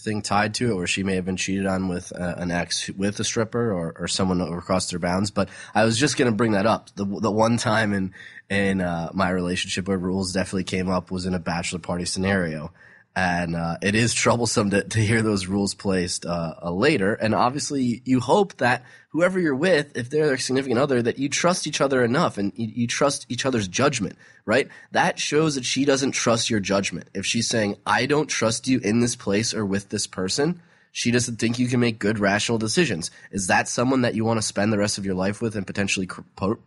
thing 0.03 0.21
tied 0.21 0.53
to 0.55 0.71
it 0.71 0.75
where 0.75 0.87
she 0.87 1.03
may 1.03 1.15
have 1.15 1.25
been 1.25 1.37
cheated 1.37 1.65
on 1.65 1.87
with 1.87 2.11
uh, 2.17 2.35
an 2.37 2.51
ex 2.51 2.89
with 2.89 3.19
a 3.19 3.23
stripper 3.23 3.71
or, 3.71 3.93
or 3.97 4.07
someone 4.07 4.61
crossed 4.61 4.91
their 4.91 4.99
bounds. 4.99 5.31
But 5.31 5.49
I 5.75 5.85
was 5.85 5.97
just 5.97 6.17
going 6.17 6.31
to 6.31 6.35
bring 6.35 6.51
that 6.51 6.65
up. 6.65 6.89
The 6.95 7.05
the 7.05 7.31
one 7.31 7.57
time 7.57 7.93
in 7.93 8.13
in 8.49 8.81
uh, 8.81 9.09
my 9.13 9.29
relationship 9.29 9.87
where 9.87 9.97
rules 9.97 10.33
definitely 10.33 10.63
came 10.63 10.89
up 10.89 11.11
was 11.11 11.25
in 11.25 11.33
a 11.33 11.39
bachelor 11.39 11.79
party 11.79 12.05
scenario. 12.05 12.71
And 13.15 13.55
uh, 13.55 13.77
it 13.81 13.95
is 13.95 14.13
troublesome 14.13 14.69
to, 14.71 14.83
to 14.83 14.99
hear 14.99 15.21
those 15.21 15.47
rules 15.47 15.73
placed 15.73 16.25
uh, 16.25 16.53
uh, 16.61 16.71
later. 16.71 17.13
And 17.13 17.33
obviously, 17.33 18.01
you 18.05 18.19
hope 18.19 18.57
that 18.57 18.85
whoever 19.17 19.39
you're 19.39 19.55
with, 19.55 19.97
if 19.97 20.11
they're 20.11 20.27
their 20.27 20.37
significant 20.37 20.77
other, 20.79 21.01
that 21.01 21.17
you 21.17 21.27
trust 21.27 21.65
each 21.65 21.81
other 21.81 22.03
enough 22.03 22.37
and 22.37 22.53
you, 22.55 22.67
you 22.67 22.85
trust 22.85 23.25
each 23.29 23.47
other's 23.47 23.67
judgment, 23.67 24.15
right? 24.45 24.67
That 24.91 25.17
shows 25.17 25.55
that 25.55 25.65
she 25.65 25.85
doesn't 25.85 26.11
trust 26.11 26.51
your 26.51 26.59
judgment. 26.59 27.07
If 27.15 27.25
she's 27.25 27.49
saying, 27.49 27.77
I 27.83 28.05
don't 28.05 28.27
trust 28.27 28.67
you 28.67 28.77
in 28.77 28.99
this 28.99 29.15
place 29.15 29.55
or 29.55 29.65
with 29.65 29.89
this 29.89 30.05
person, 30.05 30.61
she 30.91 31.09
doesn't 31.09 31.37
think 31.37 31.57
you 31.57 31.67
can 31.67 31.79
make 31.79 31.97
good, 31.97 32.19
rational 32.19 32.59
decisions. 32.59 33.09
Is 33.31 33.47
that 33.47 33.67
someone 33.67 34.03
that 34.03 34.13
you 34.13 34.23
want 34.23 34.37
to 34.37 34.45
spend 34.45 34.71
the 34.71 34.77
rest 34.77 34.99
of 34.99 35.05
your 35.05 35.15
life 35.15 35.41
with 35.41 35.55
and 35.55 35.65
potentially 35.65 36.05
po- 36.05 36.59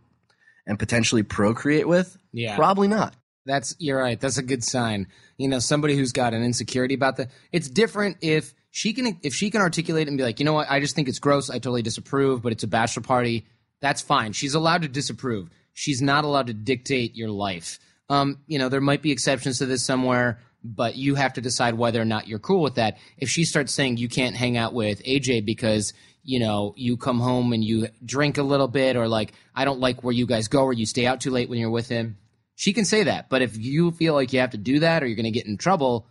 and 0.67 0.77
potentially 0.77 1.23
procreate 1.23 1.87
with? 1.87 2.19
Yeah. 2.33 2.57
Probably 2.57 2.89
not. 2.89 3.15
That's 3.47 3.77
you're 3.79 4.03
right. 4.03 4.19
That's 4.19 4.39
a 4.39 4.43
good 4.43 4.65
sign. 4.65 5.07
You 5.39 5.47
know, 5.47 5.61
somebody 5.61 5.95
who's 5.95 6.11
got 6.11 6.35
an 6.35 6.43
insecurity 6.43 6.95
about 6.95 7.17
that. 7.19 7.31
It's 7.53 7.69
different 7.69 8.17
if 8.23 8.55
she 8.71 8.93
can 8.93 9.19
if 9.23 9.35
she 9.35 9.51
can 9.51 9.61
articulate 9.61 10.09
and 10.09 10.17
be 10.17 10.23
like, 10.23 10.39
you 10.39 10.45
know 10.45 10.53
what, 10.53 10.71
I 10.71 10.81
just 10.81 10.95
think 10.95 11.09
it's 11.09 11.19
gross. 11.19 11.51
I 11.51 11.55
totally 11.55 11.83
disapprove, 11.83 12.43
but 12.43 12.53
it's 12.53 12.63
a 12.63 12.69
bachelor 12.69 13.03
party. 13.03 13.47
That's 13.81 14.03
fine. 14.03 14.33
She's 14.33 14.55
allowed 14.55 14.83
to 14.83 14.89
disapprove. 14.89 15.51
She's 15.73 16.03
not 16.03 16.25
allowed 16.25 16.49
to 16.49 16.55
dictate 16.55 17.17
your 17.17 17.31
life. 17.31 17.79
Um, 18.09 18.41
you 18.47 18.59
know, 18.59 18.69
there 18.69 18.81
might 18.81 19.03
be 19.03 19.13
exceptions 19.13 19.59
to 19.59 19.67
this 19.67 19.85
somewhere, 19.85 20.41
but 20.63 20.97
you 20.97 21.15
have 21.15 21.35
to 21.35 21.41
decide 21.41 21.75
whether 21.75 22.01
or 22.01 22.05
not 22.05 22.29
you're 22.29 22.39
cool 22.39 22.63
with 22.63 22.75
that. 22.75 22.99
If 23.17 23.29
she 23.29 23.45
starts 23.45 23.73
saying 23.73 23.97
you 23.97 24.09
can't 24.09 24.37
hang 24.37 24.57
out 24.57 24.75
with 24.75 25.03
AJ 25.05 25.45
because 25.47 25.93
you 26.23 26.39
know 26.39 26.75
you 26.77 26.97
come 26.97 27.19
home 27.19 27.53
and 27.53 27.65
you 27.65 27.89
drink 28.05 28.39
a 28.39 28.43
little 28.43 28.69
bit, 28.69 28.97
or 28.97 29.09
like 29.09 29.33
I 29.55 29.65
don't 29.65 29.81
like 29.81 30.05
where 30.05 30.13
you 30.13 30.27
guys 30.27 30.49
go, 30.49 30.65
or 30.65 30.73
you 30.73 30.87
stay 30.87 31.07
out 31.07 31.21
too 31.21 31.31
late 31.31 31.49
when 31.49 31.59
you're 31.59 31.71
with 31.71 31.89
him, 31.89 32.19
she 32.55 32.73
can 32.73 32.85
say 32.85 33.05
that. 33.05 33.31
But 33.31 33.43
if 33.43 33.57
you 33.57 33.91
feel 33.93 34.15
like 34.15 34.33
you 34.33 34.41
have 34.41 34.51
to 34.51 34.59
do 34.59 34.81
that, 34.81 35.03
or 35.03 35.07
you're 35.07 35.17
going 35.17 35.25
to 35.25 35.31
get 35.31 35.47
in 35.47 35.57
trouble, 35.57 36.07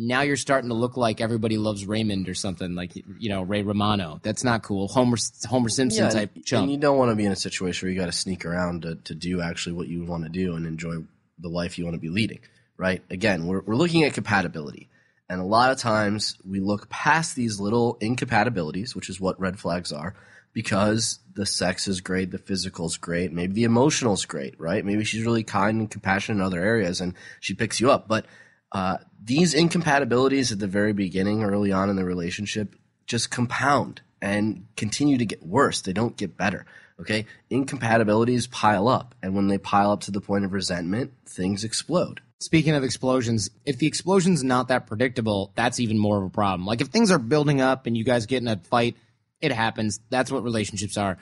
now 0.00 0.20
you're 0.20 0.36
starting 0.36 0.70
to 0.70 0.76
look 0.76 0.96
like 0.96 1.20
everybody 1.20 1.58
loves 1.58 1.84
Raymond 1.84 2.28
or 2.28 2.34
something 2.34 2.74
like 2.76 2.92
you 2.94 3.28
know 3.28 3.42
Ray 3.42 3.62
Romano. 3.62 4.20
That's 4.22 4.44
not 4.44 4.62
cool. 4.62 4.86
Homer 4.86 5.16
Homer 5.48 5.68
Simpson 5.68 6.04
Yeah, 6.04 6.10
type 6.10 6.30
chump. 6.44 6.62
and 6.62 6.70
you 6.72 6.78
don't 6.78 6.96
want 6.96 7.10
to 7.10 7.16
be 7.16 7.24
in 7.24 7.32
a 7.32 7.36
situation 7.36 7.86
where 7.86 7.92
you 7.92 7.98
got 8.00 8.06
to 8.06 8.12
sneak 8.12 8.46
around 8.46 8.82
to, 8.82 8.94
to 8.94 9.14
do 9.14 9.40
actually 9.40 9.72
what 9.72 9.88
you 9.88 10.04
want 10.04 10.22
to 10.22 10.30
do 10.30 10.54
and 10.54 10.66
enjoy 10.66 10.94
the 11.40 11.48
life 11.48 11.78
you 11.78 11.84
want 11.84 11.94
to 11.94 12.00
be 12.00 12.08
leading, 12.10 12.38
right? 12.76 13.02
Again, 13.10 13.46
we're, 13.46 13.60
we're 13.60 13.74
looking 13.74 14.04
at 14.04 14.14
compatibility. 14.14 14.88
And 15.28 15.40
a 15.40 15.44
lot 15.44 15.72
of 15.72 15.78
times 15.78 16.38
we 16.48 16.60
look 16.60 16.88
past 16.88 17.36
these 17.36 17.60
little 17.60 17.98
incompatibilities, 18.00 18.94
which 18.94 19.10
is 19.10 19.20
what 19.20 19.38
red 19.38 19.58
flags 19.58 19.92
are, 19.92 20.14
because 20.54 21.18
the 21.34 21.44
sex 21.44 21.86
is 21.86 22.00
great, 22.00 22.30
the 22.30 22.38
physical 22.38 22.86
is 22.86 22.96
great, 22.96 23.30
maybe 23.32 23.52
the 23.52 23.64
emotional 23.64 24.14
is 24.14 24.24
great, 24.24 24.58
right? 24.58 24.84
Maybe 24.84 25.04
she's 25.04 25.24
really 25.24 25.44
kind 25.44 25.80
and 25.80 25.90
compassionate 25.90 26.38
in 26.38 26.46
other 26.46 26.62
areas 26.62 27.00
and 27.00 27.14
she 27.40 27.54
picks 27.54 27.80
you 27.80 27.90
up. 27.90 28.08
But 28.08 28.24
uh, 28.72 28.98
these 29.22 29.54
incompatibilities 29.54 30.52
at 30.52 30.58
the 30.58 30.66
very 30.66 30.92
beginning, 30.92 31.42
early 31.42 31.72
on 31.72 31.90
in 31.90 31.96
the 31.96 32.04
relationship, 32.04 32.74
just 33.06 33.30
compound 33.30 34.00
and 34.20 34.66
continue 34.76 35.18
to 35.18 35.26
get 35.26 35.44
worse. 35.44 35.80
They 35.82 35.92
don't 35.92 36.16
get 36.16 36.36
better. 36.36 36.66
Okay. 37.00 37.26
Incompatibilities 37.50 38.46
pile 38.46 38.88
up. 38.88 39.14
And 39.22 39.34
when 39.34 39.48
they 39.48 39.58
pile 39.58 39.92
up 39.92 40.00
to 40.02 40.10
the 40.10 40.20
point 40.20 40.44
of 40.44 40.52
resentment, 40.52 41.12
things 41.26 41.64
explode. 41.64 42.20
Speaking 42.40 42.74
of 42.74 42.84
explosions, 42.84 43.50
if 43.64 43.78
the 43.78 43.86
explosion's 43.86 44.44
not 44.44 44.68
that 44.68 44.86
predictable, 44.86 45.52
that's 45.56 45.80
even 45.80 45.98
more 45.98 46.18
of 46.18 46.24
a 46.24 46.30
problem. 46.30 46.66
Like 46.66 46.80
if 46.80 46.88
things 46.88 47.10
are 47.10 47.18
building 47.18 47.60
up 47.60 47.86
and 47.86 47.96
you 47.96 48.04
guys 48.04 48.26
get 48.26 48.42
in 48.42 48.48
a 48.48 48.56
fight, 48.56 48.96
it 49.40 49.52
happens. 49.52 50.00
That's 50.10 50.30
what 50.30 50.44
relationships 50.44 50.96
are. 50.96 51.18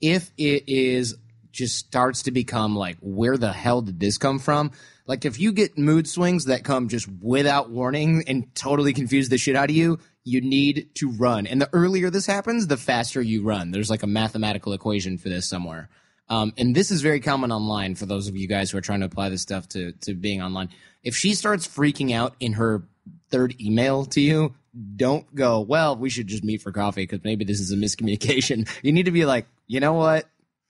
If 0.00 0.30
it 0.36 0.64
is 0.68 1.16
just 1.52 1.76
starts 1.76 2.22
to 2.24 2.30
become 2.30 2.76
like, 2.76 2.96
where 3.00 3.36
the 3.36 3.52
hell 3.52 3.82
did 3.82 3.98
this 3.98 4.18
come 4.18 4.38
from? 4.38 4.70
Like 5.10 5.24
if 5.24 5.40
you 5.40 5.50
get 5.50 5.76
mood 5.76 6.08
swings 6.08 6.44
that 6.44 6.62
come 6.62 6.86
just 6.86 7.08
without 7.20 7.68
warning 7.68 8.22
and 8.28 8.54
totally 8.54 8.92
confuse 8.92 9.28
the 9.28 9.38
shit 9.38 9.56
out 9.56 9.68
of 9.68 9.74
you, 9.74 9.98
you 10.22 10.40
need 10.40 10.90
to 10.98 11.10
run. 11.10 11.48
And 11.48 11.60
the 11.60 11.68
earlier 11.72 12.10
this 12.10 12.26
happens, 12.26 12.68
the 12.68 12.76
faster 12.76 13.20
you 13.20 13.42
run. 13.42 13.72
There's 13.72 13.90
like 13.90 14.04
a 14.04 14.06
mathematical 14.06 14.72
equation 14.72 15.18
for 15.18 15.28
this 15.28 15.48
somewhere. 15.48 15.88
Um, 16.28 16.52
and 16.56 16.76
this 16.76 16.92
is 16.92 17.02
very 17.02 17.18
common 17.18 17.50
online 17.50 17.96
for 17.96 18.06
those 18.06 18.28
of 18.28 18.36
you 18.36 18.46
guys 18.46 18.70
who 18.70 18.78
are 18.78 18.82
trying 18.82 19.00
to 19.00 19.06
apply 19.06 19.30
this 19.30 19.42
stuff 19.42 19.68
to, 19.70 19.90
to 20.02 20.14
being 20.14 20.42
online. 20.42 20.68
If 21.02 21.16
she 21.16 21.34
starts 21.34 21.66
freaking 21.66 22.14
out 22.14 22.36
in 22.38 22.52
her 22.52 22.84
third 23.32 23.60
email 23.60 24.04
to 24.04 24.20
you, 24.20 24.54
don't 24.94 25.34
go, 25.34 25.58
well, 25.58 25.96
we 25.96 26.08
should 26.08 26.28
just 26.28 26.44
meet 26.44 26.62
for 26.62 26.70
coffee 26.70 27.02
because 27.02 27.24
maybe 27.24 27.44
this 27.44 27.58
is 27.58 27.72
a 27.72 27.76
miscommunication. 27.76 28.70
You 28.84 28.92
need 28.92 29.06
to 29.06 29.10
be 29.10 29.24
like, 29.24 29.48
you 29.66 29.80
know 29.80 29.94
what? 29.94 30.28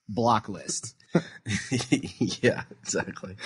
Block 0.08 0.48
list. 0.48 0.94
yeah, 2.40 2.62
exactly. 2.82 3.36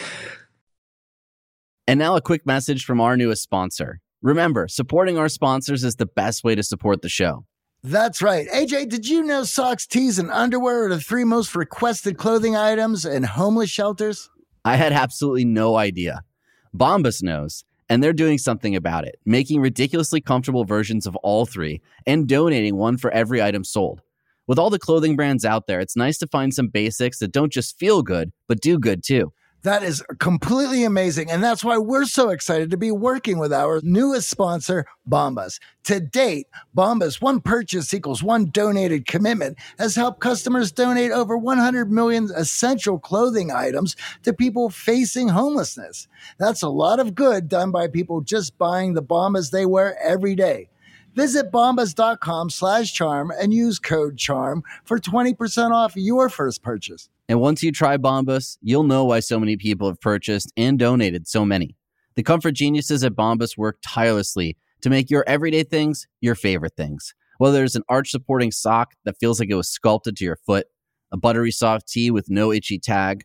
And 1.87 1.99
now 1.99 2.17
a 2.17 2.23
quick 2.23 2.47
message 2.47 2.85
from 2.85 3.01
our 3.01 3.17
newest 3.17 3.43
sponsor. 3.43 4.01
Remember, 4.23 4.69
supporting 4.69 5.19
our 5.19 5.29
sponsors 5.29 5.85
is 5.85 5.97
the 5.97 6.07
best 6.07 6.43
way 6.43 6.55
to 6.55 6.63
support 6.63 7.03
the 7.03 7.11
show. 7.11 7.45
That's 7.83 8.23
right. 8.23 8.49
AJ, 8.49 8.89
did 8.89 9.07
you 9.07 9.23
know 9.23 9.45
socks, 9.45 9.87
tees, 9.87 10.19
and 10.19 10.31
underwear 10.31 10.87
are 10.87 10.89
the 10.89 10.99
three 10.99 11.25
most 11.25 11.55
requested 11.55 12.17
clothing 12.17 12.57
items 12.57 13.05
in 13.05 13.23
homeless 13.23 13.69
shelters? 13.69 14.31
I 14.65 14.77
had 14.77 14.95
absolutely 14.95 15.45
no 15.45 15.77
idea. 15.77 16.23
Bombas 16.75 17.23
knows, 17.23 17.65
and 17.91 18.03
they're 18.03 18.15
doing 18.15 18.39
something 18.39 18.75
about 18.75 19.07
it, 19.07 19.17
making 19.27 19.61
ridiculously 19.61 20.23
comfortable 20.23 20.65
versions 20.65 21.07
of 21.07 21.17
all 21.17 21.45
three 21.45 21.83
and 22.07 22.27
donating 22.27 22.77
one 22.77 22.97
for 22.97 23.11
every 23.11 23.43
item 23.43 23.63
sold. 23.63 24.01
With 24.47 24.59
all 24.59 24.71
the 24.71 24.79
clothing 24.79 25.17
brands 25.17 25.45
out 25.45 25.67
there, 25.67 25.81
it's 25.81 25.97
nice 25.97 26.17
to 26.19 26.27
find 26.27 26.55
some 26.55 26.69
basics 26.69 27.19
that 27.19 27.33
don't 27.33 27.53
just 27.53 27.79
feel 27.79 28.03
good, 28.03 28.33
but 28.49 28.61
do 28.61 28.79
good 28.79 29.05
too. 29.05 29.35
That 29.65 29.83
is 29.83 30.05
completely 30.19 30.85
amazing. 30.85 31.31
And 31.31 31.43
that's 31.43 31.65
why 31.65 31.79
we're 31.79 32.05
so 32.05 32.29
excited 32.29 32.71
to 32.71 32.77
be 32.77 32.91
working 32.91 33.39
with 33.39 33.51
our 33.51 33.81
newest 33.83 34.29
sponsor, 34.29 34.85
Bombas. 35.09 35.59
To 35.85 36.01
date, 36.01 36.49
Bombas, 36.77 37.23
one 37.23 37.41
purchase 37.41 37.95
equals 37.95 38.23
one 38.23 38.51
donated 38.51 39.07
commitment, 39.07 39.57
has 39.79 39.97
helped 39.97 40.21
customers 40.21 40.71
donate 40.71 41.13
over 41.13 41.39
100 41.39 41.91
million 41.91 42.29
essential 42.37 42.99
clothing 42.99 43.51
items 43.51 43.97
to 44.23 44.35
people 44.35 44.69
facing 44.69 45.29
homelessness. 45.29 46.09
That's 46.37 46.63
a 46.63 46.69
lot 46.69 47.01
of 47.01 47.15
good 47.15 47.49
done 47.49 47.71
by 47.71 47.89
people 47.89 48.21
just 48.21 48.59
buying 48.59 48.93
the 48.93 49.03
Bombas 49.03 49.51
they 49.51 49.65
wear 49.65 49.97
every 50.05 50.35
day. 50.35 50.69
Visit 51.15 51.51
bombas.com 51.51 52.51
slash 52.51 52.93
charm 52.93 53.33
and 53.41 53.55
use 53.55 53.79
code 53.79 54.19
CHARM 54.19 54.63
for 54.85 54.99
20% 54.99 55.71
off 55.71 55.97
your 55.97 56.29
first 56.29 56.63
purchase. 56.63 57.09
And 57.29 57.41
once 57.41 57.63
you 57.63 57.73
try 57.73 57.97
Bombas, 57.97 58.59
you'll 58.61 58.83
know 58.83 59.05
why 59.05 59.21
so 59.21 59.41
many 59.41 59.57
people 59.57 59.89
have 59.89 60.01
purchased 60.01 60.53
and 60.57 60.79
donated 60.79 61.27
so 61.27 61.45
many. 61.45 61.77
The 62.17 62.23
comfort 62.23 62.53
geniuses 62.53 63.03
at 63.03 63.15
Bombas 63.15 63.57
work 63.57 63.79
tirelessly 63.83 64.57
to 64.83 64.91
make 64.91 65.11
your 65.11 65.25
everyday 65.27 65.63
things 65.63 66.07
your 66.21 66.35
favorite 66.35 66.77
things. 66.77 67.15
Whether 67.39 67.65
it's 67.65 67.75
an 67.75 67.83
arch 67.89 68.11
supporting 68.11 68.53
sock 68.53 68.95
that 69.05 69.17
feels 69.19 69.41
like 69.41 69.51
it 69.51 69.55
was 69.55 69.69
sculpted 69.69 70.17
to 70.19 70.25
your 70.25 70.39
foot, 70.47 70.67
a 71.13 71.17
buttery 71.17 71.51
soft 71.51 71.89
tee 71.89 72.11
with 72.11 72.29
no 72.29 72.53
itchy 72.53 72.79
tag, 72.79 73.25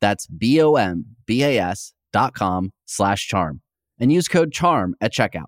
That's 0.00 0.26
B-O-M-B-A-S 0.26 1.92
dot 2.12 2.34
com 2.34 2.72
slash 2.84 3.26
charm 3.26 3.60
and 3.98 4.12
use 4.12 4.28
code 4.28 4.52
CHARM 4.52 4.94
at 5.00 5.12
checkout. 5.12 5.46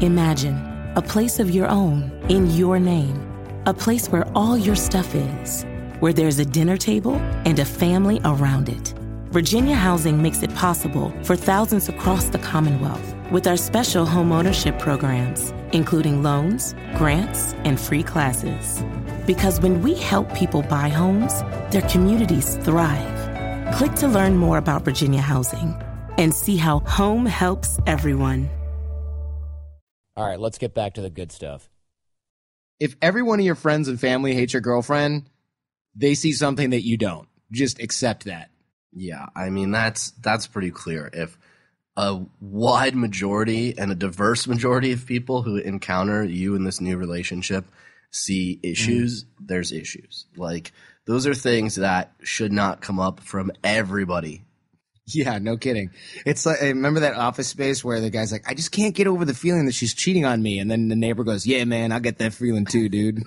Imagine 0.00 0.56
a 0.96 1.02
place 1.02 1.38
of 1.38 1.50
your 1.50 1.68
own 1.68 2.10
in 2.28 2.50
your 2.52 2.78
name, 2.78 3.20
a 3.66 3.74
place 3.74 4.08
where 4.08 4.26
all 4.34 4.56
your 4.56 4.76
stuff 4.76 5.14
is, 5.14 5.64
where 6.00 6.12
there's 6.12 6.38
a 6.38 6.44
dinner 6.44 6.76
table 6.76 7.16
and 7.44 7.58
a 7.58 7.64
family 7.64 8.20
around 8.24 8.68
it. 8.68 8.94
Virginia 9.30 9.74
Housing 9.74 10.22
makes 10.22 10.42
it 10.42 10.54
possible 10.54 11.12
for 11.22 11.36
thousands 11.36 11.88
across 11.88 12.26
the 12.26 12.38
Commonwealth 12.38 13.15
with 13.30 13.46
our 13.46 13.56
special 13.56 14.06
home 14.06 14.32
ownership 14.32 14.78
programs, 14.78 15.52
including 15.72 16.22
loans, 16.22 16.74
grants, 16.96 17.54
and 17.64 17.80
free 17.80 18.02
classes. 18.02 18.84
Because 19.26 19.60
when 19.60 19.82
we 19.82 19.94
help 19.94 20.32
people 20.34 20.62
buy 20.62 20.88
homes, 20.88 21.42
their 21.70 21.82
communities 21.90 22.56
thrive. 22.58 23.74
Click 23.74 23.94
to 23.94 24.08
learn 24.08 24.36
more 24.36 24.58
about 24.58 24.84
Virginia 24.84 25.20
Housing 25.20 25.74
and 26.18 26.34
see 26.34 26.56
how 26.56 26.80
home 26.80 27.26
helps 27.26 27.78
everyone. 27.86 28.48
All 30.16 30.26
right, 30.26 30.40
let's 30.40 30.58
get 30.58 30.74
back 30.74 30.94
to 30.94 31.02
the 31.02 31.10
good 31.10 31.30
stuff. 31.32 31.68
If 32.80 32.96
every 33.02 33.22
one 33.22 33.38
of 33.38 33.44
your 33.44 33.54
friends 33.54 33.88
and 33.88 34.00
family 34.00 34.34
hates 34.34 34.52
your 34.52 34.62
girlfriend, 34.62 35.28
they 35.94 36.14
see 36.14 36.32
something 36.32 36.70
that 36.70 36.82
you 36.82 36.96
don't. 36.96 37.28
Just 37.50 37.80
accept 37.80 38.24
that. 38.24 38.50
Yeah, 38.92 39.26
I 39.34 39.50
mean 39.50 39.72
that's 39.72 40.12
that's 40.12 40.46
pretty 40.46 40.70
clear. 40.70 41.10
If 41.12 41.38
a 41.96 42.20
wide 42.40 42.94
majority 42.94 43.76
and 43.76 43.90
a 43.90 43.94
diverse 43.94 44.46
majority 44.46 44.92
of 44.92 45.06
people 45.06 45.42
who 45.42 45.56
encounter 45.56 46.24
you 46.24 46.54
in 46.54 46.64
this 46.64 46.80
new 46.80 46.96
relationship 46.96 47.64
see 48.10 48.58
issues, 48.62 49.24
there's 49.40 49.72
issues. 49.72 50.26
Like 50.36 50.72
those 51.06 51.26
are 51.26 51.34
things 51.34 51.76
that 51.76 52.12
should 52.22 52.52
not 52.52 52.80
come 52.80 52.98
up 52.98 53.20
from 53.20 53.52
everybody. 53.64 54.42
Yeah, 55.08 55.38
no 55.38 55.56
kidding. 55.56 55.90
It's 56.24 56.44
like 56.44 56.60
I 56.60 56.68
remember 56.68 57.00
that 57.00 57.14
office 57.14 57.46
space 57.46 57.84
where 57.84 58.00
the 58.00 58.10
guy's 58.10 58.32
like, 58.32 58.48
I 58.48 58.54
just 58.54 58.72
can't 58.72 58.94
get 58.94 59.06
over 59.06 59.24
the 59.24 59.34
feeling 59.34 59.66
that 59.66 59.74
she's 59.74 59.94
cheating 59.94 60.24
on 60.24 60.42
me, 60.42 60.58
and 60.58 60.68
then 60.68 60.88
the 60.88 60.96
neighbor 60.96 61.22
goes, 61.22 61.46
Yeah, 61.46 61.64
man, 61.64 61.92
I 61.92 62.00
get 62.00 62.18
that 62.18 62.32
feeling 62.32 62.66
too, 62.66 62.88
dude. 62.88 63.22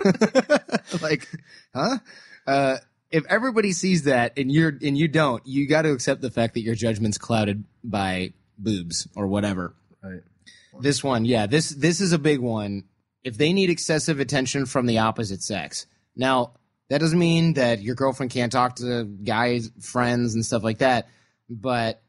like, 1.02 1.30
huh? 1.74 2.00
Uh, 2.46 2.78
if 3.12 3.26
everybody 3.30 3.72
sees 3.72 4.04
that 4.04 4.34
and 4.38 4.52
you're 4.52 4.78
and 4.82 4.98
you 4.98 5.08
don't, 5.08 5.46
you 5.48 5.70
got 5.70 5.84
to 5.84 5.92
accept 5.94 6.22
the 6.22 6.30
fact 6.30 6.56
that 6.56 6.62
your 6.62 6.76
judgment's 6.76 7.18
clouded 7.18 7.64
by 7.82 8.34
boobs 8.60 9.08
or 9.16 9.28
whatever. 9.28 9.74
Right. 10.04 10.22
This 10.82 11.04
one, 11.04 11.26
yeah, 11.26 11.48
this 11.48 11.70
this 11.70 12.02
is 12.02 12.14
a 12.14 12.20
big 12.20 12.40
one. 12.40 12.84
If 13.24 13.38
they 13.38 13.54
need 13.54 13.70
excessive 13.70 14.20
attention 14.20 14.66
from 14.66 14.86
the 14.86 15.00
opposite 15.00 15.42
sex. 15.42 15.88
Now, 16.16 16.54
that 16.90 17.00
doesn't 17.00 17.20
mean 17.20 17.54
that 17.54 17.82
your 17.82 17.96
girlfriend 17.96 18.32
can't 18.32 18.52
talk 18.52 18.78
to 18.78 19.04
guys, 19.04 19.70
friends 19.80 20.36
and 20.36 20.46
stuff 20.46 20.64
like 20.64 20.80
that, 20.80 21.08
but 21.50 22.02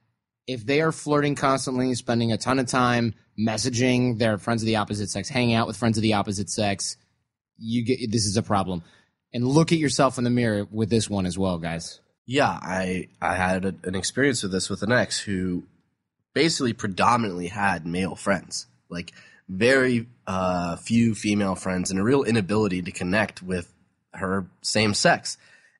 if 0.46 0.64
they 0.66 0.80
are 0.80 0.92
flirting 0.92 1.34
constantly, 1.34 1.94
spending 1.94 2.32
a 2.32 2.36
ton 2.36 2.58
of 2.58 2.66
time 2.66 3.14
messaging 3.38 4.18
their 4.18 4.38
friends 4.38 4.62
of 4.62 4.66
the 4.66 4.76
opposite 4.76 5.08
sex, 5.08 5.28
hanging 5.28 5.54
out 5.54 5.66
with 5.66 5.76
friends 5.76 5.96
of 5.96 6.02
the 6.02 6.14
opposite 6.14 6.50
sex, 6.50 6.96
you 7.56 7.84
get 7.84 8.10
this 8.10 8.26
is 8.26 8.36
a 8.36 8.42
problem. 8.42 8.82
And 9.32 9.46
look 9.46 9.70
at 9.70 9.78
yourself 9.78 10.18
in 10.18 10.24
the 10.24 10.30
mirror 10.30 10.66
with 10.70 10.90
this 10.90 11.08
one 11.08 11.24
as 11.24 11.38
well, 11.38 11.58
guys. 11.58 12.00
Yeah, 12.26 12.48
I 12.48 13.08
I 13.20 13.34
had 13.34 13.64
a, 13.64 13.74
an 13.84 13.94
experience 13.94 14.42
with 14.42 14.52
this 14.52 14.68
with 14.68 14.82
an 14.82 14.92
ex 14.92 15.20
who 15.20 15.64
basically 16.34 16.72
predominantly 16.72 17.48
had 17.48 17.86
male 17.86 18.14
friends, 18.14 18.66
like 18.88 19.12
very 19.48 20.06
uh, 20.26 20.76
few 20.76 21.14
female 21.14 21.54
friends, 21.54 21.90
and 21.90 21.98
a 21.98 22.04
real 22.04 22.22
inability 22.22 22.82
to 22.82 22.92
connect 22.92 23.42
with 23.42 23.72
her 24.14 24.46
same 24.62 24.94
sex. 24.94 25.36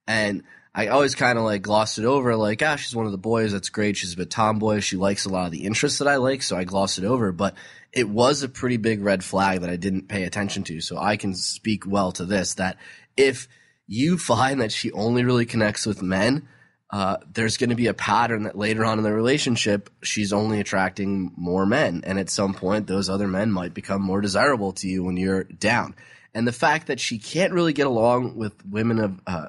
And 0.07 0.43
I 0.75 0.89
always 0.89 1.15
kind 1.15 1.39
of 1.39 1.45
like 1.45 1.63
glossed 1.63 1.99
it 1.99 2.05
over, 2.05 2.37
like, 2.37 2.63
ah, 2.63 2.77
she's 2.77 2.95
one 2.95 3.07
of 3.07 3.13
the 3.13 3.19
boys. 3.19 3.53
That's 3.53 3.71
great. 3.71 3.97
She's 3.97 4.15
a 4.15 4.17
bit 4.17 4.31
tomboy. 4.31 4.81
She 4.81 4.97
likes 4.97 5.25
a 5.25 5.29
lot 5.29 5.47
of 5.47 5.53
the 5.53 5.65
interests 5.65 5.99
that 5.99 6.09
I 6.09 6.17
like, 6.17 6.43
so 6.43 6.57
I 6.57 6.65
glossed 6.65 6.99
it 6.99 7.05
over. 7.05 7.33
But 7.33 7.55
it 7.93 8.09
was 8.09 8.43
a 8.43 8.49
pretty 8.49 8.77
big 8.77 9.03
red 9.03 9.25
flag 9.25 9.61
that 9.61 9.71
I 9.71 9.77
didn't 9.77 10.09
pay 10.09 10.23
attention 10.25 10.63
to. 10.65 10.81
So 10.81 10.97
I 10.97 11.17
can 11.17 11.35
speak 11.35 11.87
well 11.87 12.13
to 12.13 12.25
this 12.25 12.55
that 12.55 12.77
if 13.17 13.49
you 13.87 14.17
find 14.17 14.61
that 14.61 14.71
she 14.71 14.93
only 14.93 15.25
really 15.25 15.47
connects 15.47 15.87
with 15.87 16.03
men, 16.03 16.49
uh, 16.93 17.19
there's 17.33 17.57
going 17.57 17.71
to 17.71 17.77
be 17.77 17.87
a 17.87 17.95
pattern 17.95 18.43
that 18.45 18.59
later 18.59 18.85
on 18.85 18.99
in 18.99 19.05
the 19.05 19.13
relationship, 19.13 19.91
she's 20.03 20.33
only 20.33 20.59
attracting 20.61 21.33
more 21.37 21.65
men. 21.65 22.03
And 22.05 22.19
at 22.19 22.31
some 22.31 22.53
point, 22.53 22.87
those 22.87 23.09
other 23.09 23.29
men 23.29 23.53
might 23.53 23.75
become 23.75 24.03
more 24.03 24.21
desirable 24.21 24.73
to 24.73 24.89
you 24.89 25.05
when 25.05 25.17
you're 25.17 25.45
down. 25.45 25.95
And 26.35 26.47
the 26.47 26.53
fact 26.53 26.89
that 26.89 26.99
she 26.99 27.19
can't 27.19 27.53
really 27.53 27.73
get 27.73 27.87
along 27.87 28.37
with 28.37 28.65
women 28.67 28.99
of, 28.99 29.21
uh, 29.27 29.49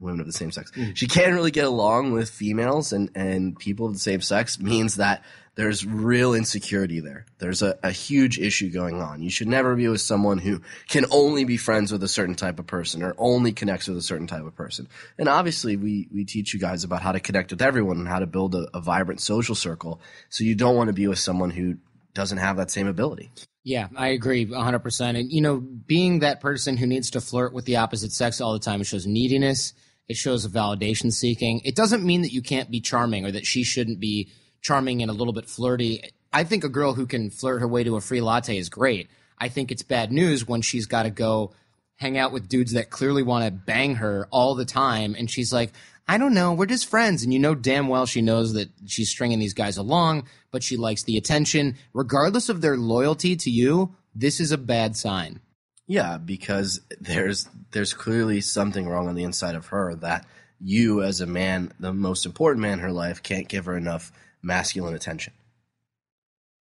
women 0.00 0.20
of 0.20 0.26
the 0.26 0.32
same 0.32 0.50
sex. 0.50 0.72
She 0.94 1.06
can't 1.06 1.34
really 1.34 1.50
get 1.50 1.66
along 1.66 2.12
with 2.12 2.30
females 2.30 2.92
and, 2.92 3.10
and 3.14 3.56
people 3.56 3.86
of 3.86 3.92
the 3.92 3.98
same 3.98 4.22
sex 4.22 4.58
means 4.58 4.96
that 4.96 5.22
there's 5.56 5.84
real 5.84 6.34
insecurity 6.34 7.00
there. 7.00 7.26
There's 7.38 7.60
a, 7.62 7.78
a 7.82 7.90
huge 7.90 8.38
issue 8.38 8.70
going 8.70 9.02
on. 9.02 9.22
You 9.22 9.30
should 9.30 9.48
never 9.48 9.74
be 9.74 9.88
with 9.88 10.00
someone 10.00 10.38
who 10.38 10.62
can 10.88 11.06
only 11.10 11.44
be 11.44 11.56
friends 11.56 11.92
with 11.92 12.02
a 12.02 12.08
certain 12.08 12.34
type 12.34 12.58
of 12.58 12.66
person 12.66 13.02
or 13.02 13.14
only 13.18 13.52
connects 13.52 13.88
with 13.88 13.96
a 13.98 14.02
certain 14.02 14.26
type 14.26 14.44
of 14.44 14.54
person. 14.54 14.88
And 15.18 15.28
obviously, 15.28 15.76
we, 15.76 16.08
we 16.12 16.24
teach 16.24 16.54
you 16.54 16.60
guys 16.60 16.84
about 16.84 17.02
how 17.02 17.12
to 17.12 17.20
connect 17.20 17.50
with 17.50 17.62
everyone 17.62 17.98
and 17.98 18.08
how 18.08 18.20
to 18.20 18.26
build 18.26 18.54
a, 18.54 18.68
a 18.72 18.80
vibrant 18.80 19.20
social 19.20 19.54
circle. 19.54 20.00
So 20.28 20.44
you 20.44 20.54
don't 20.54 20.76
want 20.76 20.88
to 20.88 20.94
be 20.94 21.08
with 21.08 21.18
someone 21.18 21.50
who 21.50 21.76
doesn't 22.14 22.38
have 22.38 22.56
that 22.56 22.70
same 22.70 22.86
ability. 22.86 23.30
Yeah, 23.62 23.88
I 23.96 24.08
agree 24.08 24.46
100%. 24.46 25.18
And, 25.18 25.30
you 25.30 25.40
know, 25.40 25.58
being 25.58 26.20
that 26.20 26.40
person 26.40 26.76
who 26.76 26.86
needs 26.86 27.10
to 27.10 27.20
flirt 27.20 27.52
with 27.52 27.66
the 27.66 27.76
opposite 27.76 28.12
sex 28.12 28.40
all 28.40 28.52
the 28.52 28.58
time, 28.58 28.82
shows 28.82 29.06
neediness. 29.06 29.74
It 30.08 30.16
shows 30.16 30.46
validation 30.46 31.12
seeking. 31.12 31.60
It 31.64 31.76
doesn't 31.76 32.02
mean 32.02 32.22
that 32.22 32.32
you 32.32 32.42
can't 32.42 32.70
be 32.70 32.80
charming 32.80 33.26
or 33.26 33.30
that 33.30 33.46
she 33.46 33.62
shouldn't 33.62 34.00
be 34.00 34.32
charming 34.60 35.02
and 35.02 35.10
a 35.10 35.14
little 35.14 35.32
bit 35.32 35.46
flirty. 35.46 36.02
I 36.32 36.44
think 36.44 36.64
a 36.64 36.68
girl 36.68 36.94
who 36.94 37.06
can 37.06 37.30
flirt 37.30 37.60
her 37.60 37.68
way 37.68 37.84
to 37.84 37.96
a 37.96 38.00
free 38.00 38.20
latte 38.20 38.56
is 38.56 38.68
great. 38.68 39.08
I 39.38 39.48
think 39.48 39.72
it's 39.72 39.82
bad 39.82 40.12
news 40.12 40.46
when 40.46 40.62
she's 40.62 40.86
got 40.86 41.04
to 41.04 41.10
go 41.10 41.52
hang 41.96 42.16
out 42.16 42.32
with 42.32 42.48
dudes 42.48 42.72
that 42.72 42.90
clearly 42.90 43.22
want 43.22 43.44
to 43.44 43.50
bang 43.50 43.96
her 43.96 44.26
all 44.30 44.54
the 44.54 44.64
time. 44.64 45.14
And 45.18 45.30
she's 45.30 45.52
like, 45.52 45.72
I 46.08 46.18
don't 46.18 46.34
know, 46.34 46.52
we're 46.52 46.66
just 46.66 46.88
friends. 46.88 47.22
And 47.22 47.32
you 47.32 47.38
know 47.38 47.54
damn 47.54 47.88
well 47.88 48.06
she 48.06 48.22
knows 48.22 48.54
that 48.54 48.68
she's 48.86 49.10
stringing 49.10 49.38
these 49.38 49.54
guys 49.54 49.76
along, 49.76 50.26
but 50.50 50.62
she 50.62 50.76
likes 50.76 51.04
the 51.04 51.16
attention. 51.16 51.76
Regardless 51.92 52.48
of 52.48 52.60
their 52.60 52.76
loyalty 52.76 53.36
to 53.36 53.50
you, 53.50 53.94
this 54.14 54.40
is 54.40 54.50
a 54.50 54.58
bad 54.58 54.96
sign. 54.96 55.40
Yeah, 55.86 56.18
because 56.18 56.80
there's 57.00 57.48
there's 57.72 57.92
clearly 57.92 58.40
something 58.40 58.88
wrong 58.88 59.08
on 59.08 59.14
the 59.14 59.24
inside 59.24 59.54
of 59.54 59.66
her 59.66 59.94
that 59.96 60.26
you 60.60 61.02
as 61.02 61.20
a 61.20 61.26
man, 61.26 61.72
the 61.80 61.92
most 61.92 62.26
important 62.26 62.62
man 62.62 62.74
in 62.74 62.78
her 62.80 62.92
life, 62.92 63.22
can't 63.22 63.48
give 63.48 63.64
her 63.64 63.76
enough 63.76 64.12
masculine 64.42 64.94
attention. 64.94 65.32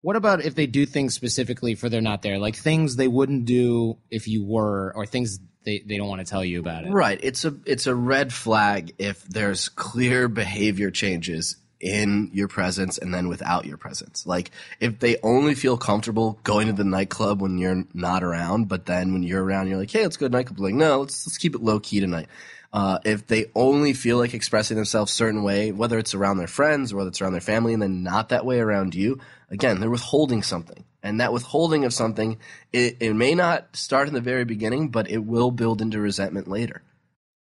What 0.02 0.16
about 0.16 0.46
if 0.46 0.54
they 0.54 0.68
do 0.68 0.86
things 0.86 1.16
specifically 1.16 1.74
for 1.74 1.90
they're 1.90 2.02
not 2.02 2.22
there, 2.22 2.38
like 2.38 2.56
things 2.56 2.96
they 2.96 3.08
wouldn't 3.08 3.46
do 3.46 3.98
if 4.12 4.28
you 4.28 4.46
were, 4.46 4.94
or 4.96 5.08
things 5.08 5.40
they, 5.64 5.80
they 5.80 5.98
don't 5.98 6.08
want 6.08 6.22
to 6.22 6.30
tell 6.30 6.46
you 6.46 6.60
about 6.60 6.86
it? 6.86 6.92
Right. 6.92 7.20
It's 7.24 7.44
a 7.44 7.56
it's 7.66 7.88
a 7.88 7.96
red 7.96 8.32
flag 8.32 8.94
if 9.00 9.24
there's 9.24 9.68
clear 9.70 10.28
behavior 10.28 10.92
changes 10.92 11.56
in 11.82 12.30
your 12.34 12.48
presence 12.48 12.98
and 12.98 13.14
then 13.14 13.28
without 13.28 13.66
your 13.66 13.78
presence. 13.78 14.26
Like 14.26 14.52
if 14.80 15.00
they 15.00 15.18
only 15.24 15.56
feel 15.56 15.78
comfortable 15.78 16.40
going 16.44 16.68
to 16.68 16.74
the 16.74 16.84
nightclub 16.84 17.42
when 17.42 17.58
you're 17.58 17.84
not 17.94 18.24
around, 18.24 18.68
but 18.70 18.86
then 18.86 19.12
when 19.12 19.24
you're 19.24 19.44
around, 19.44 19.68
you're 19.68 19.78
like, 19.78 19.92
hey, 19.92 20.04
let's 20.04 20.18
go 20.18 20.28
to 20.28 20.32
nightclub. 20.32 20.60
Like, 20.60 20.74
no, 20.74 21.02
let's 21.02 21.26
let's 21.28 21.38
keep 21.38 21.56
it 21.56 21.62
low 21.62 21.80
key 21.80 22.00
tonight. 22.00 22.28
Uh, 22.76 23.00
if 23.06 23.26
they 23.28 23.46
only 23.56 23.94
feel 23.94 24.18
like 24.18 24.34
expressing 24.34 24.76
themselves 24.76 25.10
certain 25.10 25.44
way, 25.44 25.72
whether 25.72 25.98
it's 25.98 26.14
around 26.14 26.40
their 26.40 26.46
friends 26.46 26.92
or 26.92 26.98
whether 26.98 27.08
it's 27.08 27.22
around 27.22 27.32
their 27.32 27.40
family, 27.40 27.72
and 27.72 27.82
then 27.82 28.04
not 28.04 28.28
that 28.28 28.46
way 28.46 28.60
around 28.60 28.94
you, 28.94 29.18
again, 29.50 29.80
they're 29.80 29.90
withholding 29.90 30.44
something. 30.44 30.84
And 31.02 31.22
that 31.22 31.32
withholding 31.32 31.86
of 31.86 31.94
something, 31.94 32.38
it, 32.74 32.98
it 33.00 33.14
may 33.14 33.34
not 33.34 33.74
start 33.78 34.10
in 34.10 34.14
the 34.14 34.20
very 34.20 34.44
beginning, 34.44 34.90
but 34.90 35.10
it 35.10 35.20
will 35.20 35.52
build 35.52 35.82
into 35.82 36.02
resentment 36.02 36.50
later. 36.50 36.82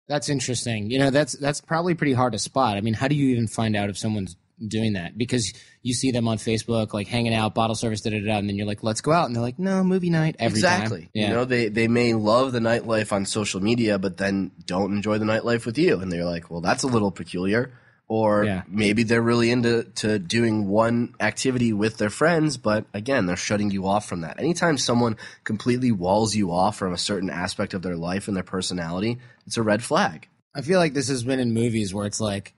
That's 0.08 0.30
interesting. 0.30 0.90
You 0.90 0.98
know, 0.98 1.12
that's 1.12 1.34
that's 1.34 1.62
probably 1.62 1.94
pretty 1.94 2.14
hard 2.14 2.34
to 2.34 2.40
spot. 2.40 2.76
I 2.76 2.82
mean, 2.82 2.96
how 2.96 3.08
do 3.08 3.14
you 3.14 3.30
even 3.30 3.46
find 3.46 3.76
out 3.76 3.92
if 3.92 4.00
someone's 4.00 4.36
doing 4.66 4.94
that? 4.94 5.18
Because 5.18 5.54
you 5.82 5.94
see 5.94 6.12
them 6.12 6.28
on 6.28 6.38
Facebook, 6.38 6.94
like 6.94 7.08
hanging 7.08 7.34
out, 7.34 7.56
bottle 7.56 7.76
service, 7.76 8.02
da 8.02 8.12
da 8.12 8.20
da, 8.20 8.38
and 8.38 8.48
then 8.50 8.56
you're 8.56 8.68
like, 8.68 8.84
"Let's 8.84 9.02
go 9.02 9.12
out," 9.12 9.26
and 9.28 9.36
they're 9.36 9.42
like, 9.42 9.60
"No, 9.60 9.84
movie 9.84 10.10
night." 10.10 10.36
Every 10.40 10.60
exactly. 10.60 11.02
Time. 11.02 11.10
Yeah. 11.14 11.28
You 11.30 11.34
know, 11.36 11.46
they 11.46 11.70
they 11.70 11.88
may 11.88 12.14
love 12.14 12.52
the 12.52 12.60
nightlife 12.60 13.12
on 13.12 13.26
social 13.26 13.62
media, 13.62 13.98
but 13.98 14.18
then 14.18 14.52
don't 14.66 14.94
enjoy 14.94 15.18
the 15.18 15.26
nightlife 15.26 15.66
with 15.66 15.78
you, 15.78 16.00
and 16.00 16.12
they're 16.12 16.26
like, 16.26 16.50
"Well, 16.52 16.62
that's 16.62 16.84
a 16.84 16.88
little 16.88 17.12
peculiar." 17.12 17.72
Or 18.12 18.44
Yeah. 18.44 18.64
maybe 18.68 19.04
they're 19.04 19.22
really 19.22 19.52
into 19.52 19.84
to 19.98 20.18
doing 20.18 20.68
one 20.68 21.14
activity 21.20 21.74
with 21.74 21.98
their 21.98 22.10
friends, 22.10 22.58
but 22.58 22.86
again, 22.92 23.28
they're 23.28 23.36
shutting 23.36 23.70
you 23.70 23.86
off 23.86 24.10
from 24.10 24.22
that. 24.22 24.40
Anytime 24.40 24.80
someone 24.80 25.16
completely 25.44 25.92
walls 25.92 26.34
you 26.36 26.52
off 26.52 26.76
from 26.76 26.92
a 26.92 26.98
certain 26.98 27.30
aspect 27.30 27.76
of 27.76 27.84
their 27.84 27.96
life 27.96 28.28
and 28.28 28.36
their 28.36 28.42
personality, 28.44 29.20
it's 29.46 29.58
a 29.58 29.62
red 29.62 29.84
flag. 29.84 30.28
I 30.56 30.62
feel 30.62 30.80
like 30.80 30.96
this 30.96 31.08
has 31.10 31.24
been 31.24 31.40
in 31.40 31.54
movies 31.54 31.94
where 31.94 32.08
it's 32.08 32.20
like, 32.20 32.56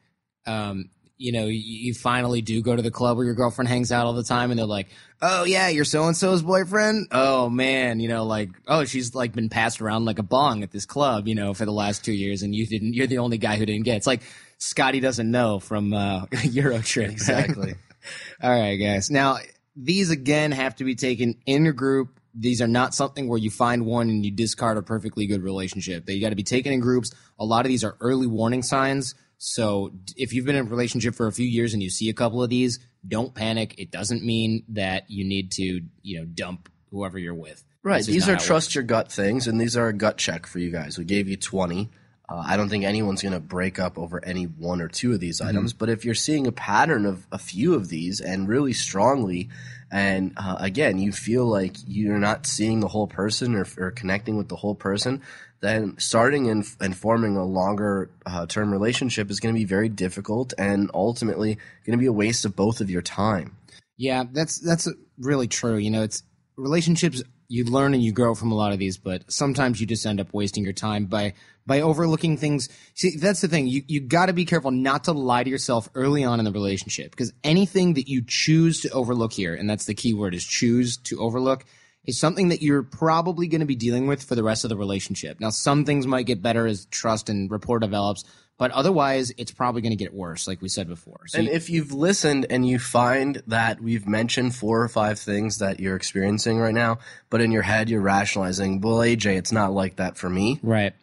um, 0.47 0.89
you 1.22 1.32
know, 1.32 1.45
you, 1.45 1.93
finally 1.93 2.41
do 2.41 2.61
go 2.63 2.76
to 2.76 2.82
the 2.82 2.89
club 2.89 3.15
where 3.15 3.26
your 3.26 3.36
girlfriend 3.36 3.69
hangs 3.69 3.91
out 3.91 4.07
all 4.07 4.13
the 4.13 4.24
time, 4.24 4.49
and 4.49 4.59
they're 4.59 4.65
like, 4.65 4.88
"Oh 5.22 5.43
yeah, 5.43 5.67
you're 5.67 5.86
so 5.86 6.07
and 6.07 6.17
so's 6.17 6.41
boyfriend." 6.41 7.07
Oh 7.11 7.47
man, 7.47 7.99
you 7.99 8.07
know, 8.09 8.26
like, 8.26 8.49
oh, 8.67 8.86
she's 8.86 9.13
like 9.13 9.34
been 9.34 9.47
passed 9.47 9.82
around 9.82 10.05
like 10.05 10.17
a 10.17 10.24
bong 10.24 10.63
at 10.63 10.72
this 10.72 10.88
club, 10.88 11.28
you 11.28 11.36
know, 11.36 11.53
for 11.53 11.65
the 11.65 11.72
last 11.72 12.03
two 12.03 12.11
years, 12.11 12.41
and 12.41 12.55
you 12.55 12.65
didn't. 12.65 12.95
You're 12.95 13.05
the 13.05 13.19
only 13.19 13.38
guy 13.38 13.55
who 13.57 13.67
didn't 13.67 13.84
get. 13.84 13.93
it. 13.93 13.97
It's 13.97 14.07
like 14.07 14.24
Scotty 14.57 14.99
doesn't 14.99 15.30
know 15.30 15.59
from 15.59 15.93
uh, 15.93 16.26
Euro 16.43 16.80
Trip. 16.80 17.11
Exactly. 17.11 17.76
All 18.41 18.49
right, 18.49 18.78
guys. 18.78 19.11
Now, 19.11 19.38
these 19.76 20.09
again 20.09 20.51
have 20.51 20.76
to 20.78 20.84
be 20.84 20.95
taken 20.95 21.36
in 21.45 21.67
a 21.67 21.72
group. 21.72 22.19
These 22.34 22.61
are 22.61 22.67
not 22.67 22.95
something 22.95 23.28
where 23.28 23.38
you 23.38 23.51
find 23.51 23.86
one 23.86 24.09
and 24.09 24.26
you 24.26 24.32
discard 24.32 24.78
a 24.78 24.82
perfectly 24.82 25.28
good 25.28 25.43
relationship. 25.43 26.05
They 26.05 26.19
got 26.19 26.30
to 26.30 26.36
be 26.36 26.43
taken 26.43 26.74
in 26.74 26.80
groups. 26.80 27.13
A 27.39 27.45
lot 27.45 27.65
of 27.65 27.69
these 27.69 27.84
are 27.84 27.95
early 27.99 28.26
warning 28.26 28.63
signs. 28.63 29.13
So 29.44 29.92
if 30.16 30.34
you've 30.34 30.46
been 30.46 30.56
in 30.56 30.68
a 30.68 30.70
relationship 30.70 31.16
for 31.16 31.26
a 31.26 31.32
few 31.32 31.48
years 31.48 31.74
and 31.74 31.82
you 31.82 31.89
see 31.89 32.10
a 32.10 32.14
couple 32.14 32.44
of 32.44 32.52
these, 32.52 32.78
don't 33.08 33.34
panic. 33.34 33.74
It 33.80 33.89
doesn't 33.89 34.24
mean 34.24 34.64
that 34.70 35.10
you 35.10 35.26
need 35.26 35.54
to, 35.54 35.82
you 36.04 36.20
know, 36.20 36.26
dump 36.26 36.70
whoever 36.92 37.18
you're 37.18 37.34
with. 37.34 37.64
Right. 37.82 38.06
These 38.06 38.30
are 38.30 38.36
trust 38.36 38.76
your 38.76 38.84
gut 38.84 39.12
things, 39.12 39.48
and 39.48 39.60
these 39.60 39.76
are 39.76 39.88
a 39.88 39.94
gut 39.94 40.20
check 40.20 40.46
for 40.46 40.60
you 40.60 40.70
guys. 40.70 41.00
We 41.00 41.06
gave 41.06 41.28
you 41.28 41.38
20. 41.38 41.89
Uh, 42.30 42.44
I 42.46 42.56
don't 42.56 42.70
think 42.70 42.84
anyone's 42.84 43.24
going 43.24 43.34
to 43.34 43.39
break 43.39 43.80
up 43.80 43.98
over 43.98 44.24
any 44.24 44.44
one 44.44 44.80
or 44.80 44.88
two 44.88 45.12
of 45.12 45.20
these 45.20 45.42
items, 45.42 45.74
but 45.74 45.89
if 45.89 46.06
you're 46.06 46.14
seeing 46.14 46.46
a 46.46 46.52
pattern 46.52 47.08
of 47.08 47.26
a 47.32 47.39
few 47.39 47.74
of 47.74 47.89
these 47.89 48.22
and 48.22 48.48
really 48.48 48.74
strongly, 48.74 49.50
and 49.92 50.34
uh, 50.38 50.58
again, 50.60 51.00
you 51.00 51.12
feel 51.12 51.48
like 51.48 51.78
you're 51.88 52.20
not 52.20 52.46
seeing 52.46 52.80
the 52.80 52.88
whole 52.88 53.08
person 53.08 53.56
or, 53.56 53.66
or 53.80 53.89
connecting 53.89 54.38
with 54.38 54.50
the 54.50 54.56
whole 54.56 54.76
person, 54.76 55.24
then 55.62 55.95
starting 55.99 56.49
and, 56.49 56.66
and 56.80 56.97
forming 56.97 57.38
a 57.38 57.45
longer 57.45 58.09
uh, 58.26 58.45
term 58.47 58.72
relationship 58.72 59.30
is 59.30 59.39
going 59.39 59.53
to 59.53 59.59
be 59.59 59.66
very 59.66 59.89
difficult 59.89 60.53
and 60.57 60.89
ultimately 60.93 61.55
going 61.86 61.97
to 61.97 62.01
be 62.01 62.07
a 62.07 62.14
waste 62.14 62.45
of 62.45 62.55
both 62.55 62.82
of 62.82 62.89
your 62.89 63.01
time. 63.01 63.55
Yeah, 63.97 64.24
that's 64.32 64.57
that's 64.59 64.89
really 65.20 65.47
true. 65.47 65.78
You 65.78 65.91
know, 65.91 66.01
it's 66.01 66.24
relationships 66.57 67.22
you 67.47 67.66
learn 67.66 67.93
and 67.93 68.01
you 68.01 68.14
grow 68.14 68.34
from 68.34 68.51
a 68.51 68.55
lot 68.55 68.72
of 68.72 68.80
these, 68.80 68.97
but 68.97 69.30
sometimes 69.30 69.80
you 69.80 69.86
just 69.86 70.05
end 70.05 70.22
up 70.22 70.34
wasting 70.34 70.64
your 70.64 70.74
time 70.74 71.05
by 71.05 71.34
by 71.68 71.82
overlooking 71.82 72.38
things. 72.38 72.70
See, 72.95 73.18
that's 73.18 73.41
the 73.41 73.47
thing. 73.47 73.68
You 73.68 73.84
you 73.88 73.99
got 73.99 74.28
to 74.28 74.34
be 74.34 74.45
careful 74.45 74.72
not 74.72 75.03
to 75.03 75.12
lie 75.12 75.43
to 75.43 75.49
yourself 75.49 75.89
early 75.93 76.24
on 76.24 76.39
in 76.39 76.45
the 76.45 76.51
relationship 76.51 77.12
because 77.12 77.34
anything 77.43 77.95
that 77.95 78.07
you 78.07 78.24
choose 78.26 78.82
to 78.82 78.89
overlook 78.89 79.34
here, 79.34 79.53
and 79.53 79.70
that's 79.70 79.86
the 79.86 79.93
key 79.93 80.14
word 80.14 80.34
is 80.34 80.45
choose 80.45 80.97
to 80.97 81.20
overlook, 81.20 81.66
is 82.12 82.20
something 82.20 82.49
that 82.49 82.62
you're 82.62 82.84
probably 82.84 83.47
going 83.47 83.62
to 83.62 83.66
be 83.66 83.76
dealing 83.76 84.05
with 84.05 84.22
for 84.22 84.36
the 84.36 84.43
rest 84.43 84.64
of 84.64 84.70
the 84.70 84.78
relationship. 84.78 85.39
Now, 85.39 85.49
some 85.49 85.86
things 85.86 86.05
might 86.05 86.28
get 86.28 86.41
better 86.41 86.68
as 86.68 86.86
trust 86.86 87.30
and 87.30 87.49
rapport 87.49 87.80
develops, 87.80 88.24
but 88.57 88.70
otherwise 88.72 89.34
it's 89.38 89.51
probably 89.51 89.82
going 89.82 89.91
to 89.91 89.97
get 89.97 90.14
worse 90.14 90.47
like 90.47 90.62
we 90.62 90.70
said 90.70 90.88
before. 90.88 91.22
So 91.28 91.39
and 91.39 91.47
you, 91.47 91.53
if 91.53 91.70
you've 91.70 91.91
listened 91.91 92.45
and 92.49 92.68
you 92.68 92.78
find 92.78 93.41
that 93.47 93.82
we've 93.82 94.07
mentioned 94.07 94.53
four 94.53 94.84
or 94.84 94.88
five 94.88 95.18
things 95.20 95.57
that 95.57 95.80
you're 95.80 95.95
experiencing 95.95 96.59
right 96.59 96.74
now 96.74 96.99
but 97.32 97.41
in 97.41 97.51
your 97.51 97.64
head 97.64 97.89
you're 97.89 98.01
rationalizing 98.01 98.80
well 98.82 98.97
aj 98.97 99.26
it's 99.26 99.51
not 99.51 99.72
like 99.72 99.95
that 99.95 100.16
for 100.16 100.30
me. 100.30 100.59
Right 100.62 100.93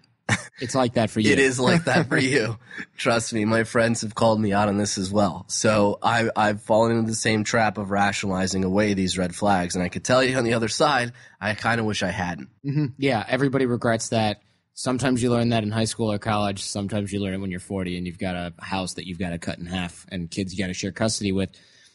it's 0.61 0.75
like 0.75 0.95
that 0.95 1.11
for 1.11 1.21
you. 1.21 1.33
it 1.33 1.39
is 1.39 1.59
like 1.59 1.85
that 1.85 2.09
for 2.09 2.19
you. 2.19 2.59
Trust 2.97 3.33
me, 3.33 3.45
my 3.45 3.65
friends 3.65 4.03
have 4.03 4.15
called 4.15 4.41
me 4.41 4.53
out 4.53 4.69
on 4.69 4.77
this 4.77 4.99
as 4.99 5.11
well. 5.11 5.45
So 5.49 5.99
I, 6.03 6.31
I've 6.37 6.63
fallen 6.63 6.97
into 6.97 7.11
the 7.11 7.17
same 7.17 7.45
trap 7.45 7.79
of 7.79 7.91
rationalizing 7.91 8.65
away 8.65 8.95
these 8.95 9.17
red 9.19 9.35
flags. 9.35 9.75
And 9.75 9.85
I 9.85 9.89
could 9.89 10.05
tell 10.05 10.23
you 10.23 10.37
on 10.37 10.45
the 10.45 10.55
other 10.55 10.69
side, 10.69 11.13
I 11.41 11.55
kind 11.55 11.81
of 11.81 11.87
wish 11.87 12.03
I 12.03 12.11
hadn't. 12.11 12.49
Mm-hmm. 12.65 12.87
Yeah, 12.99 13.25
everybody 13.27 13.67
regrets 13.67 14.11
that. 14.11 14.43
Sometimes 14.75 15.23
you 15.23 15.31
learn 15.31 15.49
that 15.49 15.65
in 15.65 15.73
high 15.73 15.87
school 15.87 16.13
or 16.13 16.19
college. 16.19 16.63
Sometimes 16.63 17.13
you 17.13 17.21
learn 17.21 17.35
it 17.35 17.39
when 17.39 17.51
you're 17.51 17.59
40 17.59 17.97
and 17.99 18.07
you've 18.07 18.19
got 18.19 18.37
a 18.37 18.53
house 18.61 18.95
that 18.95 19.07
you've 19.07 19.19
got 19.19 19.31
to 19.31 19.39
cut 19.39 19.59
in 19.59 19.67
half 19.67 20.07
and 20.11 20.31
kids 20.31 20.53
you 20.53 20.59
got 20.63 20.69
to 20.69 20.75
share 20.75 20.93
custody 20.93 21.33
with. 21.33 21.51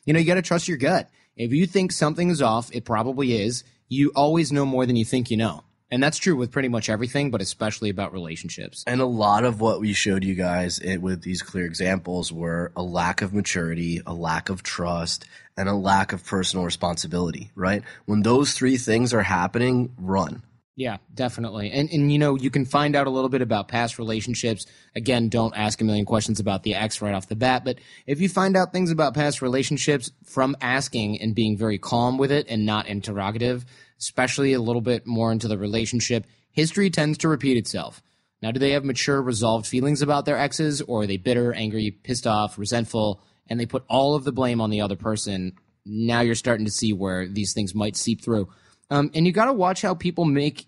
You 0.06 0.14
know, 0.14 0.20
you 0.20 0.26
got 0.26 0.36
to 0.36 0.42
trust 0.42 0.68
your 0.68 0.78
gut. 0.78 1.10
If 1.38 1.52
you 1.52 1.66
think 1.66 1.92
something 1.92 2.30
is 2.30 2.42
off, 2.42 2.70
it 2.74 2.84
probably 2.84 3.42
is. 3.42 3.64
You 3.88 4.12
always 4.16 4.52
know 4.52 4.66
more 4.66 4.86
than 4.86 4.96
you 4.96 5.06
think 5.06 5.32
you 5.32 5.38
know. 5.38 5.64
And 5.94 6.02
that's 6.02 6.18
true 6.18 6.36
with 6.36 6.50
pretty 6.50 6.70
much 6.70 6.90
everything, 6.90 7.30
but 7.30 7.40
especially 7.40 7.92
about 7.92 8.14
relationships. 8.14 8.84
And 8.88 9.00
a 9.00 9.06
lot 9.06 9.46
of 9.46 9.62
what 9.62 9.80
we 9.80 9.94
showed 9.94 10.24
you 10.24 10.34
guys 10.34 10.80
it, 10.80 10.98
with 10.98 11.22
these 11.22 11.44
clear 11.44 11.66
examples 11.66 12.32
were 12.32 12.72
a 12.76 12.82
lack 12.82 13.22
of 13.22 13.32
maturity, 13.32 14.02
a 14.04 14.14
lack 14.16 14.50
of 14.50 14.64
trust, 14.64 15.26
and 15.56 15.70
a 15.70 15.76
lack 15.76 16.12
of 16.12 16.26
personal 16.26 16.66
responsibility, 16.66 17.52
right? 17.54 17.84
When 18.06 18.24
those 18.24 18.54
three 18.54 18.78
things 18.78 19.14
are 19.14 19.22
happening, 19.22 19.94
run 19.96 20.42
yeah, 20.76 20.98
definitely. 21.14 21.72
And 21.72 21.90
and 21.92 22.12
you 22.12 22.18
know, 22.18 22.36
you 22.36 22.50
can 22.50 22.66
find 22.66 22.96
out 22.96 23.06
a 23.06 23.12
little 23.12 23.30
bit 23.30 23.44
about 23.44 23.68
past 23.68 24.00
relationships. 24.00 24.66
Again, 24.96 25.30
don't 25.30 25.56
ask 25.56 25.80
a 25.82 25.84
million 25.84 26.06
questions 26.06 26.40
about 26.40 26.64
the 26.64 26.74
ex 26.74 27.00
right 27.00 27.14
off 27.14 27.28
the 27.28 27.36
bat, 27.36 27.64
but 27.64 27.78
if 28.08 28.20
you 28.20 28.28
find 28.28 28.58
out 28.58 28.74
things 28.74 28.90
about 28.90 29.14
past 29.14 29.42
relationships 29.42 30.12
from 30.26 30.56
asking 30.62 31.22
and 31.22 31.36
being 31.36 31.58
very 31.58 31.78
calm 31.78 32.18
with 32.18 32.32
it 32.32 32.48
and 32.50 32.66
not 32.66 32.88
interrogative, 32.88 33.66
especially 34.04 34.54
a 34.54 34.62
little 34.62 34.82
bit 34.82 35.08
more 35.08 35.32
into 35.32 35.48
the 35.48 35.58
relationship, 35.58 36.26
history 36.52 36.90
tends 36.90 37.18
to 37.20 37.30
repeat 37.30 37.58
itself. 37.58 38.02
Now, 38.42 38.52
do 38.52 38.60
they 38.60 38.72
have 38.72 38.84
mature, 38.84 39.22
resolved 39.22 39.66
feelings 39.66 40.02
about 40.02 40.26
their 40.26 40.38
exes, 40.38 40.82
or 40.82 41.04
are 41.04 41.08
they 41.08 41.18
bitter, 41.18 41.54
angry, 41.54 41.92
pissed 41.92 42.28
off, 42.28 42.60
resentful, 42.60 43.22
and 43.48 43.58
they 43.58 43.66
put 43.66 43.86
all 43.88 44.16
of 44.16 44.26
the 44.26 44.34
blame 44.34 44.60
on 44.60 44.70
the 44.70 44.82
other 44.82 44.98
person? 44.98 45.54
Now 45.86 46.22
you're 46.22 46.36
starting 46.36 46.66
to 46.66 46.72
see 46.72 46.92
where 46.92 47.28
these 47.28 47.54
things 47.54 47.74
might 47.74 47.96
seep 47.96 48.22
through. 48.22 48.50
Um, 48.90 49.12
and 49.14 49.26
you 49.26 49.32
got 49.32 49.46
to 49.46 49.54
watch 49.54 49.82
how 49.82 49.96
people 49.96 50.26
make 50.26 50.66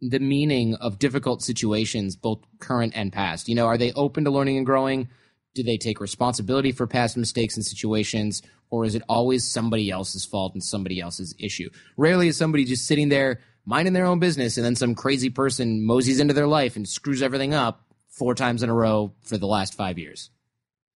the 0.00 0.18
meaning 0.18 0.74
of 0.74 0.98
difficult 0.98 1.42
situations, 1.42 2.16
both 2.16 2.40
current 2.58 2.92
and 2.96 3.12
past. 3.12 3.48
You 3.48 3.54
know, 3.54 3.66
are 3.66 3.78
they 3.78 3.92
open 3.92 4.24
to 4.24 4.30
learning 4.30 4.56
and 4.56 4.66
growing? 4.66 5.08
Do 5.54 5.62
they 5.62 5.78
take 5.78 6.00
responsibility 6.00 6.72
for 6.72 6.86
past 6.86 7.16
mistakes 7.16 7.56
and 7.56 7.64
situations? 7.64 8.42
Or 8.70 8.84
is 8.84 8.94
it 8.94 9.02
always 9.08 9.48
somebody 9.48 9.90
else's 9.90 10.24
fault 10.24 10.54
and 10.54 10.62
somebody 10.62 11.00
else's 11.00 11.34
issue? 11.38 11.70
Rarely 11.96 12.28
is 12.28 12.36
somebody 12.36 12.64
just 12.64 12.86
sitting 12.86 13.08
there 13.08 13.40
minding 13.64 13.92
their 13.92 14.06
own 14.06 14.18
business 14.18 14.56
and 14.56 14.66
then 14.66 14.76
some 14.76 14.94
crazy 14.94 15.30
person 15.30 15.86
moseys 15.86 16.20
into 16.20 16.34
their 16.34 16.46
life 16.46 16.76
and 16.76 16.88
screws 16.88 17.22
everything 17.22 17.54
up 17.54 17.86
four 18.08 18.34
times 18.34 18.62
in 18.62 18.70
a 18.70 18.74
row 18.74 19.12
for 19.22 19.38
the 19.38 19.46
last 19.46 19.74
five 19.74 19.98
years. 19.98 20.30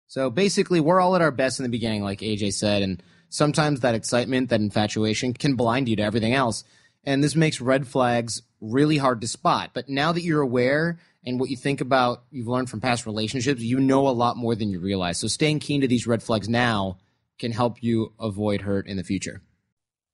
So 0.07 0.29
basically, 0.29 0.79
we're 0.79 0.99
all 0.99 1.15
at 1.15 1.21
our 1.21 1.31
best 1.31 1.59
in 1.59 1.63
the 1.63 1.69
beginning, 1.69 2.03
like 2.03 2.19
AJ 2.19 2.53
said, 2.53 2.81
and 2.81 3.01
sometimes 3.29 3.81
that 3.81 3.95
excitement, 3.95 4.49
that 4.49 4.59
infatuation 4.59 5.33
can 5.33 5.55
blind 5.55 5.87
you 5.87 5.95
to 5.97 6.03
everything 6.03 6.33
else. 6.33 6.63
And 7.03 7.23
this 7.23 7.35
makes 7.35 7.61
red 7.61 7.87
flags 7.87 8.41
really 8.59 8.97
hard 8.97 9.21
to 9.21 9.27
spot. 9.27 9.71
But 9.73 9.87
now 9.87 10.11
that 10.11 10.23
you're 10.23 10.41
aware 10.41 10.99
and 11.25 11.39
what 11.39 11.49
you 11.49 11.57
think 11.57 11.81
about, 11.81 12.23
you've 12.31 12.47
learned 12.47 12.69
from 12.69 12.81
past 12.81 13.05
relationships, 13.05 13.61
you 13.61 13.79
know 13.79 14.07
a 14.07 14.11
lot 14.11 14.37
more 14.37 14.55
than 14.55 14.69
you 14.69 14.79
realize. 14.79 15.19
So 15.19 15.27
staying 15.27 15.59
keen 15.59 15.81
to 15.81 15.87
these 15.87 16.07
red 16.07 16.23
flags 16.23 16.47
now 16.47 16.97
can 17.37 17.51
help 17.51 17.83
you 17.83 18.13
avoid 18.19 18.61
hurt 18.61 18.87
in 18.87 18.97
the 18.97 19.03
future. 19.03 19.41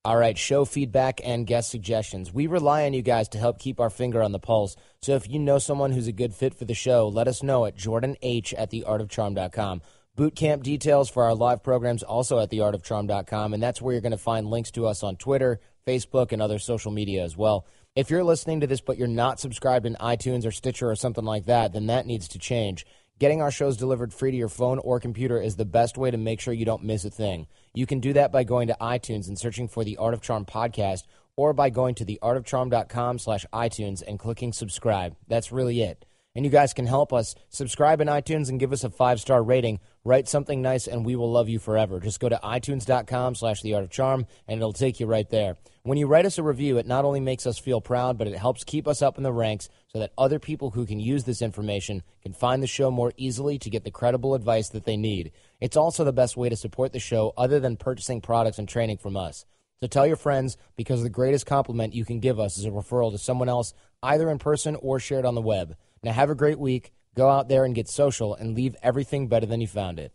All 0.03 0.17
right, 0.17 0.37
show 0.37 0.65
feedback 0.65 1.19
and 1.23 1.47
guest 1.47 1.71
suggestions. 1.71 2.31
We 2.31 2.45
rely 2.45 2.85
on 2.85 2.93
you 2.93 3.01
guys 3.01 3.27
to 3.29 3.39
help 3.39 3.57
keep 3.57 3.79
our 3.79 3.89
finger 3.89 4.21
on 4.21 4.31
the 4.31 4.39
pulse. 4.39 4.75
So 5.01 5.15
if 5.15 5.27
you 5.27 5.39
know 5.39 5.57
someone 5.57 5.91
who's 5.91 6.07
a 6.07 6.11
good 6.11 6.35
fit 6.35 6.53
for 6.53 6.65
the 6.65 6.75
show, 6.75 7.07
let 7.07 7.27
us 7.27 7.41
know 7.41 7.65
at 7.65 7.75
jordanh 7.75 8.15
at 8.55 8.71
theartofcharm.com. 8.71 9.81
Boot 10.15 10.35
camp 10.35 10.61
details 10.61 11.09
for 11.09 11.23
our 11.23 11.33
live 11.33 11.63
programs 11.63 12.03
also 12.03 12.39
at 12.39 12.51
theartofcharm.com, 12.51 13.53
and 13.53 13.63
that's 13.63 13.81
where 13.81 13.93
you're 13.93 14.01
going 14.01 14.11
to 14.11 14.17
find 14.17 14.47
links 14.47 14.71
to 14.71 14.85
us 14.85 15.01
on 15.01 15.15
Twitter, 15.15 15.59
Facebook, 15.87 16.31
and 16.31 16.41
other 16.41 16.59
social 16.59 16.91
media 16.91 17.23
as 17.23 17.35
well. 17.35 17.65
If 17.95 18.09
you're 18.09 18.25
listening 18.25 18.59
to 18.59 18.67
this 18.67 18.81
but 18.81 18.97
you're 18.97 19.07
not 19.07 19.39
subscribed 19.39 19.85
in 19.85 19.95
iTunes 20.01 20.45
or 20.45 20.51
Stitcher 20.51 20.91
or 20.91 20.97
something 20.97 21.23
like 21.23 21.45
that, 21.45 21.71
then 21.71 21.87
that 21.87 22.05
needs 22.05 22.27
to 22.27 22.37
change. 22.37 22.85
Getting 23.19 23.41
our 23.41 23.51
shows 23.51 23.77
delivered 23.77 24.13
free 24.13 24.31
to 24.31 24.37
your 24.37 24.49
phone 24.49 24.79
or 24.79 24.99
computer 24.99 25.41
is 25.41 25.55
the 25.55 25.63
best 25.63 25.97
way 25.97 26.11
to 26.11 26.17
make 26.17 26.41
sure 26.41 26.53
you 26.53 26.65
don't 26.65 26.83
miss 26.83 27.05
a 27.05 27.09
thing. 27.09 27.47
You 27.73 27.85
can 27.85 28.01
do 28.01 28.11
that 28.11 28.33
by 28.33 28.43
going 28.43 28.67
to 28.67 28.75
iTunes 28.81 29.29
and 29.29 29.39
searching 29.39 29.69
for 29.69 29.85
the 29.85 29.95
Art 29.95 30.13
of 30.13 30.19
Charm 30.19 30.43
podcast 30.43 31.03
or 31.37 31.53
by 31.53 31.69
going 31.69 31.95
to 31.95 32.05
theartofcharm.com 32.05 33.17
slash 33.17 33.45
iTunes 33.53 34.03
and 34.05 34.19
clicking 34.19 34.51
subscribe. 34.51 35.15
That's 35.29 35.53
really 35.53 35.81
it 35.81 36.05
and 36.35 36.43
you 36.43 36.51
guys 36.51 36.73
can 36.73 36.85
help 36.85 37.13
us 37.13 37.33
subscribe 37.49 38.01
in 38.01 38.07
iTunes 38.07 38.49
and 38.49 38.59
give 38.59 38.73
us 38.73 38.83
a 38.83 38.89
five 38.89 39.19
star 39.19 39.41
rating. 39.41 39.79
Write 40.07 40.27
something 40.27 40.61
nice, 40.61 40.85
and 40.85 41.03
we 41.03 41.15
will 41.15 41.31
love 41.31 41.49
you 41.49 41.57
forever. 41.57 41.99
Just 41.99 42.19
go 42.19 42.29
to 42.29 42.39
itunes.com/slash 42.43 43.63
The 43.63 43.73
Art 43.73 43.83
of 43.83 43.89
Charm, 43.89 44.27
and 44.47 44.59
it'll 44.59 44.71
take 44.71 44.99
you 44.99 45.07
right 45.07 45.27
there. 45.27 45.57
When 45.81 45.97
you 45.97 46.05
write 46.05 46.27
us 46.27 46.37
a 46.37 46.43
review, 46.43 46.77
it 46.77 46.85
not 46.85 47.05
only 47.05 47.19
makes 47.19 47.47
us 47.47 47.57
feel 47.57 47.81
proud, 47.81 48.15
but 48.15 48.27
it 48.27 48.37
helps 48.37 48.63
keep 48.63 48.87
us 48.87 49.01
up 49.01 49.17
in 49.17 49.23
the 49.23 49.33
ranks 49.33 49.67
so 49.91 49.97
that 49.97 50.13
other 50.15 50.37
people 50.37 50.69
who 50.69 50.85
can 50.85 50.99
use 50.99 51.23
this 51.23 51.41
information 51.41 52.03
can 52.21 52.33
find 52.33 52.61
the 52.61 52.67
show 52.67 52.91
more 52.91 53.13
easily 53.17 53.57
to 53.57 53.69
get 53.71 53.83
the 53.83 53.89
credible 53.89 54.35
advice 54.35 54.69
that 54.69 54.85
they 54.85 54.95
need. 54.95 55.31
It's 55.59 55.75
also 55.75 56.03
the 56.03 56.13
best 56.13 56.37
way 56.37 56.49
to 56.49 56.55
support 56.55 56.93
the 56.93 56.99
show, 56.99 57.33
other 57.35 57.59
than 57.59 57.75
purchasing 57.75 58.21
products 58.21 58.59
and 58.59 58.69
training 58.69 58.97
from 58.97 59.17
us. 59.17 59.45
So 59.81 59.87
tell 59.87 60.05
your 60.05 60.17
friends 60.17 60.55
because 60.75 61.01
the 61.01 61.09
greatest 61.09 61.47
compliment 61.47 61.95
you 61.95 62.05
can 62.05 62.19
give 62.19 62.39
us 62.39 62.57
is 62.57 62.65
a 62.65 62.69
referral 62.69 63.11
to 63.11 63.17
someone 63.17 63.49
else, 63.49 63.73
either 64.03 64.29
in 64.29 64.37
person 64.37 64.75
or 64.75 64.99
shared 64.99 65.25
on 65.25 65.33
the 65.35 65.41
web. 65.41 65.75
Now, 66.03 66.13
have 66.13 66.29
a 66.29 66.35
great 66.35 66.59
week. 66.59 66.93
Go 67.15 67.29
out 67.29 67.47
there 67.47 67.63
and 67.63 67.73
get 67.73 67.87
social 67.87 68.35
and 68.35 68.53
leave 68.53 68.75
everything 68.83 69.27
better 69.27 69.45
than 69.45 69.61
you 69.61 69.67
found 69.67 69.99
it. 69.99 70.11